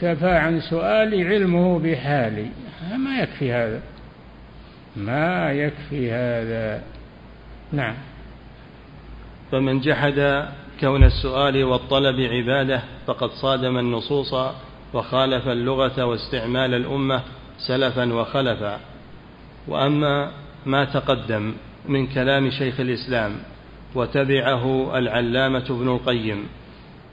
كفى 0.00 0.30
عن 0.30 0.60
سؤالي 0.60 1.28
علمه 1.28 1.78
بحالي 1.78 2.46
ما 2.98 3.20
يكفي 3.20 3.52
هذا؟ 3.52 3.80
ما 4.96 5.52
يكفي 5.52 6.12
هذا. 6.12 6.82
نعم. 7.72 7.94
فمن 9.52 9.80
جحد 9.80 10.48
كون 10.80 11.04
السؤال 11.04 11.64
والطلب 11.64 12.20
عبادة 12.20 12.82
فقد 13.06 13.30
صادم 13.30 13.78
النصوص 13.78 14.34
وخالف 14.94 15.48
اللغة 15.48 16.04
واستعمال 16.04 16.74
الأمة 16.74 17.20
سلفا 17.58 18.12
وخلفا. 18.14 18.80
وأما 19.68 20.30
ما 20.66 20.84
تقدم 20.84 21.54
من 21.88 22.06
كلام 22.06 22.50
شيخ 22.50 22.80
الإسلام 22.80 23.32
وتبعه 23.94 24.98
العلامة 24.98 25.64
ابن 25.70 25.88
القيم 25.88 26.46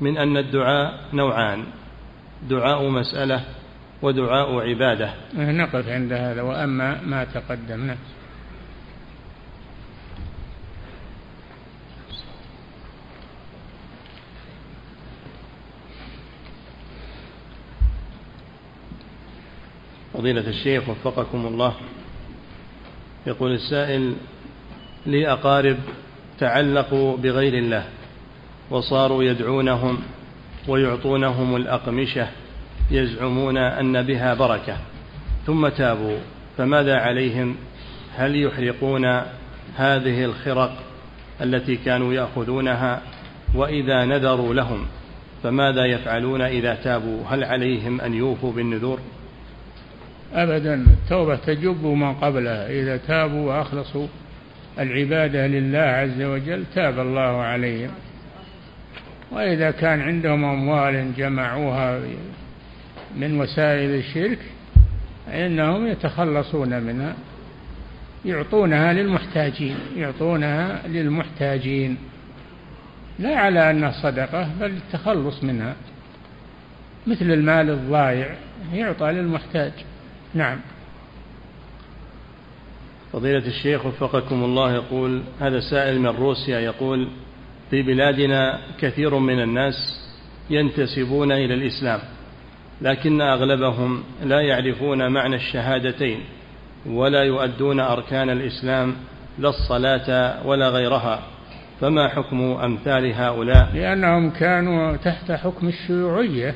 من 0.01 0.18
أن 0.18 0.38
الدعاء 0.38 0.99
نوعان 1.14 1.64
دعاء 2.49 2.89
مسألة 2.89 3.43
ودعاء 4.01 4.60
عبادة. 4.60 5.14
نقف 5.38 5.89
عند 5.89 6.14
هذا 6.14 6.41
وأما 6.41 7.01
ما 7.01 7.24
تقدم 7.24 7.88
نعم 7.88 7.97
فضيلة 20.20 20.48
الشيخ 20.48 20.90
وفقكم 20.90 21.46
الله. 21.48 21.74
يقول 23.28 23.52
السائل 23.52 24.14
لي 25.06 25.32
أقارب 25.32 25.78
تعلقوا 26.40 27.18
بغير 27.18 27.54
الله 27.54 27.84
وصاروا 28.70 29.24
يدعونهم 29.24 29.98
ويعطونهم 30.68 31.56
الأقمشة 31.56 32.28
يزعمون 32.92 33.58
أن 33.58 34.02
بها 34.04 34.34
بركة 34.34 34.78
ثم 35.46 35.68
تابوا 35.68 36.18
فماذا 36.58 36.96
عليهم؟ 36.98 37.56
هل 38.16 38.44
يحرقون 38.44 39.06
هذه 39.76 40.26
الخرق 40.26 40.72
التي 41.42 41.76
كانوا 41.76 42.14
يأخذونها؟ 42.14 43.02
وإذا 43.56 44.06
نذروا 44.06 44.54
لهم 44.54 44.88
فماذا 45.44 45.86
يفعلون 45.86 46.42
إذا 46.42 46.76
تابوا؟ 46.76 47.24
هل 47.30 47.44
عليهم 47.44 48.02
أن 48.02 48.14
يوفوا 48.14 48.52
بالنذور؟ 48.52 49.00
أبدا 50.34 50.74
التوبة 50.74 51.36
تجب 51.36 51.86
ما 51.86 52.12
قبلها. 52.12 52.70
إذا 52.70 52.98
تابوا 52.98 53.54
وأخلصوا 53.54 54.08
العبادة 54.80 55.48
لله 55.48 55.80
عز 55.80 56.22
وجل 56.22 56.64
تاب 56.76 57.00
الله 57.00 57.42
عليهم. 57.42 57.90
وإذا 59.32 59.72
كان 59.72 60.02
عندهم 60.02 60.46
أموال 60.46 61.16
جمعوها 61.18 62.00
من 63.18 63.40
وسائل 63.40 63.90
الشرك 63.90 64.40
فإنهم 65.28 65.88
يتخلصون 65.88 66.84
منها. 66.84 67.16
يعطونها 68.26 68.94
للمحتاجين 68.94 69.76
يعطونها 69.98 70.88
للمحتاجين. 70.88 71.98
لا 73.20 73.40
على 73.40 73.72
أنها 73.72 73.92
صدقة 73.92 74.50
بل 74.60 74.72
التخلص 74.72 75.44
منها. 75.44 75.76
مثل 77.08 77.32
المال 77.32 77.70
الضائع 77.70 78.36
يعطى 78.74 79.12
للمحتاج. 79.12 79.72
نعم. 80.34 80.60
فضيلة 83.14 83.48
الشيخ 83.48 83.86
وفقكم 83.86 84.44
الله 84.44 84.74
يقول 84.74 85.22
هذا 85.40 85.60
سائل 85.60 86.00
من 86.00 86.08
روسيا 86.08 86.60
يقول 86.60 87.08
في 87.70 87.82
بلادنا 87.82 88.60
كثير 88.80 89.18
من 89.20 89.40
الناس 89.40 89.74
ينتسبون 90.50 91.32
إلى 91.32 91.54
الإسلام 91.54 92.00
لكن 92.82 93.22
أغلبهم 93.22 94.04
لا 94.24 94.42
يعرفون 94.42 95.12
معنى 95.12 95.36
الشهادتين 95.36 96.20
ولا 96.86 97.24
يؤدون 97.24 97.80
أركان 97.80 98.30
الإسلام 98.30 98.96
لا 99.40 99.50
الصلاة 99.50 100.48
ولا 100.48 100.70
غيرها 100.70 101.24
فما 101.82 102.08
حكم 102.08 102.42
أمثال 102.42 103.14
هؤلاء؟ 103.14 103.70
لأنهم 103.74 104.30
كانوا 104.30 104.96
تحت 104.96 105.32
حكم 105.32 105.68
الشيوعية 105.68 106.56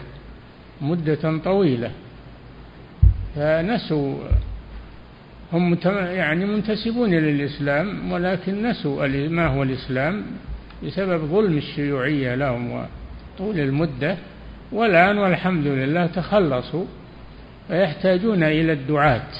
مدة 0.81 1.39
طويلة. 1.43 1.91
فنسوا 3.35 4.15
هم 5.53 5.77
يعني 5.85 6.45
منتسبون 6.45 7.09
للإسلام 7.09 8.11
ولكن 8.11 8.67
نسوا 8.67 9.07
ما 9.07 9.47
هو 9.47 9.63
الإسلام؟ 9.63 10.23
بسبب 10.85 11.25
ظلم 11.25 11.57
الشيوعية 11.57 12.35
لهم 12.35 12.71
وطول 12.71 13.59
المدة 13.59 14.17
والآن 14.71 15.17
والحمد 15.17 15.67
لله 15.67 16.05
تخلصوا 16.05 16.85
ويحتاجون 17.69 18.43
إلى 18.43 18.73
الدعاة. 18.73 19.31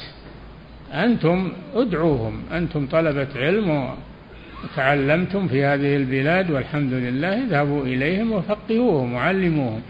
أنتم 0.94 1.52
ادعوهم 1.76 2.42
أنتم 2.54 2.88
طلبة 2.88 3.28
علم 3.36 3.90
وتعلمتم 4.64 5.48
في 5.48 5.66
هذه 5.66 5.96
البلاد 5.96 6.52
والحمد 6.52 6.94
لله 6.94 7.44
اذهبوا 7.44 7.86
إليهم 7.86 8.32
وفقهوهم 8.32 9.14
وعلموهم. 9.14 9.82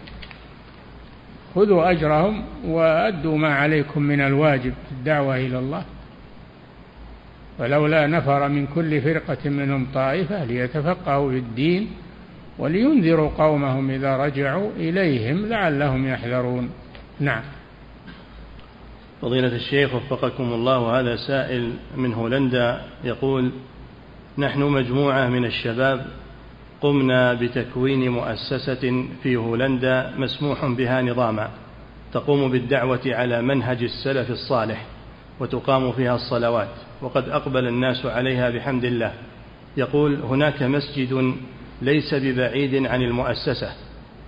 خذوا 1.54 1.90
أجرهم 1.90 2.44
وأدوا 2.66 3.38
ما 3.38 3.54
عليكم 3.54 4.02
من 4.02 4.20
الواجب 4.20 4.74
في 4.88 4.92
الدعوة 4.92 5.36
إلى 5.36 5.58
الله. 5.58 5.84
ولولا 7.58 8.06
نفر 8.06 8.48
من 8.48 8.66
كل 8.66 9.00
فرقة 9.00 9.50
منهم 9.50 9.86
طائفة 9.94 10.44
ليتفقهوا 10.44 11.30
في 11.30 11.38
الدين 11.38 11.90
ولينذروا 12.58 13.30
قومهم 13.38 13.90
إذا 13.90 14.16
رجعوا 14.16 14.70
إليهم 14.76 15.46
لعلهم 15.46 16.08
يحذرون. 16.08 16.70
نعم. 17.20 17.42
فضيلة 19.22 19.56
الشيخ 19.56 19.94
وفقكم 19.94 20.52
الله 20.52 21.00
هذا 21.00 21.16
سائل 21.16 21.72
من 21.96 22.14
هولندا 22.14 22.80
يقول 23.04 23.52
نحن 24.38 24.62
مجموعة 24.62 25.28
من 25.28 25.44
الشباب 25.44 26.06
قمنا 26.84 27.34
بتكوين 27.34 28.08
مؤسسة 28.08 29.04
في 29.22 29.36
هولندا 29.36 30.14
مسموح 30.16 30.66
بها 30.66 31.02
نظاما. 31.02 31.50
تقوم 32.12 32.50
بالدعوة 32.50 33.00
على 33.06 33.42
منهج 33.42 33.82
السلف 33.82 34.30
الصالح 34.30 34.84
وتقام 35.40 35.92
فيها 35.92 36.14
الصلوات 36.14 36.68
وقد 37.02 37.28
أقبل 37.28 37.66
الناس 37.66 38.06
عليها 38.06 38.50
بحمد 38.50 38.84
الله. 38.84 39.12
يقول 39.76 40.14
هناك 40.14 40.62
مسجد 40.62 41.34
ليس 41.82 42.14
ببعيد 42.14 42.86
عن 42.86 43.02
المؤسسة 43.02 43.72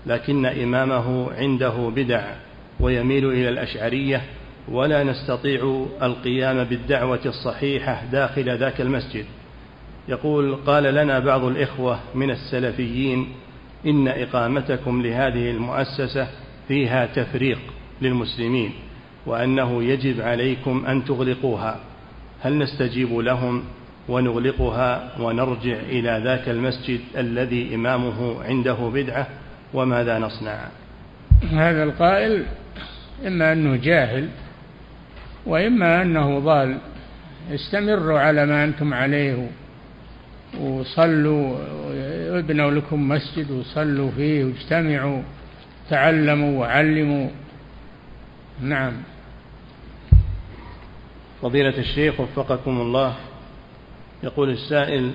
لكن 0.06 0.46
إمامه 0.46 1.32
عنده 1.32 1.92
بدع 1.96 2.24
ويميل 2.80 3.28
إلى 3.28 3.48
الأشعرية 3.48 4.22
ولا 4.68 5.04
نستطيع 5.04 5.86
القيام 6.02 6.64
بالدعوة 6.64 7.20
الصحيحة 7.26 8.02
داخل 8.12 8.58
ذاك 8.58 8.80
المسجد. 8.80 9.24
يقول 10.08 10.54
قال 10.54 10.82
لنا 10.82 11.18
بعض 11.18 11.44
الإخوة 11.44 11.98
من 12.14 12.30
السلفيين 12.30 13.28
إن 13.86 14.08
إقامتكم 14.08 15.02
لهذه 15.02 15.50
المؤسسة 15.50 16.28
فيها 16.68 17.06
تفريق 17.06 17.58
للمسلمين 18.02 18.72
وأنه 19.26 19.84
يجب 19.84 20.20
عليكم 20.20 20.86
أن 20.86 21.04
تغلقوها. 21.04 21.80
هل 22.42 22.58
نستجيب 22.58 23.18
لهم 23.18 23.62
ونغلقها 24.08 25.12
ونرجع 25.20 25.76
إلى 25.88 26.20
ذاك 26.24 26.48
المسجد 26.48 27.00
الذي 27.16 27.74
إمامه 27.74 28.44
عنده 28.44 28.90
بدعة؟ 28.94 29.26
وماذا 29.74 30.18
نصنع؟ 30.18 30.68
هذا 31.50 31.82
القائل 31.82 32.44
إما 33.26 33.52
أنه 33.52 33.76
جاهل 33.76 34.28
وإما 35.46 36.02
أنه 36.02 36.38
ضال. 36.38 36.78
استمروا 37.54 38.20
على 38.20 38.46
ما 38.46 38.64
أنتم 38.64 38.94
عليه. 38.94 39.48
وصلوا 40.60 41.58
ابنوا 42.38 42.70
لكم 42.70 43.08
مسجد 43.08 43.50
وصلوا 43.50 44.10
فيه 44.10 44.44
واجتمعوا 44.44 45.22
تعلموا 45.90 46.60
وعلموا. 46.60 47.28
نعم. 48.62 48.92
فضيلة 51.42 51.78
الشيخ 51.78 52.20
وفقكم 52.20 52.80
الله 52.80 53.16
يقول 54.22 54.50
السائل 54.50 55.10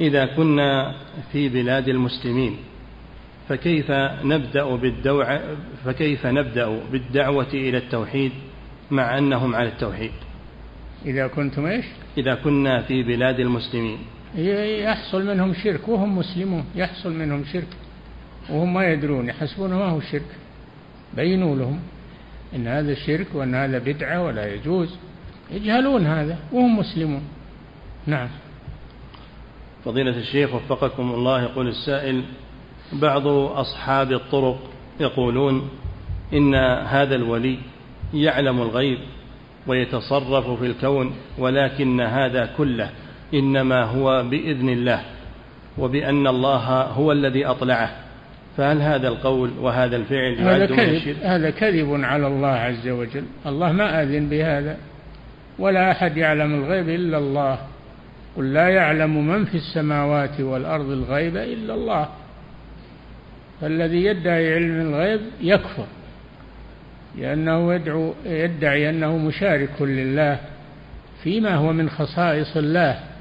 إذا 0.00 0.26
كنا 0.26 0.94
في 1.32 1.48
بلاد 1.48 1.88
المسلمين 1.88 2.56
فكيف 3.48 3.90
نبدأ 4.24 4.64
بالدوع 4.76 5.40
فكيف 5.84 6.26
نبدأ 6.26 6.80
بالدعوة 6.92 7.48
إلى 7.54 7.78
التوحيد 7.78 8.32
مع 8.90 9.18
أنهم 9.18 9.54
على 9.54 9.68
التوحيد؟ 9.68 10.12
إذا 11.04 11.26
كنتم 11.26 11.66
إيش؟ 11.66 11.84
إذا 12.18 12.34
كنا 12.34 12.82
في 12.82 13.02
بلاد 13.02 13.40
المسلمين. 13.40 13.98
يحصل 14.36 15.26
منهم 15.26 15.54
شرك 15.54 15.88
وهم 15.88 16.18
مسلمون 16.18 16.64
يحصل 16.74 17.12
منهم 17.12 17.44
شرك 17.44 17.68
وهم 18.50 18.74
ما 18.74 18.92
يدرون 18.92 19.28
يحسبون 19.28 19.70
ما 19.70 19.84
هو 19.84 20.00
شرك. 20.00 20.36
بينوا 21.16 21.56
لهم 21.56 21.80
إن 22.54 22.66
هذا 22.66 22.94
شرك 22.94 23.26
وأن 23.34 23.54
هذا 23.54 23.78
بدعة 23.78 24.22
ولا 24.22 24.54
يجوز. 24.54 24.96
يجهلون 25.50 26.06
هذا 26.06 26.38
وهم 26.52 26.78
مسلمون. 26.78 27.22
نعم. 28.06 28.28
فضيلة 29.84 30.18
الشيخ 30.18 30.54
وفقكم 30.54 31.10
الله 31.10 31.42
يقول 31.42 31.68
السائل 31.68 32.22
بعض 32.92 33.26
أصحاب 33.26 34.12
الطرق 34.12 34.58
يقولون 35.00 35.70
إن 36.32 36.54
هذا 36.84 37.14
الولي 37.14 37.58
يعلم 38.14 38.62
الغيب 38.62 38.98
ويتصرف 39.66 40.50
في 40.50 40.66
الكون 40.66 41.14
ولكن 41.38 42.00
هذا 42.00 42.46
كله 42.56 42.90
إنما 43.34 43.82
هو 43.82 44.22
بإذن 44.22 44.68
الله 44.68 45.02
وبأن 45.78 46.26
الله 46.26 46.82
هو 46.82 47.12
الذي 47.12 47.46
أطلعه. 47.46 47.90
فهل 48.56 48.82
هذا 48.82 49.08
القول 49.08 49.50
وهذا 49.60 49.96
الفعل 49.96 50.38
هذا 50.38 50.66
كذب 50.66 51.16
هذا 51.22 51.50
كذب 51.50 52.04
على 52.04 52.26
الله 52.26 52.48
عز 52.48 52.88
وجل. 52.88 53.24
الله 53.46 53.72
ما 53.72 54.02
أذن 54.02 54.28
بهذا. 54.28 54.76
ولا 55.58 55.90
أحد 55.90 56.16
يعلم 56.16 56.54
الغيب 56.54 56.88
إلا 56.88 57.18
الله. 57.18 57.58
قل 58.36 58.52
لا 58.52 58.68
يعلم 58.68 59.26
من 59.28 59.44
في 59.44 59.54
السماوات 59.54 60.40
والأرض 60.40 60.90
الغيب 60.90 61.36
إلا 61.36 61.74
الله. 61.74 62.08
فالذي 63.60 64.04
يدعي 64.04 64.54
علم 64.54 64.80
الغيب 64.80 65.20
يكفر 65.40 65.86
لأنه 67.18 67.74
يدعو 67.74 68.14
يدعي 68.26 68.90
أنه 68.90 69.18
مشارك 69.18 69.82
لله 69.82 70.38
فيما 71.22 71.54
هو 71.54 71.72
من 71.72 71.90
خصائص 71.90 72.56
الله. 72.56 73.11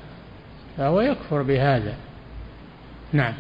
فهو 0.82 1.01
يكفر 1.01 1.41
بهذا. 1.41 1.93
نعم. 3.13 3.34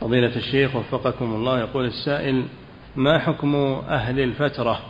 فضيلة 0.00 0.36
الشيخ 0.36 0.76
وفقكم 0.76 1.24
الله 1.24 1.60
يقول 1.60 1.84
السائل 1.84 2.44
ما 2.96 3.18
حكم 3.18 3.54
أهل 3.88 4.20
الفترة 4.20 4.80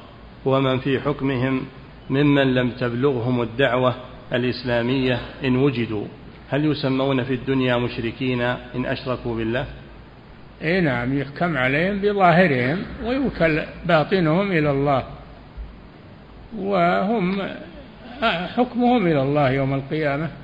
ومن 0.44 0.78
في 0.78 1.00
حكمهم 1.00 1.62
ممن 2.10 2.54
لم 2.54 2.70
تبلغهم 2.70 3.42
الدعوة 3.42 3.94
الإسلامية 4.32 5.20
إن 5.44 5.56
وجدوا؟ 5.56 6.06
هل 6.50 6.64
يسمون 6.64 7.24
في 7.24 7.34
الدنيا 7.34 7.76
مشركين 7.76 8.40
إن 8.40 8.86
أشركوا 8.86 9.36
بالله؟ 9.36 9.66
إي 10.62 10.80
نعم 10.80 11.18
يحكم 11.18 11.56
عليهم 11.56 12.00
بظاهرهم 12.00 12.82
ويوكل 13.04 13.62
باطنهم 13.86 14.52
إلى 14.52 14.70
الله. 14.70 15.04
وهم 16.58 17.42
حكمهم 18.56 19.06
إلى 19.06 19.22
الله 19.22 19.50
يوم 19.50 19.74
القيامة. 19.74 20.43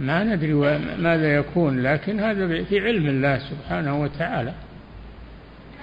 ما 0.00 0.24
ندري 0.24 0.54
ماذا 0.98 1.34
يكون 1.34 1.82
لكن 1.82 2.20
هذا 2.20 2.64
في 2.64 2.80
علم 2.80 3.06
الله 3.06 3.38
سبحانه 3.38 4.02
وتعالى. 4.02 4.52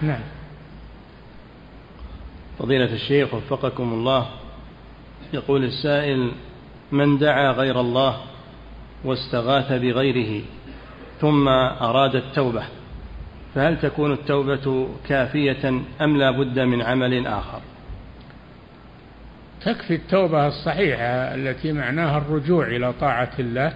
نعم. 0.01 0.22
فضيلة 2.59 2.93
الشيخ 2.93 3.34
وفقكم 3.34 3.93
الله 3.93 4.28
يقول 5.34 5.64
السائل 5.64 6.32
من 6.91 7.18
دعا 7.18 7.51
غير 7.51 7.80
الله 7.80 8.18
واستغاث 9.03 9.72
بغيره 9.72 10.43
ثم 11.22 11.47
أراد 11.82 12.16
التوبة 12.16 12.64
فهل 13.55 13.80
تكون 13.80 14.12
التوبة 14.12 14.89
كافية 15.07 15.70
أم 16.01 16.18
لا 16.18 16.32
بد 16.32 16.59
من 16.59 16.82
عمل 16.82 17.28
آخر؟ 17.28 17.62
تكفي 19.62 19.95
التوبة 19.95 20.47
الصحيحة 20.47 21.05
التي 21.36 21.72
معناها 21.72 22.18
الرجوع 22.18 22.68
إلى 22.68 22.93
طاعة 22.93 23.32
الله 23.39 23.74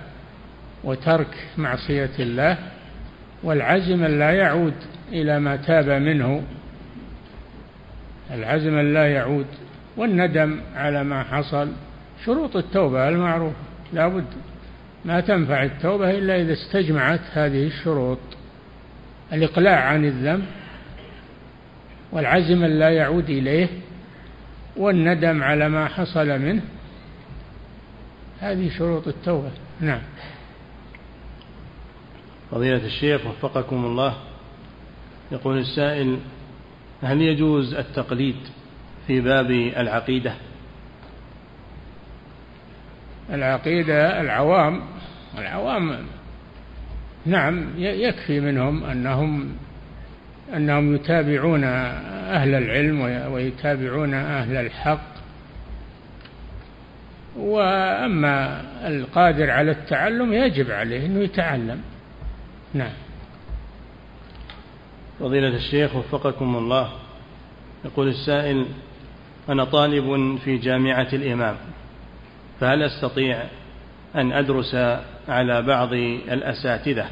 وترك 0.86 1.48
معصية 1.58 2.12
الله 2.20 2.58
والعزم 3.44 4.06
لا 4.06 4.32
يعود 4.32 4.74
إلى 5.12 5.40
ما 5.40 5.56
تاب 5.56 5.90
منه. 5.90 6.44
العزم 8.32 8.80
لا 8.80 9.12
يعود 9.12 9.46
والندم 9.98 10.60
على 10.76 11.04
ما 11.04 11.24
حصل. 11.24 11.72
شروط 12.26 12.56
التوبة 12.56 13.10
المعروفة 13.10 13.56
لا 13.94 14.08
بد. 14.08 14.26
ما 15.06 15.20
تنفع 15.20 15.64
التوبة 15.64 16.10
إلا 16.10 16.42
إذا 16.42 16.54
استجمعت 16.54 17.22
هذه 17.34 17.68
الشروط. 17.68 18.20
الإقلاع 19.34 19.80
عن 19.80 20.06
الذنب 20.06 20.46
والعزم 22.12 22.66
لا 22.66 22.90
يعود 22.90 23.30
إليه 23.30 23.68
والندم 24.78 25.44
على 25.44 25.70
ما 25.70 25.88
حصل 25.88 26.40
منه. 26.40 26.62
هذه 28.40 28.70
شروط 28.78 29.08
التوبة. 29.08 29.52
نعم. 29.82 30.02
فضيلة 32.52 32.86
الشيخ 32.86 33.26
وفقكم 33.26 33.86
الله. 33.86 34.16
يقول 35.32 35.58
السائل 35.58 36.20
هل 37.02 37.22
يجوز 37.22 37.74
التقليد 37.74 38.36
في 39.08 39.22
باب 39.22 39.52
العقيدة؟ 39.52 40.34
العقيدة 43.34 44.22
العوام 44.22 44.82
العوام 45.38 45.98
نعم 47.26 47.70
يكفي 47.78 48.39
منهم 48.39 48.84
أنهم 48.84 49.56
أنهم 50.56 50.96
يتابعون 50.96 51.64
أهل 51.64 52.56
العلم 52.56 53.02
ويتابعون 53.32 54.14
أهل 54.14 54.56
الحق. 54.56 55.16
وأما 57.38 58.62
القادر 58.88 59.52
على 59.52 59.72
التعلم 59.72 60.34
يجب 60.34 60.72
عليه 60.72 61.06
أنه 61.06 61.20
يتعلم. 61.20 61.82
نعم. 62.76 62.92
فضيلة 65.20 65.48
الشيخ 65.48 65.96
وفقكم 65.96 66.56
الله 66.56 66.90
يقول 67.86 68.08
السائل 68.08 68.66
أنا 69.50 69.64
طالب 69.64 70.38
في 70.46 70.58
جامعة 70.58 71.08
الإمام 71.14 71.56
فهل 72.60 72.84
أستطيع 72.84 73.44
أن 74.16 74.32
أدرس 74.32 74.76
على 75.28 75.62
بعض 75.62 75.94
الأساتذة 75.94 77.06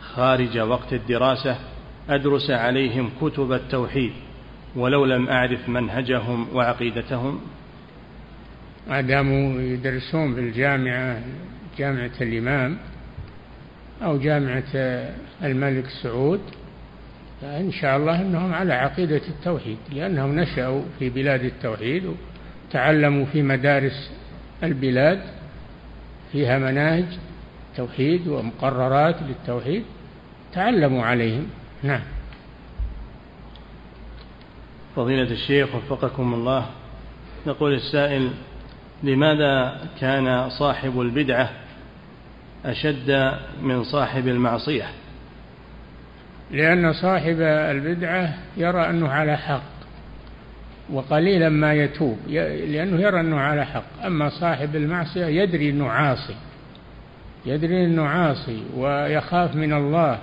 خارج 0.00 0.58
وقت 0.58 0.92
الدراسة؟ 0.92 1.58
أدرس 2.08 2.50
عليهم 2.50 3.10
كتب 3.20 3.52
التوحيد 3.52 4.12
ولو 4.76 5.04
لم 5.04 5.28
أعرف 5.28 5.68
منهجهم 5.68 6.48
وعقيدتهم؟ 6.54 7.40
ما 8.88 9.00
داموا 9.00 9.60
يدرسون 9.60 10.34
في 10.34 10.40
الجامعة 10.40 11.22
جامعة 11.78 12.10
الإمام 12.20 12.78
أو 14.02 14.18
جامعة 14.18 14.64
الملك 15.42 15.86
سعود 16.02 16.40
فإن 17.40 17.72
شاء 17.72 17.96
الله 17.96 18.20
أنهم 18.20 18.52
على 18.52 18.74
عقيدة 18.74 19.22
التوحيد 19.28 19.78
لأنهم 19.92 20.40
نشأوا 20.40 20.82
في 20.98 21.10
بلاد 21.10 21.44
التوحيد 21.44 22.14
وتعلموا 22.68 23.26
في 23.26 23.42
مدارس 23.42 24.10
البلاد 24.62 25.20
فيها 26.32 26.58
مناهج 26.58 27.04
توحيد 27.76 28.28
ومقررات 28.28 29.16
للتوحيد 29.22 29.84
تعلموا 30.52 31.04
عليهم. 31.04 31.46
نعم. 31.82 32.02
فضيلة 34.96 35.32
الشيخ 35.32 35.74
وفقكم 35.74 36.34
الله 36.34 36.66
يقول 37.46 37.74
السائل 37.74 38.30
لماذا 39.02 39.80
كان 40.00 40.50
صاحب 40.50 41.00
البدعة 41.00 41.50
أشد 42.64 43.34
من 43.62 43.84
صاحب 43.84 44.28
المعصية. 44.28 44.88
لأن 46.50 46.92
صاحب 46.92 47.40
البدعة 47.40 48.34
يرى 48.56 48.90
أنه 48.90 49.08
على 49.08 49.36
حق 49.36 49.62
وقليلا 50.92 51.48
ما 51.48 51.74
يتوب 51.74 52.18
لأنه 52.28 53.00
يرى 53.00 53.20
أنه 53.20 53.40
على 53.40 53.66
حق. 53.66 54.04
أما 54.04 54.28
صاحب 54.28 54.76
المعصية 54.76 55.26
يدري 55.26 55.70
أنه 55.70 55.88
عاصي 55.88 56.34
يدري 57.46 57.84
أنه 57.84 58.06
عاصي 58.06 58.62
ويخاف 58.76 59.56
من 59.56 59.72
الله 59.72 60.18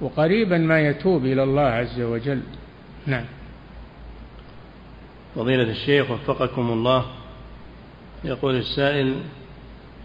وقريبا 0.00 0.58
ما 0.58 0.80
يتوب 0.80 1.24
إلى 1.24 1.42
الله 1.42 1.62
عز 1.62 2.00
وجل. 2.00 2.40
نعم. 3.06 3.24
فضيلة 5.34 5.70
الشيخ 5.70 6.10
وفقكم 6.10 6.70
الله 6.70 7.04
يقول 8.24 8.56
السائل 8.56 9.14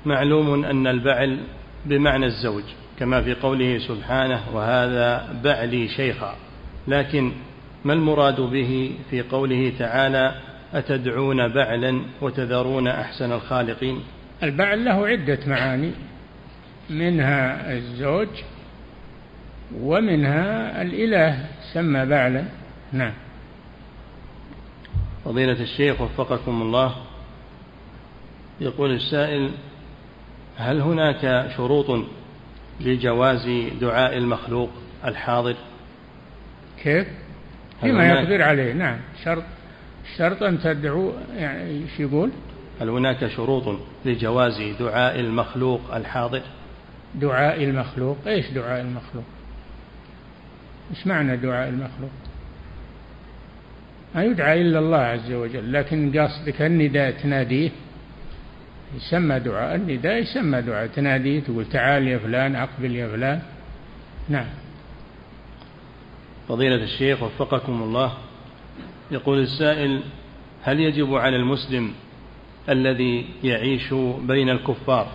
معلوم 0.06 0.66
أن 0.66 0.88
البعل 0.88 1.40
بمعنى 1.86 2.26
الزوج 2.26 2.64
كما 3.00 3.22
في 3.22 3.34
قوله 3.34 3.78
سبحانه 3.78 4.42
وهذا 4.54 5.40
بعلي 5.44 5.88
شيخا 5.88 6.36
لكن 6.88 7.32
ما 7.86 7.94
المراد 7.94 8.42
به 8.42 8.92
في 9.10 9.22
قوله 9.22 9.74
تعالى 9.80 10.36
أتدعون 10.74 11.48
بعلا 11.48 12.02
وتذرون 12.22 12.88
أحسن 12.88 13.32
الخالقين 13.32 14.04
البعل 14.44 14.86
له 14.86 15.08
عدة 15.08 15.40
معاني 15.48 15.92
منها 16.90 17.74
الزوج 17.74 18.28
ومنها 19.82 20.82
الإله 20.82 21.46
سمى 21.74 22.06
بعلا. 22.06 22.46
نعم. 22.94 23.14
فضيلة 25.26 25.62
الشيخ 25.62 26.02
وفقكم 26.02 26.62
الله 26.62 26.96
يقول 28.62 28.92
السائل 28.92 29.52
هل 30.58 30.82
هناك 30.82 31.52
شروط 31.58 32.06
لجواز 32.82 33.50
دعاء 33.82 34.18
المخلوق 34.18 34.70
الحاضر؟ 35.06 35.56
كيف؟ 36.84 37.08
فيما 37.82 38.08
يقدر 38.08 38.42
عليه 38.42 38.74
نعم. 38.74 38.98
شرط 39.24 39.44
شرط 40.18 40.44
أن 40.44 40.60
تدعو 40.60 41.14
يعني 41.38 41.70
إيش 41.70 42.00
يقول؟ 42.00 42.32
هل 42.82 42.90
هناك 42.90 43.28
شروط 43.28 43.80
لجواز 44.06 44.62
دعاء 44.80 45.20
المخلوق 45.20 45.96
الحاضر؟ 45.96 46.42
دعاء 47.16 47.64
المخلوق؟ 47.64 48.18
إيش 48.28 48.52
دعاء 48.52 48.82
المخلوق؟ 48.82 49.24
إيش 50.92 51.08
معنى 51.08 51.38
دعاء 51.38 51.70
المخلوق؟ 51.70 52.12
ما 54.16 54.24
يدعى 54.24 54.62
إلا 54.62 54.80
الله 54.80 54.98
عز 54.98 55.32
وجل 55.32 55.74
لكن 55.74 56.20
قصدك 56.20 56.62
النداء 56.62 57.12
تناديه؟ 57.12 57.70
يسمى 58.98 59.40
دعاء 59.40 59.76
النداء 59.76 60.18
يسمى 60.18 60.62
دعاء. 60.62 60.88
تناديه 60.88 61.40
تقول 61.40 61.66
تعال 61.66 62.08
يا 62.08 62.18
فلان 62.18 62.56
أقبل 62.56 62.96
يا 62.96 63.08
فلان. 63.08 63.42
نعم. 64.30 64.48
فضيلة 66.48 66.84
الشيخ 66.84 67.24
وفقكم 67.24 67.84
الله 67.84 68.14
يقول 69.12 69.40
السائل 69.40 70.02
هل 70.64 70.80
يجب 70.80 71.16
على 71.16 71.36
المسلم 71.36 71.94
الذي 72.70 73.26
يعيش 73.44 73.94
بين 74.22 74.50
الكفار 74.50 75.12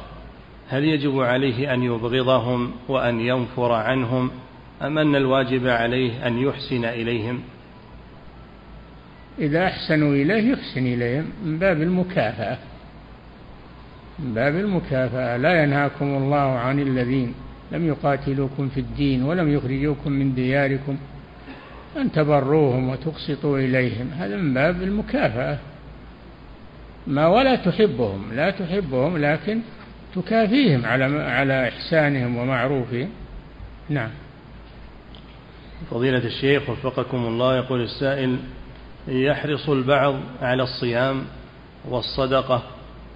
هل 0.69 0.85
يجب 0.85 1.21
عليه 1.21 1.75
أن 1.75 1.83
يبغضهم 1.83 2.73
وأن 2.89 3.21
ينفر 3.21 3.73
عنهم 3.73 4.31
أم 4.83 4.99
أن 4.99 5.17
الواجب 5.17 5.67
عليه 5.67 6.27
أن 6.27 6.39
يحسن 6.39 6.85
إليهم؟ 6.85 7.43
إذا 9.39 9.67
أحسنوا 9.67 10.15
إليه 10.15 10.53
يحسن 10.53 10.87
إليهم 10.87 11.33
من 11.45 11.59
باب 11.59 11.83
المكافأة. 11.83 12.59
من 14.25 14.35
باب 14.35 14.57
المكافأة. 14.57 15.37
لا 15.37 15.63
ينهاكم 15.63 16.05
الله 16.05 16.59
عن 16.59 16.79
الذين 16.79 17.35
لم 17.73 17.87
يقاتلوكم 17.87 18.69
في 18.69 18.81
الدين 18.81 19.23
ولم 19.23 19.53
يخرجوكم 19.53 20.13
من 20.13 20.35
دياركم 20.35 20.97
أن 21.97 22.13
تبروهم 22.13 22.89
وتقسطوا 22.89 23.59
إليهم. 23.59 24.11
هذا 24.19 24.37
من 24.37 24.55
باب 24.55 24.83
المكافأة. 24.83 25.59
ما 27.07 27.27
ولا 27.27 27.57
تحبهم 27.57 28.33
لا 28.35 28.51
تحبهم 28.51 29.19
لكن 29.19 29.61
تكافيهم 30.15 30.85
على 30.85 31.05
على 31.23 31.69
إحسانهم 31.69 32.37
ومعروفهم. 32.37 33.09
نعم. 33.89 34.11
فضيلة 35.91 36.27
الشيخ 36.27 36.71
وفقكم 36.71 37.17
الله 37.17 37.57
يقول 37.57 37.83
السائل 37.83 38.37
يحرص 39.09 39.69
البعض 39.69 40.21
على 40.43 40.63
الصيام 40.63 41.25
والصدقة. 41.89 42.63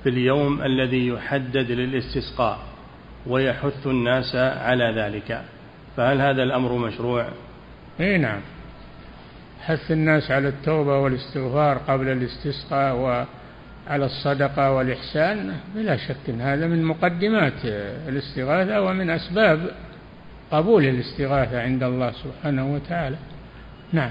في 0.05 0.11
اليوم 0.11 0.63
الذي 0.63 1.07
يحدد 1.07 1.71
للاستسقاء 1.71 2.59
ويحث 3.27 3.87
الناس 3.87 4.37
على 4.37 4.93
ذلك. 4.97 5.43
فهل 5.97 6.21
هذا 6.21 6.43
الأمر 6.43 6.73
مشروع؟ 6.73 7.29
إي 8.01 8.19
نعم. 8.19 8.41
حث 9.61 9.91
الناس 9.91 10.31
على 10.31 10.49
التوبة 10.49 10.99
والاستغفار 10.99 11.79
قبل 11.79 12.09
الاستسقاء 12.09 12.97
وعلى 12.97 14.05
الصدقة 14.05 14.73
والإحسان 14.73 15.55
بلا 15.75 15.97
شك 15.97 16.31
هذا 16.41 16.67
من 16.67 16.85
مقدمات 16.85 17.65
الاستغاثة 18.09 18.83
ومن 18.83 19.11
أسباب 19.11 19.71
قبول 20.51 20.85
الاستغاثة 20.85 21.63
عند 21.63 21.83
الله 21.83 22.13
سبحانه 22.13 22.75
وتعالى. 22.75 23.17
نعم. 23.93 24.11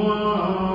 الله 0.00 0.69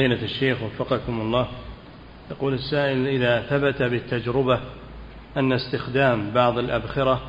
فضيلة 0.00 0.22
الشيخ 0.22 0.62
وفقكم 0.62 1.20
الله 1.20 1.48
يقول 2.30 2.54
السائل 2.54 3.06
إذا 3.06 3.40
ثبت 3.40 3.82
بالتجربة 3.82 4.60
أن 5.36 5.52
استخدام 5.52 6.30
بعض 6.30 6.58
الأبخرة 6.58 7.20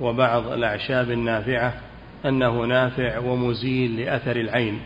وبعض 0.00 0.46
الأعشاب 0.46 1.10
النافعة 1.10 1.74
أنه 2.24 2.64
نافع 2.64 3.18
ومزيل 3.18 4.00
لأثر 4.00 4.36
العين 4.36 4.80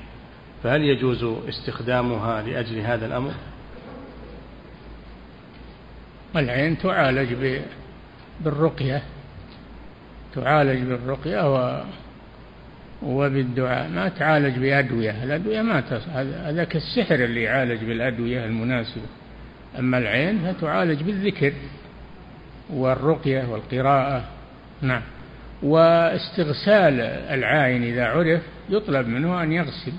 فهل 0.63 0.83
يجوز 0.83 1.25
استخدامها 1.49 2.43
لأجل 2.43 2.79
هذا 2.79 3.07
الأمر؟ 3.07 3.33
العين 6.37 6.79
تعالج 6.79 7.59
بالرقية 8.41 9.03
تعالج 10.35 10.83
بالرقية 10.83 11.55
و 11.55 11.85
وبالدعاء. 13.03 13.89
ما 13.89 14.09
تعالج 14.09 14.59
بأدوية. 14.59 15.25
الأدوية 15.25 15.63
ما 15.63 15.81
تص... 15.81 16.09
هذا 16.09 16.51
هذا 16.51 16.65
كالسحر 16.65 17.15
اللي 17.15 17.43
يعالج 17.43 17.85
بالأدوية 17.85 18.45
المناسبة. 18.45 19.07
أما 19.79 19.99
العين 19.99 20.39
فتعالج 20.39 21.03
بالذكر 21.03 21.53
والرقية 22.71 23.49
والقراءة. 23.49 24.25
نعم. 24.83 25.03
واستغسال 25.63 27.01
العاين 27.31 27.83
إذا 27.83 28.07
عرف 28.07 28.43
يطلب 28.69 29.07
منه 29.07 29.43
أن 29.43 29.53
يغسل 29.53 29.93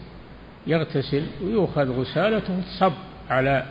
يغتسل 0.67 1.23
ويؤخذ 1.43 1.91
غسالته 1.91 2.61
تصب 2.61 2.93
على 3.29 3.65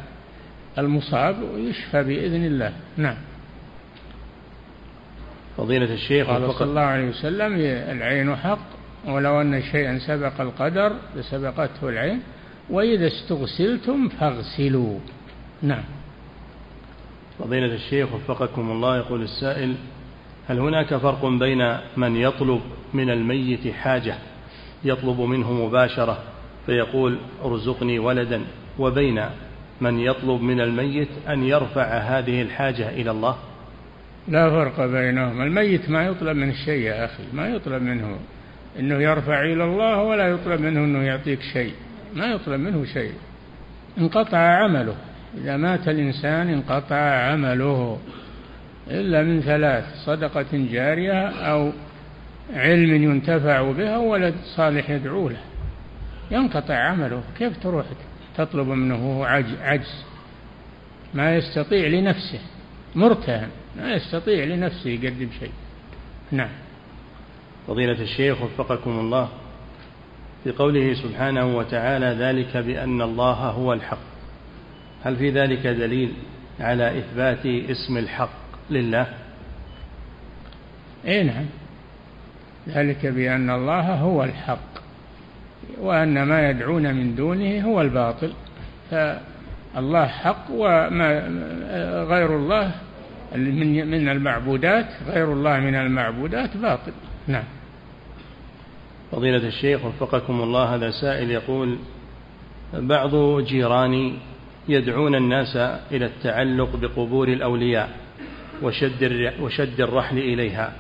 المصاب 0.79 1.43
ويشفى 1.43 2.03
بإذن 2.03 2.45
الله. 2.45 2.73
نعم. 2.97 3.17
فضيلة 5.57 5.95
الشيخ 5.95 6.27
قال 6.27 6.55
صلى 6.55 6.69
الله 6.69 6.81
عليه 6.81 7.09
وسلم 7.09 7.55
العين 7.91 8.37
حق 8.37 8.68
ولو 9.07 9.41
أن 9.41 9.63
شيئا 9.63 9.99
سبق 9.99 10.41
القدر 10.41 10.93
لسبقته 11.17 11.89
العين 11.89 12.21
وإذا 12.71 13.07
استغسلتم 13.07 14.09
فاغسلوا. 14.09 14.99
نعم. 15.63 15.85
فضيلة 17.39 17.75
الشيخ 17.75 18.15
وفقكم 18.15 18.71
الله 18.71 18.97
يقول 18.97 19.23
السائل 19.23 19.75
هل 20.49 20.59
هناك 20.59 20.95
فرق 20.95 21.27
بين 21.27 21.77
من 21.97 22.17
يطلب 22.17 22.61
من 22.95 23.11
الميت 23.11 23.75
حاجة 23.75 24.15
يطلب 24.85 25.21
منه 25.21 25.53
مباشرة 25.53 26.19
فيقول 26.67 27.19
ارزقني 27.45 27.99
ولدا 27.99 28.43
وبين 28.79 29.25
من 29.81 30.01
يطلب 30.01 30.43
من 30.43 30.61
الميت 30.61 31.09
أن 31.29 31.45
يرفع 31.45 31.99
هذه 31.99 32.43
الحاجة 32.43 32.89
إلى 32.89 33.11
الله؟ 33.11 33.37
لا 34.29 34.51
فرق 34.51 34.87
بينهم 34.87 35.43
الميت 35.43 35.91
ما 35.91 36.07
يطلب 36.07 36.37
منه 36.37 36.55
شيء 36.65 36.83
يا 36.83 37.05
أخي 37.05 37.23
ما 37.33 37.49
يطلب 37.49 37.83
منه 37.83 38.19
أنه 38.79 38.95
يرفع 38.95 39.43
إلى 39.43 39.65
الله 39.65 40.03
ولا 40.03 40.29
يطلب 40.29 40.61
منه 40.61 40.81
أنه 40.81 41.03
يعطيك 41.03 41.41
شيء. 41.53 41.73
ما 42.15 42.27
يطلب 42.27 42.61
منه 42.61 42.85
شيء. 42.85 43.13
انقطع 43.99 44.39
عمله. 44.39 44.95
إذا 45.39 45.57
مات 45.57 45.89
الإنسان 45.89 46.49
انقطع 46.49 46.97
عمله. 46.97 47.99
إلا 48.91 49.23
من 49.23 49.41
ثلاث 49.41 49.85
صدقة 50.05 50.47
جارية 50.53 51.29
أو 51.29 51.73
علم 52.55 53.03
ينتفع 53.03 53.73
به 53.73 53.89
أو 53.89 54.13
ولد 54.13 54.35
صالح 54.57 54.91
يدعو 54.91 55.29
له. 55.29 55.41
ينقطع 56.31 56.75
عمله. 56.75 57.23
كيف 57.39 57.63
تروح 57.63 57.87
تطلب 58.37 58.69
منه 58.69 59.27
عجز؟ 59.63 60.05
ما 61.15 61.37
يستطيع 61.37 61.89
لنفسه. 61.89 62.41
مرتهن. 62.95 63.49
ما 63.77 63.95
يستطيع 63.95 64.45
لنفسه 64.45 64.91
يقدم 64.91 65.29
شيء. 65.41 65.53
نعم. 66.33 66.68
فضيلة 67.69 68.01
الشيخ 68.03 68.43
وفقكم 68.43 68.91
الله 68.91 69.29
في 70.45 70.51
قوله 70.51 70.95
سبحانه 70.95 71.57
وتعالى 71.57 72.07
ذلك 72.07 72.57
بأن 72.57 73.03
الله 73.03 73.33
هو 73.33 73.73
الحق. 73.73 73.99
هل 75.05 75.17
في 75.17 75.31
ذلك 75.31 75.67
دليل 75.67 76.13
على 76.61 76.99
إثبات 76.99 77.47
اسم 77.47 77.97
الحق 77.97 78.31
لله؟ 78.71 79.07
اي 81.07 81.23
نعم. 81.23 81.47
ذلك 82.69 83.07
بأن 83.07 83.51
الله 83.51 83.95
هو 83.95 84.25
الحق 84.25 84.79
وأن 85.81 86.23
ما 86.23 86.51
يدعون 86.51 86.95
من 86.95 87.15
دونه 87.15 87.61
هو 87.65 87.81
الباطل. 87.81 88.33
فالله 88.91 90.07
حق 90.07 90.47
وما 90.51 91.21
غير 92.09 92.37
الله 92.37 92.73
من 93.85 94.09
المعبودات 94.09 94.87
غير 95.07 95.33
الله 95.33 95.61
من 95.61 95.75
المعبودات 95.75 96.57
باطل. 96.57 96.93
نعم. 97.27 97.45
فضيلة 99.13 99.49
الشيخ 99.49 99.85
وفقكم 99.85 100.41
الله 100.41 100.75
هذا 100.75 100.91
سائل 100.91 101.31
يقول 101.31 101.79
بعض 102.75 103.41
جيراني 103.41 104.15
يدعون 104.69 105.15
الناس 105.15 105.57
إلى 105.93 106.05
التعلق 106.07 106.77
بقبور 106.77 107.29
الأولياء 107.29 107.91
وشد, 108.63 109.33
وشد 109.41 109.81
الرحل 109.81 110.19
إليها 110.19 110.73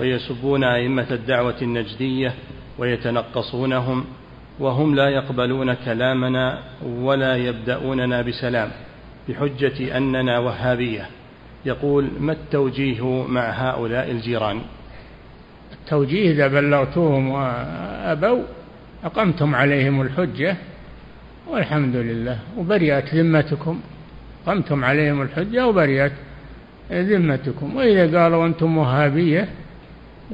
ويسبون 0.00 0.64
أئمة 0.64 1.06
الدعوة 1.10 1.56
النجدية 1.62 2.34
ويتنقصونهم 2.78 4.04
وهم 4.58 4.94
لا 4.94 5.08
يقبلون 5.08 5.74
كلامنا 5.74 6.58
ولا 6.86 7.36
يبدأوننا 7.36 8.22
بسلام 8.22 8.70
بحجة 9.28 9.96
أننا 9.96 10.38
وهابية. 10.38 11.06
يقول 11.64 12.08
ما 12.20 12.32
التوجيه 12.32 13.26
مع 13.26 13.50
هؤلاء 13.50 14.10
الجيران؟ 14.10 14.60
التوجيه 15.80 16.32
إذا 16.32 16.48
بلغتوهم 16.48 17.28
وأبوا 17.28 18.42
أقمتم 19.04 19.54
عليهم 19.54 20.00
الحجة 20.00 20.56
والحمد 21.48 21.96
لله 21.96 22.38
وبرئت 22.58 23.14
ذمتكم. 23.14 23.80
قمتم 24.46 24.84
عليهم 24.84 25.22
الحجة 25.22 25.66
وبرئت 25.66 26.12
ذمتكم. 26.92 27.76
وإذا 27.76 28.22
قالوا 28.22 28.46
أنتم 28.46 28.78
وهابية 28.78 29.48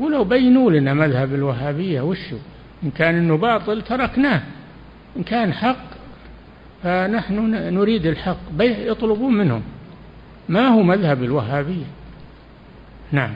قولوا 0.01 0.25
بينوا 0.25 0.71
لنا 0.71 0.95
مذهب 0.95 1.35
الوهابية. 1.35 2.01
وشو 2.01 2.37
إن 2.85 2.91
كان 2.91 3.15
إنه 3.15 3.37
باطل 3.37 3.83
تركناه. 3.83 4.43
إن 5.17 5.23
كان 5.23 5.53
حق 5.53 5.87
فنحن 6.83 7.35
نريد 7.75 8.07
الحق. 8.07 8.37
يطلبون 8.61 9.35
منهم. 9.35 9.63
ما 10.49 10.69
هو 10.69 10.83
مذهب 10.83 11.23
الوهابية؟ 11.23 11.87
نعم. 13.13 13.33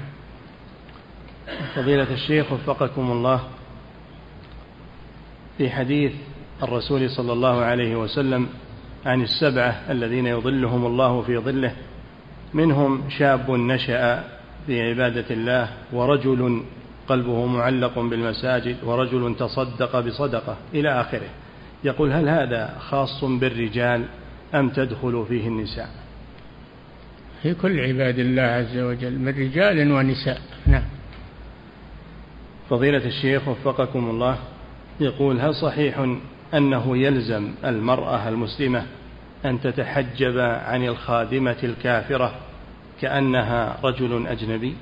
فضيلة 1.74 2.12
الشيخ 2.12 2.52
وفقكم 2.52 3.12
الله 3.12 3.40
في 5.58 5.70
حديث 5.70 6.12
الرسول 6.62 7.10
صلى 7.10 7.32
الله 7.32 7.60
عليه 7.60 7.96
وسلم 7.96 8.48
عن 9.06 9.22
السبعة 9.22 9.82
الذين 9.90 10.26
يظلهم 10.26 10.86
الله 10.86 11.22
في 11.22 11.38
ظله 11.38 11.72
منهم 12.54 13.02
شاب 13.18 13.50
نشأ 13.50 14.24
في 14.66 14.82
عبادة 14.90 15.24
الله 15.30 15.68
ورجل 15.92 16.62
قلبه 17.08 17.46
معلق 17.46 17.98
بالمساجد 17.98 18.76
ورجل 18.84 19.36
تصدق 19.38 20.00
بصدقة 20.00 20.56
إلى 20.74 21.00
آخره. 21.00 21.28
يقول 21.84 22.12
هل 22.12 22.28
هذا 22.28 22.76
خاص 22.78 23.24
بالرجال 23.24 24.04
أم 24.54 24.68
تدخل 24.68 25.24
فيه 25.28 25.48
النساء؟ 25.48 25.88
في 27.42 27.54
كل 27.54 27.80
عباد 27.80 28.18
الله 28.18 28.42
عز 28.42 28.78
وجل 28.78 29.18
من 29.18 29.28
رجال 29.28 29.92
ونساء. 29.92 30.40
نعم. 30.66 30.82
فضيلة 32.70 33.06
الشيخ 33.06 33.48
وفقكم 33.48 34.10
الله 34.10 34.38
يقول 35.00 35.40
هل 35.40 35.54
صحيح 35.54 36.06
أنه 36.54 36.96
يلزم 36.96 37.50
المرأة 37.64 38.28
المسلمة 38.28 38.86
أن 39.44 39.60
تتحجب 39.60 40.38
عن 40.38 40.84
الخادمة 40.84 41.56
الكافرة 41.64 42.34
كأنها 43.00 43.76
رجل 43.84 44.26
أجنبي؟ 44.26 44.74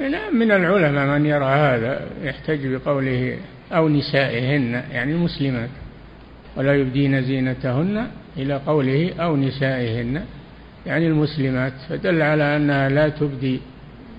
نعم 0.00 0.36
من 0.36 0.52
العلماء 0.52 1.18
من 1.18 1.26
يرى 1.26 1.44
هذا 1.44 2.08
يحتج 2.22 2.66
بقوله 2.66 3.38
أو 3.72 3.88
نسائهن 3.88 4.82
يعني 4.92 5.12
المسلمات 5.12 5.70
ولا 6.56 6.74
يبدين 6.74 7.22
زينتهن 7.22 8.06
إلى 8.36 8.54
قوله 8.66 9.14
أو 9.20 9.36
نسائهن. 9.36 10.24
يعني 10.86 11.06
المسلمات 11.06 11.72
فدل 11.88 12.22
على 12.22 12.56
أنها 12.56 12.88
لا 12.88 13.08
تبدي 13.08 13.60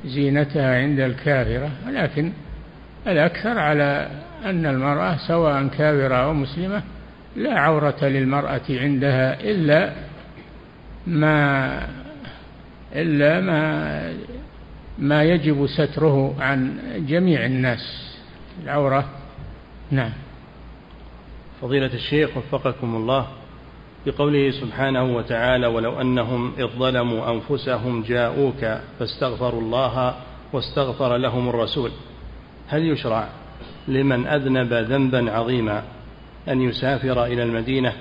زينتها 0.05 0.81
عند 0.81 0.99
الكافرة 0.99 1.71
ولكن 1.87 2.31
الأكثر 3.07 3.59
على 3.59 4.09
أن 4.45 4.65
المرأة 4.65 5.17
سواء 5.27 5.67
كافرة 5.67 6.15
أو 6.15 6.33
مسلمة 6.33 6.83
لا 7.35 7.59
عورة 7.59 7.97
للمرأة 8.01 8.61
عندها 8.69 9.41
إلا 9.41 9.93
ما 11.07 11.87
إلا 12.95 13.41
ما 13.41 14.13
ما 14.99 15.23
يجب 15.23 15.67
ستره 15.67 16.35
عن 16.39 16.79
جميع 17.07 17.45
الناس. 17.45 18.15
العورة 18.63 19.09
نعم. 19.91 20.11
فضيلة 21.61 21.93
الشيخ 21.93 22.37
وفقكم 22.37 22.95
الله 22.95 23.27
بقوله 24.05 24.51
سبحانه 24.51 25.03
وتعالى 25.03 25.67
ولو 25.67 26.01
أنهم 26.01 26.53
إذ 26.57 26.67
ظلموا 26.67 27.31
أنفسهم 27.31 28.03
جاءوك 28.03 28.79
فاستغفروا 28.99 29.61
الله 29.61 30.15
واستغفر 30.53 31.17
لهم 31.17 31.49
الرسول. 31.49 31.91
هل 32.67 32.91
يشرع 32.91 33.27
لمن 33.87 34.27
أذنب 34.27 34.73
ذنبا 34.73 35.31
عظيما 35.31 35.83
أن 36.49 36.61
يسافر 36.61 37.25
إلى 37.25 37.43
المدينة 37.43 37.93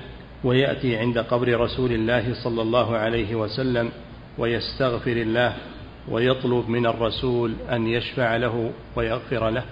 ويأتي 0.44 0.96
عند 0.96 1.18
قبر 1.18 1.60
رسول 1.60 1.92
الله 1.92 2.34
صلى 2.44 2.62
الله 2.62 2.96
عليه 2.96 3.34
وسلم 3.34 3.90
ويستغفر 4.38 5.12
الله 5.12 5.54
ويطلب 6.08 6.68
من 6.68 6.86
الرسول 6.86 7.54
أن 7.72 7.86
يشفع 7.86 8.36
له 8.36 8.70
ويغفر 8.96 9.50
له؟ 9.50 9.62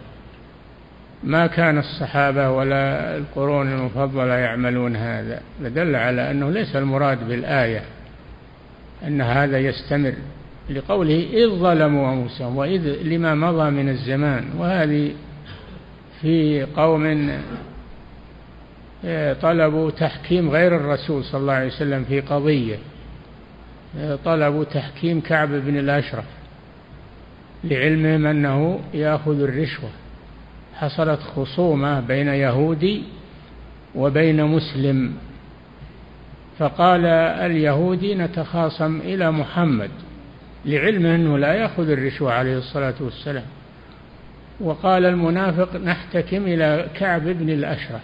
ما 1.24 1.46
كان 1.46 1.78
الصحابة 1.78 2.50
ولا 2.50 3.16
القرون 3.16 3.72
المفضلة 3.72 4.34
يعملون 4.34 4.96
هذا 4.96 5.42
فدل 5.62 5.96
على 5.96 6.30
أنه 6.30 6.50
ليس 6.50 6.76
المراد 6.76 7.28
بالآية 7.28 7.82
أن 9.06 9.20
هذا 9.20 9.58
يستمر. 9.58 10.14
لقوله 10.70 11.26
إذ 11.32 11.48
ظلموا 11.48 12.12
أنفسهم 12.12 12.56
وإذ 12.56 13.02
لما 13.02 13.34
مضى 13.34 13.70
من 13.70 13.88
الزمان 13.88 14.44
وهذه 14.58 15.12
في 16.20 16.66
قوم 16.76 17.30
آه، 19.04 19.32
طلبوا 19.32 19.90
تحكيم 19.90 20.50
غير 20.50 20.76
الرسول 20.76 21.24
صلى 21.24 21.40
الله 21.40 21.52
عليه 21.52 21.66
وسلم 21.66 22.04
في 22.04 22.20
قضية 22.20 22.76
آه، 23.98 24.18
طلبوا 24.24 24.64
تحكيم 24.64 25.20
كعب 25.20 25.48
بن 25.48 25.78
الأشرف 25.78 26.24
لعلمهم 27.64 28.26
أنه 28.26 28.80
يأخذ 28.94 29.40
الرشوة. 29.40 29.90
حصلت 30.74 31.20
خصومة 31.20 32.00
بين 32.00 32.28
يهودي 32.28 33.02
وبين 33.94 34.44
مسلم 34.44 35.14
فقال 36.58 37.06
اليهودي 37.06 38.14
نتخاصم 38.14 39.00
إلى 39.00 39.30
محمد. 39.30 39.90
لعلمه 40.66 41.14
أنه 41.14 41.38
لا 41.38 41.54
يأخذ 41.54 41.90
الرشوة 41.90 42.32
عليه 42.32 42.58
الصلاة 42.58 42.94
والسلام. 43.00 43.44
وقال 44.60 45.04
المنافق 45.04 45.76
نحتكم 45.76 46.42
إلى 46.46 46.88
كعب 46.94 47.22
بن 47.22 47.50
الأشرف. 47.50 48.02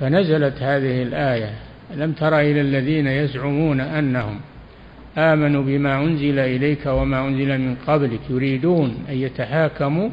فنزلت 0.00 0.62
هذه 0.62 1.02
الآية 1.02 1.50
لم 1.96 2.12
تر 2.12 2.40
إلى 2.40 2.60
الذين 2.60 3.06
يزعمون 3.06 3.80
أنهم 3.80 4.40
آمنوا 5.18 5.62
بما 5.62 6.02
أنزل 6.02 6.38
إليك 6.38 6.86
وما 6.86 7.28
أنزل 7.28 7.58
من 7.58 7.76
قبلك 7.86 8.20
يريدون 8.30 9.04
أن 9.08 9.14
يتحاكموا 9.14 10.10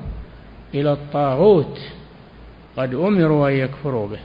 إلى 0.74 0.92
الطاغوت 0.92 1.80
قد 2.78 2.94
أمروا 2.94 3.50
أن 3.50 3.54
يكفروا 3.54 4.08
به. 4.08 4.20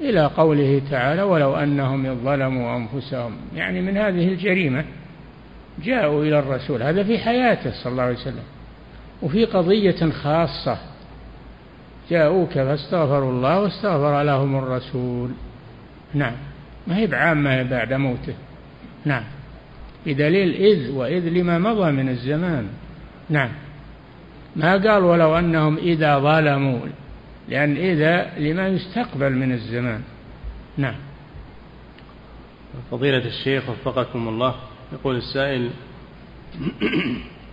إلى 0.00 0.26
قوله 0.26 0.82
تعالى 0.90 1.22
ولو 1.22 1.56
أنهم 1.56 2.14
ظلموا 2.24 2.76
أنفسهم. 2.76 3.32
يعني 3.54 3.80
من 3.80 3.96
هذه 3.96 4.28
الجريمة 4.28 4.84
جاءوا 5.82 6.24
إلى 6.24 6.38
الرسول. 6.38 6.82
هذا 6.82 7.04
في 7.04 7.18
حياته 7.18 7.70
صلى 7.82 7.92
الله 7.92 8.02
عليه 8.02 8.14
وسلم. 8.14 8.44
وفي 9.22 9.44
قضية 9.44 10.10
خاصة. 10.10 10.78
جاءوك 12.10 12.52
فاستغفروا 12.52 13.30
الله 13.30 13.60
واستغفر 13.60 14.22
لهم 14.22 14.56
الرسول. 14.56 15.30
نعم. 16.14 16.34
ما 16.86 16.96
هي 16.96 17.06
بعامة 17.06 17.62
بعد 17.62 17.92
موته. 17.92 18.34
نعم. 19.04 19.24
بدليل 20.06 20.54
إذ 20.54 20.90
وإذ 20.90 21.28
لما 21.28 21.58
مضى 21.58 21.90
من 21.92 22.08
الزمان. 22.08 22.68
نعم. 23.30 23.50
ما 24.56 24.72
قال 24.72 25.04
ولو 25.04 25.38
أنهم 25.38 25.76
إذا 25.76 26.18
ظلموا. 26.18 26.78
لأن 27.48 27.76
إذا 27.76 28.38
لما 28.38 28.68
يستقبل 28.68 29.32
من 29.32 29.52
الزمان. 29.52 30.00
نعم. 30.76 30.96
فضيلة 32.90 33.26
الشيخ 33.26 33.68
وفقكم 33.68 34.28
الله. 34.28 34.54
يقول 34.94 35.16
السائل 35.16 35.70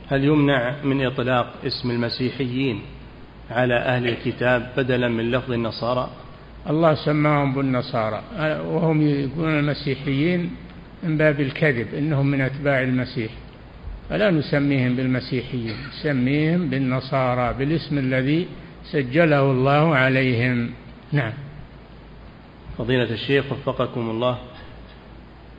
هل 0.10 0.24
يمنع 0.24 0.76
من 0.84 1.06
إطلاق 1.06 1.54
اسم 1.66 1.92
المسيحيين 1.92 2.82
على 3.52 3.76
أهل 3.76 4.08
الكتاب 4.08 4.70
بدلا 4.78 5.08
من 5.08 5.32
لفظ 5.32 5.52
النصارى؟ 5.52 6.10
الله 6.70 6.96
سماهم 6.96 7.54
بالنصارى 7.54 8.24
وهم 8.66 9.02
يقولون 9.02 9.60
المسيحيين 9.60 10.56
من 11.04 11.18
باب 11.18 11.42
الكذب 11.42 11.94
إنهم 11.94 12.28
من 12.28 12.42
أتباع 12.42 12.82
المسيح. 12.82 13.32
فلا 14.10 14.32
نسميهم 14.32 14.96
بالمسيحيين 14.96 15.76
نسميهم 15.90 16.70
بالنصارى 16.70 17.54
بالاسم 17.54 17.98
الذي 17.98 18.48
سجله 18.84 19.52
الله 19.52 19.96
عليهم. 19.96 20.72
نعم. 21.12 21.34
فضيلة 22.78 23.14
الشيخ 23.14 23.52
وفقكم 23.52 24.10
الله. 24.10 24.38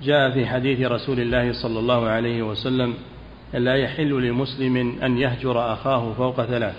جاء 0.04 0.30
في 0.30 0.46
حديث 0.46 0.80
رسول 0.80 1.20
الله 1.20 1.52
صلى 1.52 1.78
الله 1.78 2.08
عليه 2.08 2.42
وسلم 2.42 2.94
لا 3.54 3.74
يحل 3.74 4.28
لمسلم 4.28 4.76
أن 5.02 5.18
يهجر 5.18 5.72
أخاه 5.72 6.12
فوق 6.12 6.44
ثلاث. 6.44 6.76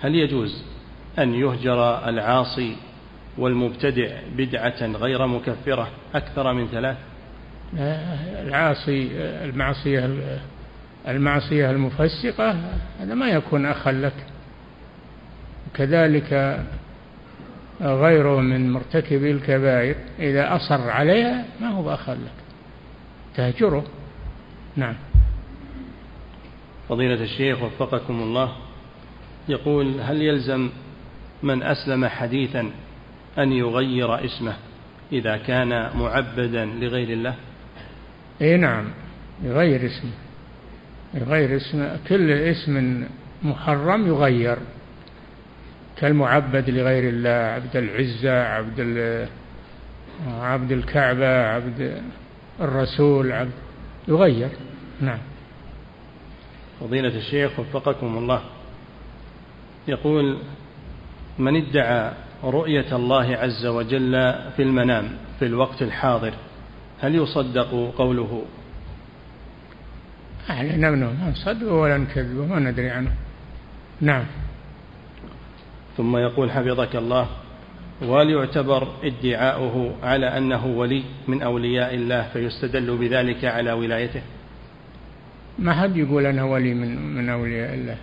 هل 0.00 0.14
يجوز 0.14 0.64
أن 1.18 1.34
يهجر 1.34 2.08
العاصي 2.08 2.76
والمبتدع 3.38 4.08
بدعة 4.36 4.86
غير 4.86 5.26
مكفرة 5.26 5.88
أكثر 6.14 6.52
من 6.52 6.66
ثلاث؟ 6.66 6.96
العاصي 8.46 9.08
المعصية 9.44 10.10
المعصية 11.08 11.70
المفسقة 11.70 12.56
هذا 13.00 13.14
ما 13.14 13.28
يكون 13.28 13.66
أخا 13.66 13.92
لك. 13.92 14.14
كذلك 15.74 16.60
غيره 17.84 18.40
من 18.40 18.72
مرتكبي 18.72 19.30
الكبائر 19.30 19.96
إذا 20.18 20.56
أصر 20.56 20.90
عليها 20.90 21.44
ما 21.60 21.68
هو 21.68 21.94
أخا 21.94 22.14
لك. 22.14 22.44
تهجره. 23.36 23.84
نعم. 24.76 24.94
فضيلة 26.88 27.22
الشيخ 27.22 27.62
وفقكم 27.62 28.22
الله 28.22 28.52
يقول 29.48 30.00
هل 30.00 30.22
يلزم 30.22 30.70
من 31.42 31.62
أسلم 31.62 32.06
حديثا 32.06 32.70
أن 33.38 33.52
يغير 33.52 34.24
اسمه 34.24 34.56
إذا 35.12 35.36
كان 35.36 35.90
معبدا 35.98 36.64
لغير 36.64 37.08
الله؟ 37.08 37.34
إي 38.42 38.56
نعم 38.56 38.84
يغير 39.42 39.86
اسمه. 39.86 40.10
يغير 41.14 41.56
اسم 41.56 41.96
كل 42.08 42.30
اسم 42.30 43.04
محرم 43.42 44.06
يغير. 44.06 44.58
كالمعبد 45.96 46.70
لغير 46.70 47.08
الله 47.08 47.30
عبد 47.30 47.76
العزة 47.76 48.42
عبد 48.42 49.28
عبد 50.28 50.72
الكعبة 50.72 51.46
عبد 51.46 52.02
الرسول 52.60 53.32
عبد 53.32 53.52
يغير. 54.08 54.48
نعم. 55.00 55.18
فضيلة 56.80 57.16
الشيخ 57.16 57.60
وفقكم 57.60 58.18
الله. 58.18 58.42
يقول 59.88 60.38
من 61.38 61.56
ادعى 61.56 62.12
رؤية 62.44 62.96
الله 62.96 63.36
عز 63.36 63.66
وجل 63.66 64.12
في 64.56 64.62
المنام 64.62 65.08
في 65.38 65.46
الوقت 65.46 65.82
الحاضر 65.82 66.34
هل 67.00 67.14
يصدق 67.14 67.92
قوله؟ 67.96 68.42
أعلن 70.50 70.92
منه 70.92 71.06
ما 71.06 71.30
نصدقه 71.30 71.72
ولا 71.72 71.98
نكذبه 71.98 72.46
ما 72.46 72.58
ندري 72.58 72.90
عنه. 72.90 73.12
نعم. 74.00 74.24
ثم 75.96 76.16
يقول 76.16 76.50
حفظك 76.50 76.96
الله 76.96 77.26
وهل 78.02 78.30
يعتبر 78.30 78.88
ادعاؤه 79.04 79.94
على 80.02 80.38
أنه 80.38 80.66
ولي 80.66 81.02
من 81.28 81.42
أولياء 81.42 81.94
الله 81.94 82.28
فيستدل 82.32 82.96
بذلك 82.96 83.44
على 83.44 83.72
ولايته. 83.72 84.22
ما 85.58 85.72
حد 85.74 85.96
يقول 85.96 86.26
أنا 86.26 86.44
ولي 86.44 86.74
من, 86.74 87.14
من 87.16 87.28
أولياء 87.28 87.74
الله. 87.74 87.96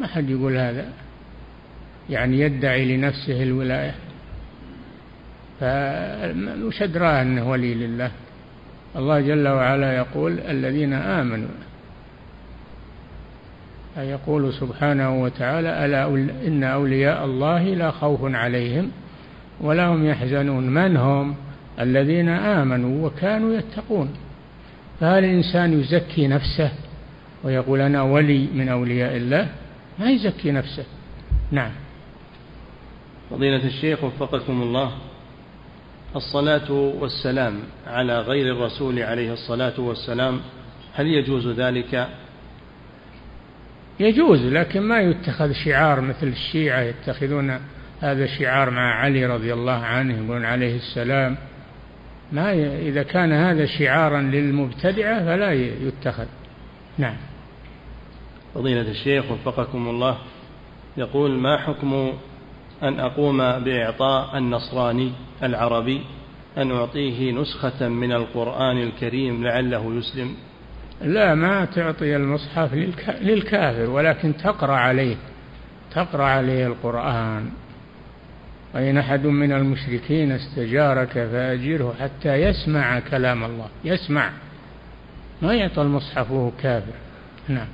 ما 0.00 0.06
حد 0.06 0.30
يقول 0.30 0.56
هذا. 0.56 0.92
يعني 2.10 2.40
يدعي 2.40 2.96
لنفسه 2.96 3.42
الولاية. 3.42 3.94
فمش 5.60 6.82
أدراه 6.82 7.22
أنه 7.22 7.50
ولي 7.50 7.74
لله. 7.74 8.10
الله 8.96 9.20
جل 9.20 9.48
وعلا 9.48 9.96
يقول 9.96 10.40
الذين 10.40 10.92
آمنوا 10.92 11.48
يقول 13.96 14.52
سبحانه 14.54 15.22
وتعالى 15.22 15.84
ألا 15.84 16.06
إن 16.46 16.64
أولياء 16.64 17.24
الله 17.24 17.62
لا 17.62 17.90
خوف 17.90 18.20
عليهم 18.24 18.90
ولا 19.60 19.86
هم 19.86 20.06
يحزنون. 20.06 20.70
من 20.70 20.96
هم؟ 20.96 21.34
الذين 21.80 22.28
آمنوا 22.28 23.06
وكانوا 23.06 23.54
يتقون. 23.54 24.14
فهل 25.00 25.24
الإنسان 25.24 25.80
يزكي 25.80 26.28
نفسه 26.28 26.70
ويقول 27.44 27.80
أنا 27.80 28.02
ولي 28.02 28.48
من 28.54 28.68
أولياء 28.68 29.16
الله؟ 29.16 29.48
ما 29.98 30.10
يزكي 30.10 30.50
نفسه. 30.50 30.84
نعم. 31.50 31.70
فضيلة 33.30 33.66
الشيخ 33.66 34.04
وفقكم 34.04 34.62
الله 34.62 34.92
الصلاة 36.16 36.72
والسلام 36.72 37.54
على 37.86 38.20
غير 38.20 38.52
الرسول 38.56 38.98
عليه 38.98 39.32
الصلاة 39.32 39.80
والسلام 39.80 40.40
هل 40.94 41.06
يجوز 41.06 41.48
ذلك؟ 41.48 42.08
يجوز 44.00 44.46
لكن 44.46 44.80
ما 44.80 45.00
يتخذ 45.00 45.52
شعار 45.52 46.00
مثل 46.00 46.26
الشيعة 46.26 46.80
يتخذون 46.80 47.58
هذا 48.00 48.26
شعار 48.26 48.70
مع 48.70 48.94
علي 48.94 49.26
رضي 49.26 49.52
الله 49.52 49.72
عنه 49.84 50.14
يقولون 50.14 50.44
عليه 50.44 50.76
السلام. 50.76 51.36
ما. 52.32 52.52
إذا 52.78 53.02
كان 53.02 53.32
هذا 53.32 53.66
شعارا 53.66 54.20
للمبتدعة 54.20 55.24
فلا 55.24 55.52
يتخذ. 55.52 56.26
نعم. 56.98 57.16
فضيلة 58.54 58.90
الشيخ 58.90 59.24
وفقكم 59.30 59.88
الله 59.88 60.18
يقول 60.96 61.30
ما 61.30 61.58
حكم 61.58 62.12
أن 62.82 63.00
أقوم 63.00 63.38
بإعطاء 63.38 64.38
النصراني 64.38 65.12
العربي 65.42 66.00
أن 66.58 66.70
أعطيه 66.70 67.32
نسخة 67.32 67.88
من 67.88 68.12
القرآن 68.12 68.78
الكريم 68.78 69.44
لعله 69.44 69.94
يسلم؟ 69.98 70.34
لا 71.02 71.34
ما 71.34 71.64
تعطي 71.64 72.16
المصحف 72.16 72.74
للكافر 73.20 73.90
ولكن 73.90 74.36
تقرأ 74.36 74.74
عليه 74.74 75.16
تقرأ 75.94 76.24
عليه 76.24 76.66
القرآن. 76.66 77.50
وإن 78.74 78.98
أحد 78.98 79.26
من 79.26 79.52
المشركين 79.52 80.32
استجارك 80.32 81.12
فأجره 81.12 81.94
حتى 82.00 82.34
يسمع 82.34 83.00
كلام 83.00 83.44
الله؟ 83.44 83.68
يسمع. 83.84 84.30
ما 85.42 85.54
يعطى 85.54 85.82
المصحف 85.82 86.30
وهو 86.30 86.50
كافر. 86.62 86.92
نعم. 87.48 87.66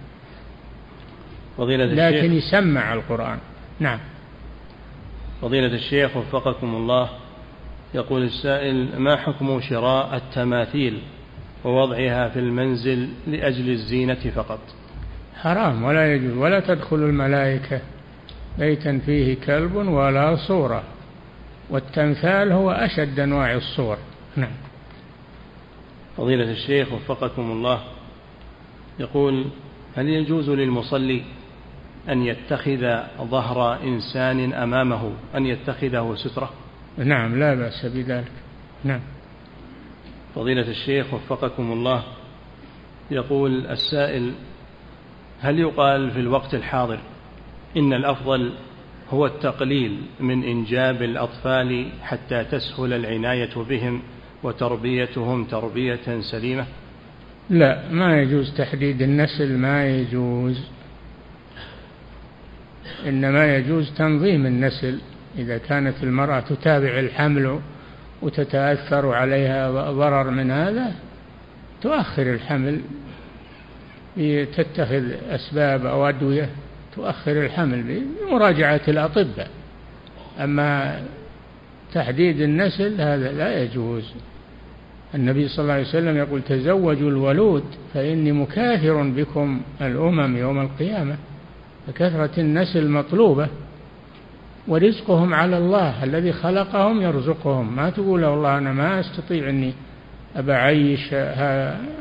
فضيلة 1.59 1.85
لكن 1.85 2.32
يسمع 2.32 2.94
القرآن. 2.94 3.39
نعم. 3.81 3.98
فضيلة 5.43 5.74
الشيخ 5.74 6.16
وفقكم 6.16 6.74
الله 6.74 7.09
يقول 7.94 8.23
السائل 8.23 8.98
ما 8.98 9.16
حكم 9.16 9.61
شراء 9.61 10.16
التماثيل؟ 10.16 11.01
ووضعها 11.66 12.28
في 12.28 12.38
المنزل 12.38 13.09
لأجل 13.26 13.70
الزينة 13.70 14.30
فقط. 14.34 14.60
حرام 15.36 15.84
ولا 15.84 16.14
يجوز 16.14 16.36
ولا 16.36 16.60
تدخل 16.60 16.97
الملائكة 16.97 17.80
بيتا 18.59 18.98
فيه 19.06 19.36
كلب 19.47 19.74
ولا 19.74 20.36
صورة. 20.36 20.82
والتمثال 21.70 22.52
هو 22.52 22.70
أشد 22.70 23.20
أنواع 23.20 23.55
الصور. 23.55 23.97
نعم. 24.36 24.56
فضيلة 26.16 26.51
الشيخ 26.51 26.93
وفقكم 26.93 27.51
الله. 27.51 27.80
يقول 28.98 29.44
هل 29.97 30.09
يجوز 30.09 30.51
للمصلي 30.51 31.22
أن 32.09 32.22
يتخذ 32.22 32.98
ظهر 33.20 33.82
إنسان 33.82 34.52
أمامه 34.52 35.12
أن 35.36 35.47
يتخذه 35.47 36.14
سترة؟ 36.16 36.51
نعم 36.98 37.38
لا 37.38 37.55
بأس 37.55 37.86
بذلك. 37.86 38.32
نعم. 38.84 39.01
فضيلة 40.37 40.69
الشيخ 40.69 41.15
وفقكم 41.15 41.73
الله 41.73 42.03
يقول 43.11 43.67
السائل 43.67 44.33
هل 45.41 45.59
يقال 45.59 46.11
في 46.11 46.21
الوقت 46.21 46.55
الحاضر 46.55 46.99
إن 47.77 47.93
الأفضل 47.93 48.53
هو 49.11 49.27
التقليل 49.27 50.01
من 50.21 50.45
إنجاب 50.45 51.03
الأطفال 51.03 51.89
حتى 52.03 52.45
تسهل 52.45 52.93
العناية 52.93 53.55
بهم 53.69 54.03
وتربيتهم 54.43 55.45
تربية 55.45 56.21
سليمة؟ 56.21 56.67
لا 57.51 57.89
ما 57.91 58.21
يجوز 58.23 58.55
تحديد 58.57 59.03
النسل 59.03 59.59
ما 59.59 59.87
يجوز 59.87 60.61
إنما 63.07 63.57
يجوز 63.57 63.91
تنظيم 63.91 64.47
النسل. 64.47 65.01
إذا 65.39 65.59
كانت 65.59 66.03
المرأة 66.03 66.41
تتابع 66.41 66.99
الحمل 66.99 67.61
وتتأثر 68.22 69.12
عليها 69.12 69.70
ضرر 69.90 70.30
من 70.30 70.51
هذا 70.51 70.93
تؤخر 71.82 72.22
الحمل. 72.22 72.80
تتخذ 74.56 75.05
أسباب 75.30 75.86
أو 75.86 76.09
أدوية 76.09 76.48
تؤخر 76.97 77.32
الحمل 77.32 78.02
بمراجعة 78.28 78.80
الأطباء. 78.88 79.51
أما 80.40 81.02
تحديد 81.94 82.40
النسل 82.40 83.01
هذا 83.01 83.32
لا 83.32 83.62
يجوز. 83.62 84.14
النبي 85.14 85.48
صلى 85.48 85.62
الله 85.62 85.72
عليه 85.72 85.88
وسلم 85.88 86.16
يقول 86.16 86.43
تزوجوا 86.43 87.10
الولود 87.10 87.64
فإني 87.94 88.32
مكاثر 88.32 89.02
بكم 89.02 89.60
الأمم 89.80 90.36
يوم 90.36 90.60
القيامة. 90.60 91.16
فكثرة 91.86 92.40
النسل 92.40 92.90
مطلوبة. 92.90 93.48
ورزقهم 94.68 95.34
على 95.34 95.59
الله 95.59 96.05
الذي 96.05 96.32
خلقهم 96.32 97.02
يرزقهم. 97.02 97.76
ما 97.76 97.90
تقول 97.90 98.24
والله 98.24 98.59
أنا 98.59 98.72
ما 98.72 99.01
أستطيع 99.01 99.48
أني 99.48 99.72
أبعيش 100.36 101.14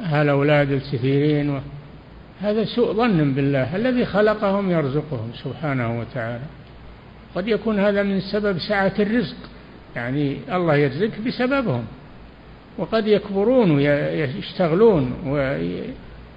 هالأولاد 0.04 0.72
الكثيرين 0.72 1.62
هذا 2.42 2.66
سوء 2.66 2.94
ظن 2.94 3.34
بالله. 3.34 3.76
الذي 3.76 4.06
خلقهم 4.06 4.72
يرزقهم 4.72 5.32
سبحانه 5.44 6.00
وتعالى. 6.00 6.44
قد 7.36 7.48
يكون 7.48 7.80
هذا 7.80 8.04
من 8.04 8.20
سبب 8.20 8.58
سعة 8.60 8.94
الرزق. 9.00 9.38
يعني 9.96 10.38
الله 10.52 10.76
يرزق 10.76 11.12
بسببهم. 11.28 11.86
وقد 12.78 13.08
يكبرون 13.08 13.72
ويشتغلون 13.72 15.14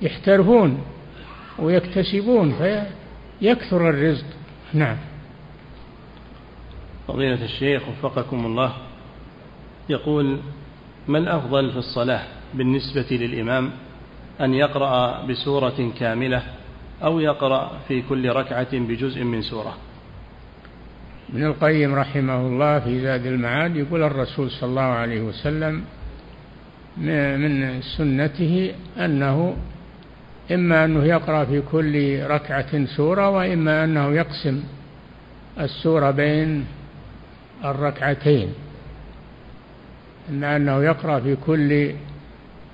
ويحترفون 0.03 0.79
ويكتسبون 1.59 2.55
فيكثر 3.41 3.91
الرزق. 3.91 4.27
نعم. 4.75 4.97
فضيلة 7.09 7.45
الشيخ 7.45 7.83
وفقكم 7.89 8.47
الله 8.47 8.73
يقول 9.89 10.39
ما 11.09 11.19
الأفضل 11.19 11.73
في 11.73 11.79
الصلاة 11.79 12.23
بالنسبة 12.55 13.07
للإمام 13.11 13.71
أن 14.41 14.55
يقرأ 14.55 15.27
بسورة 15.27 15.93
كاملة 16.01 16.43
أو 17.03 17.21
يقرأ 17.21 17.73
في 17.89 18.03
كل 18.03 18.29
ركعة 18.29 18.79
بجزء 18.79 19.25
من 19.25 19.43
سورة؟ 19.43 19.75
ابن 21.33 21.47
القيم 21.47 21.95
رحمه 21.95 22.41
الله 22.47 22.81
في 22.81 23.01
زاد 23.01 23.27
المعاد 23.27 23.77
يقول 23.77 24.03
الرسول 24.03 24.51
صلى 24.51 24.71
الله 24.71 24.83
عليه 24.83 25.21
وسلم 25.21 25.85
من 26.97 27.81
سنته 27.83 28.75
أنه 28.99 29.57
إما 30.53 30.85
أنه 30.85 31.05
يقرأ 31.05 31.45
في 31.45 31.63
كل 31.73 32.23
ركعة 32.23 32.85
سورة 32.85 33.31
وإما 33.31 33.85
أنه 33.85 34.09
يقسم 34.13 34.63
السورة 35.61 36.11
بين 36.11 36.65
الركعتين. 37.65 38.55
إما 40.31 40.57
أنه 40.57 40.85
يقرأ 40.85 41.21
في 41.21 41.37
كل 41.47 41.93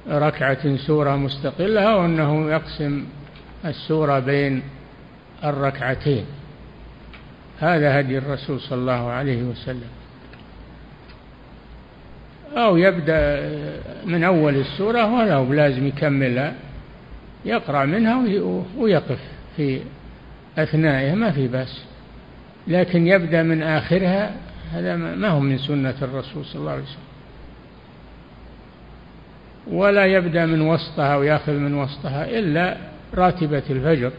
ركعة 0.08 0.76
سورة 0.76 1.16
مستقلة 1.16 1.96
وأنه 1.96 2.50
يقسم 2.50 3.04
السورة 3.64 4.18
بين 4.18 4.62
الركعتين. 5.44 6.24
هذا 7.60 8.00
هدي 8.00 8.18
الرسول 8.18 8.60
صلى 8.60 8.78
الله 8.78 9.10
عليه 9.10 9.42
وسلم. 9.42 9.90
أو 12.56 12.76
يبدأ 12.76 13.50
من 14.06 14.24
أول 14.24 14.56
السورة 14.56 15.14
ولا 15.14 15.34
هو 15.34 15.52
لازم 15.52 15.86
يكملها 15.86 16.54
يقرأ 17.44 17.84
منها 17.84 18.24
ويقف 18.78 19.18
في 19.56 19.80
أثنائها 20.58 21.14
ما 21.14 21.30
في 21.30 21.48
بأس. 21.48 21.84
لكن 22.68 23.06
يبدأ 23.06 23.42
من 23.42 23.62
آخرها 23.62 24.34
هذا 24.74 24.96
ما 24.96 25.28
هو 25.28 25.40
من 25.40 25.58
سنة 25.58 25.94
الرسول 26.02 26.44
صلى 26.44 26.60
الله 26.60 26.72
عليه 26.72 26.82
وسلم. 26.82 26.98
ولا 29.66 30.06
يبدأ 30.06 30.46
من 30.46 30.60
وسطها 30.60 31.16
ويأخذ 31.16 31.52
من 31.52 31.74
وسطها 31.74 32.38
إلا 32.38 32.76
راتبة 33.14 33.62
الفجر. 33.70 34.12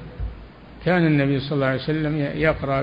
كان 0.85 1.05
النبي 1.07 1.39
صلى 1.39 1.51
الله 1.51 1.67
عليه 1.67 1.83
وسلم 1.83 2.17
يقرأ 2.17 2.81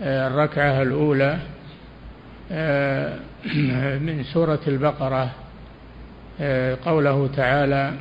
بالركعة 0.00 0.82
الأولى 0.82 1.38
آه، 2.52 3.18
من 4.06 4.24
سورة 4.32 4.60
البقرة 4.68 5.30
آه، 6.40 6.78
قوله 6.84 7.30
تعالى 7.36 7.92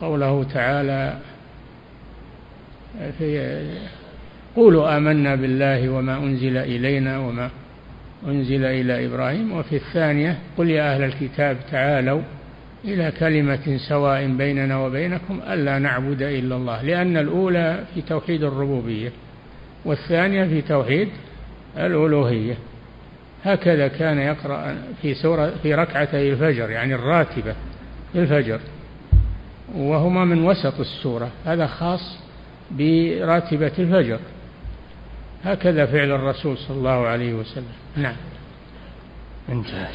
قوله 0.00 0.44
تعالى 0.44 1.18
في 3.18 3.64
قولوا 4.56 4.96
آمنا 4.96 5.34
بالله 5.34 5.88
وما 5.88 6.16
أنزل 6.18 6.56
إلينا 6.56 7.18
وما 7.18 7.50
أنزل 8.26 8.64
إلى 8.64 9.06
إبراهيم. 9.06 9.52
وفي 9.52 9.76
الثانية 9.76 10.38
قل 10.58 10.70
يا 10.70 10.94
أهل 10.94 11.02
الكتاب 11.02 11.56
تعالوا 11.70 12.22
إلى 12.84 13.12
كلمة 13.18 13.78
سواء 13.88 14.26
بيننا 14.26 14.78
وبينكم 14.78 15.40
ألا 15.50 15.78
نعبد 15.78 16.22
إلا 16.22 16.56
الله 16.56 16.82
لأن 16.82 17.16
الأولى 17.16 17.84
في 17.94 18.02
توحيد 18.02 18.42
الربوبية 18.42 19.12
والثانية 19.84 20.44
في 20.44 20.62
توحيد 20.62 21.08
الألوهية. 21.76 22.54
هكذا 23.44 23.88
كان 23.88 24.18
يقرأ 24.18 24.76
في 25.02 25.14
سورة 25.14 25.52
في 25.62 25.74
ركعتي 25.74 26.32
الفجر 26.32 26.70
يعني 26.70 26.94
الراتبة 26.94 27.54
الفجر 28.14 28.60
وهما 29.76 30.24
من 30.24 30.44
وسط 30.44 30.80
السورة 30.80 31.30
هذا 31.44 31.66
خاص 31.66 32.18
براتبة 32.70 33.72
الفجر. 33.78 34.18
هكذا 35.44 35.86
فعل 35.86 36.10
الرسول 36.12 36.58
صلى 36.58 36.76
الله 36.76 37.06
عليه 37.06 37.34
وسلم. 37.34 37.72
نعم. 37.96 38.16
انتهى 39.48 39.88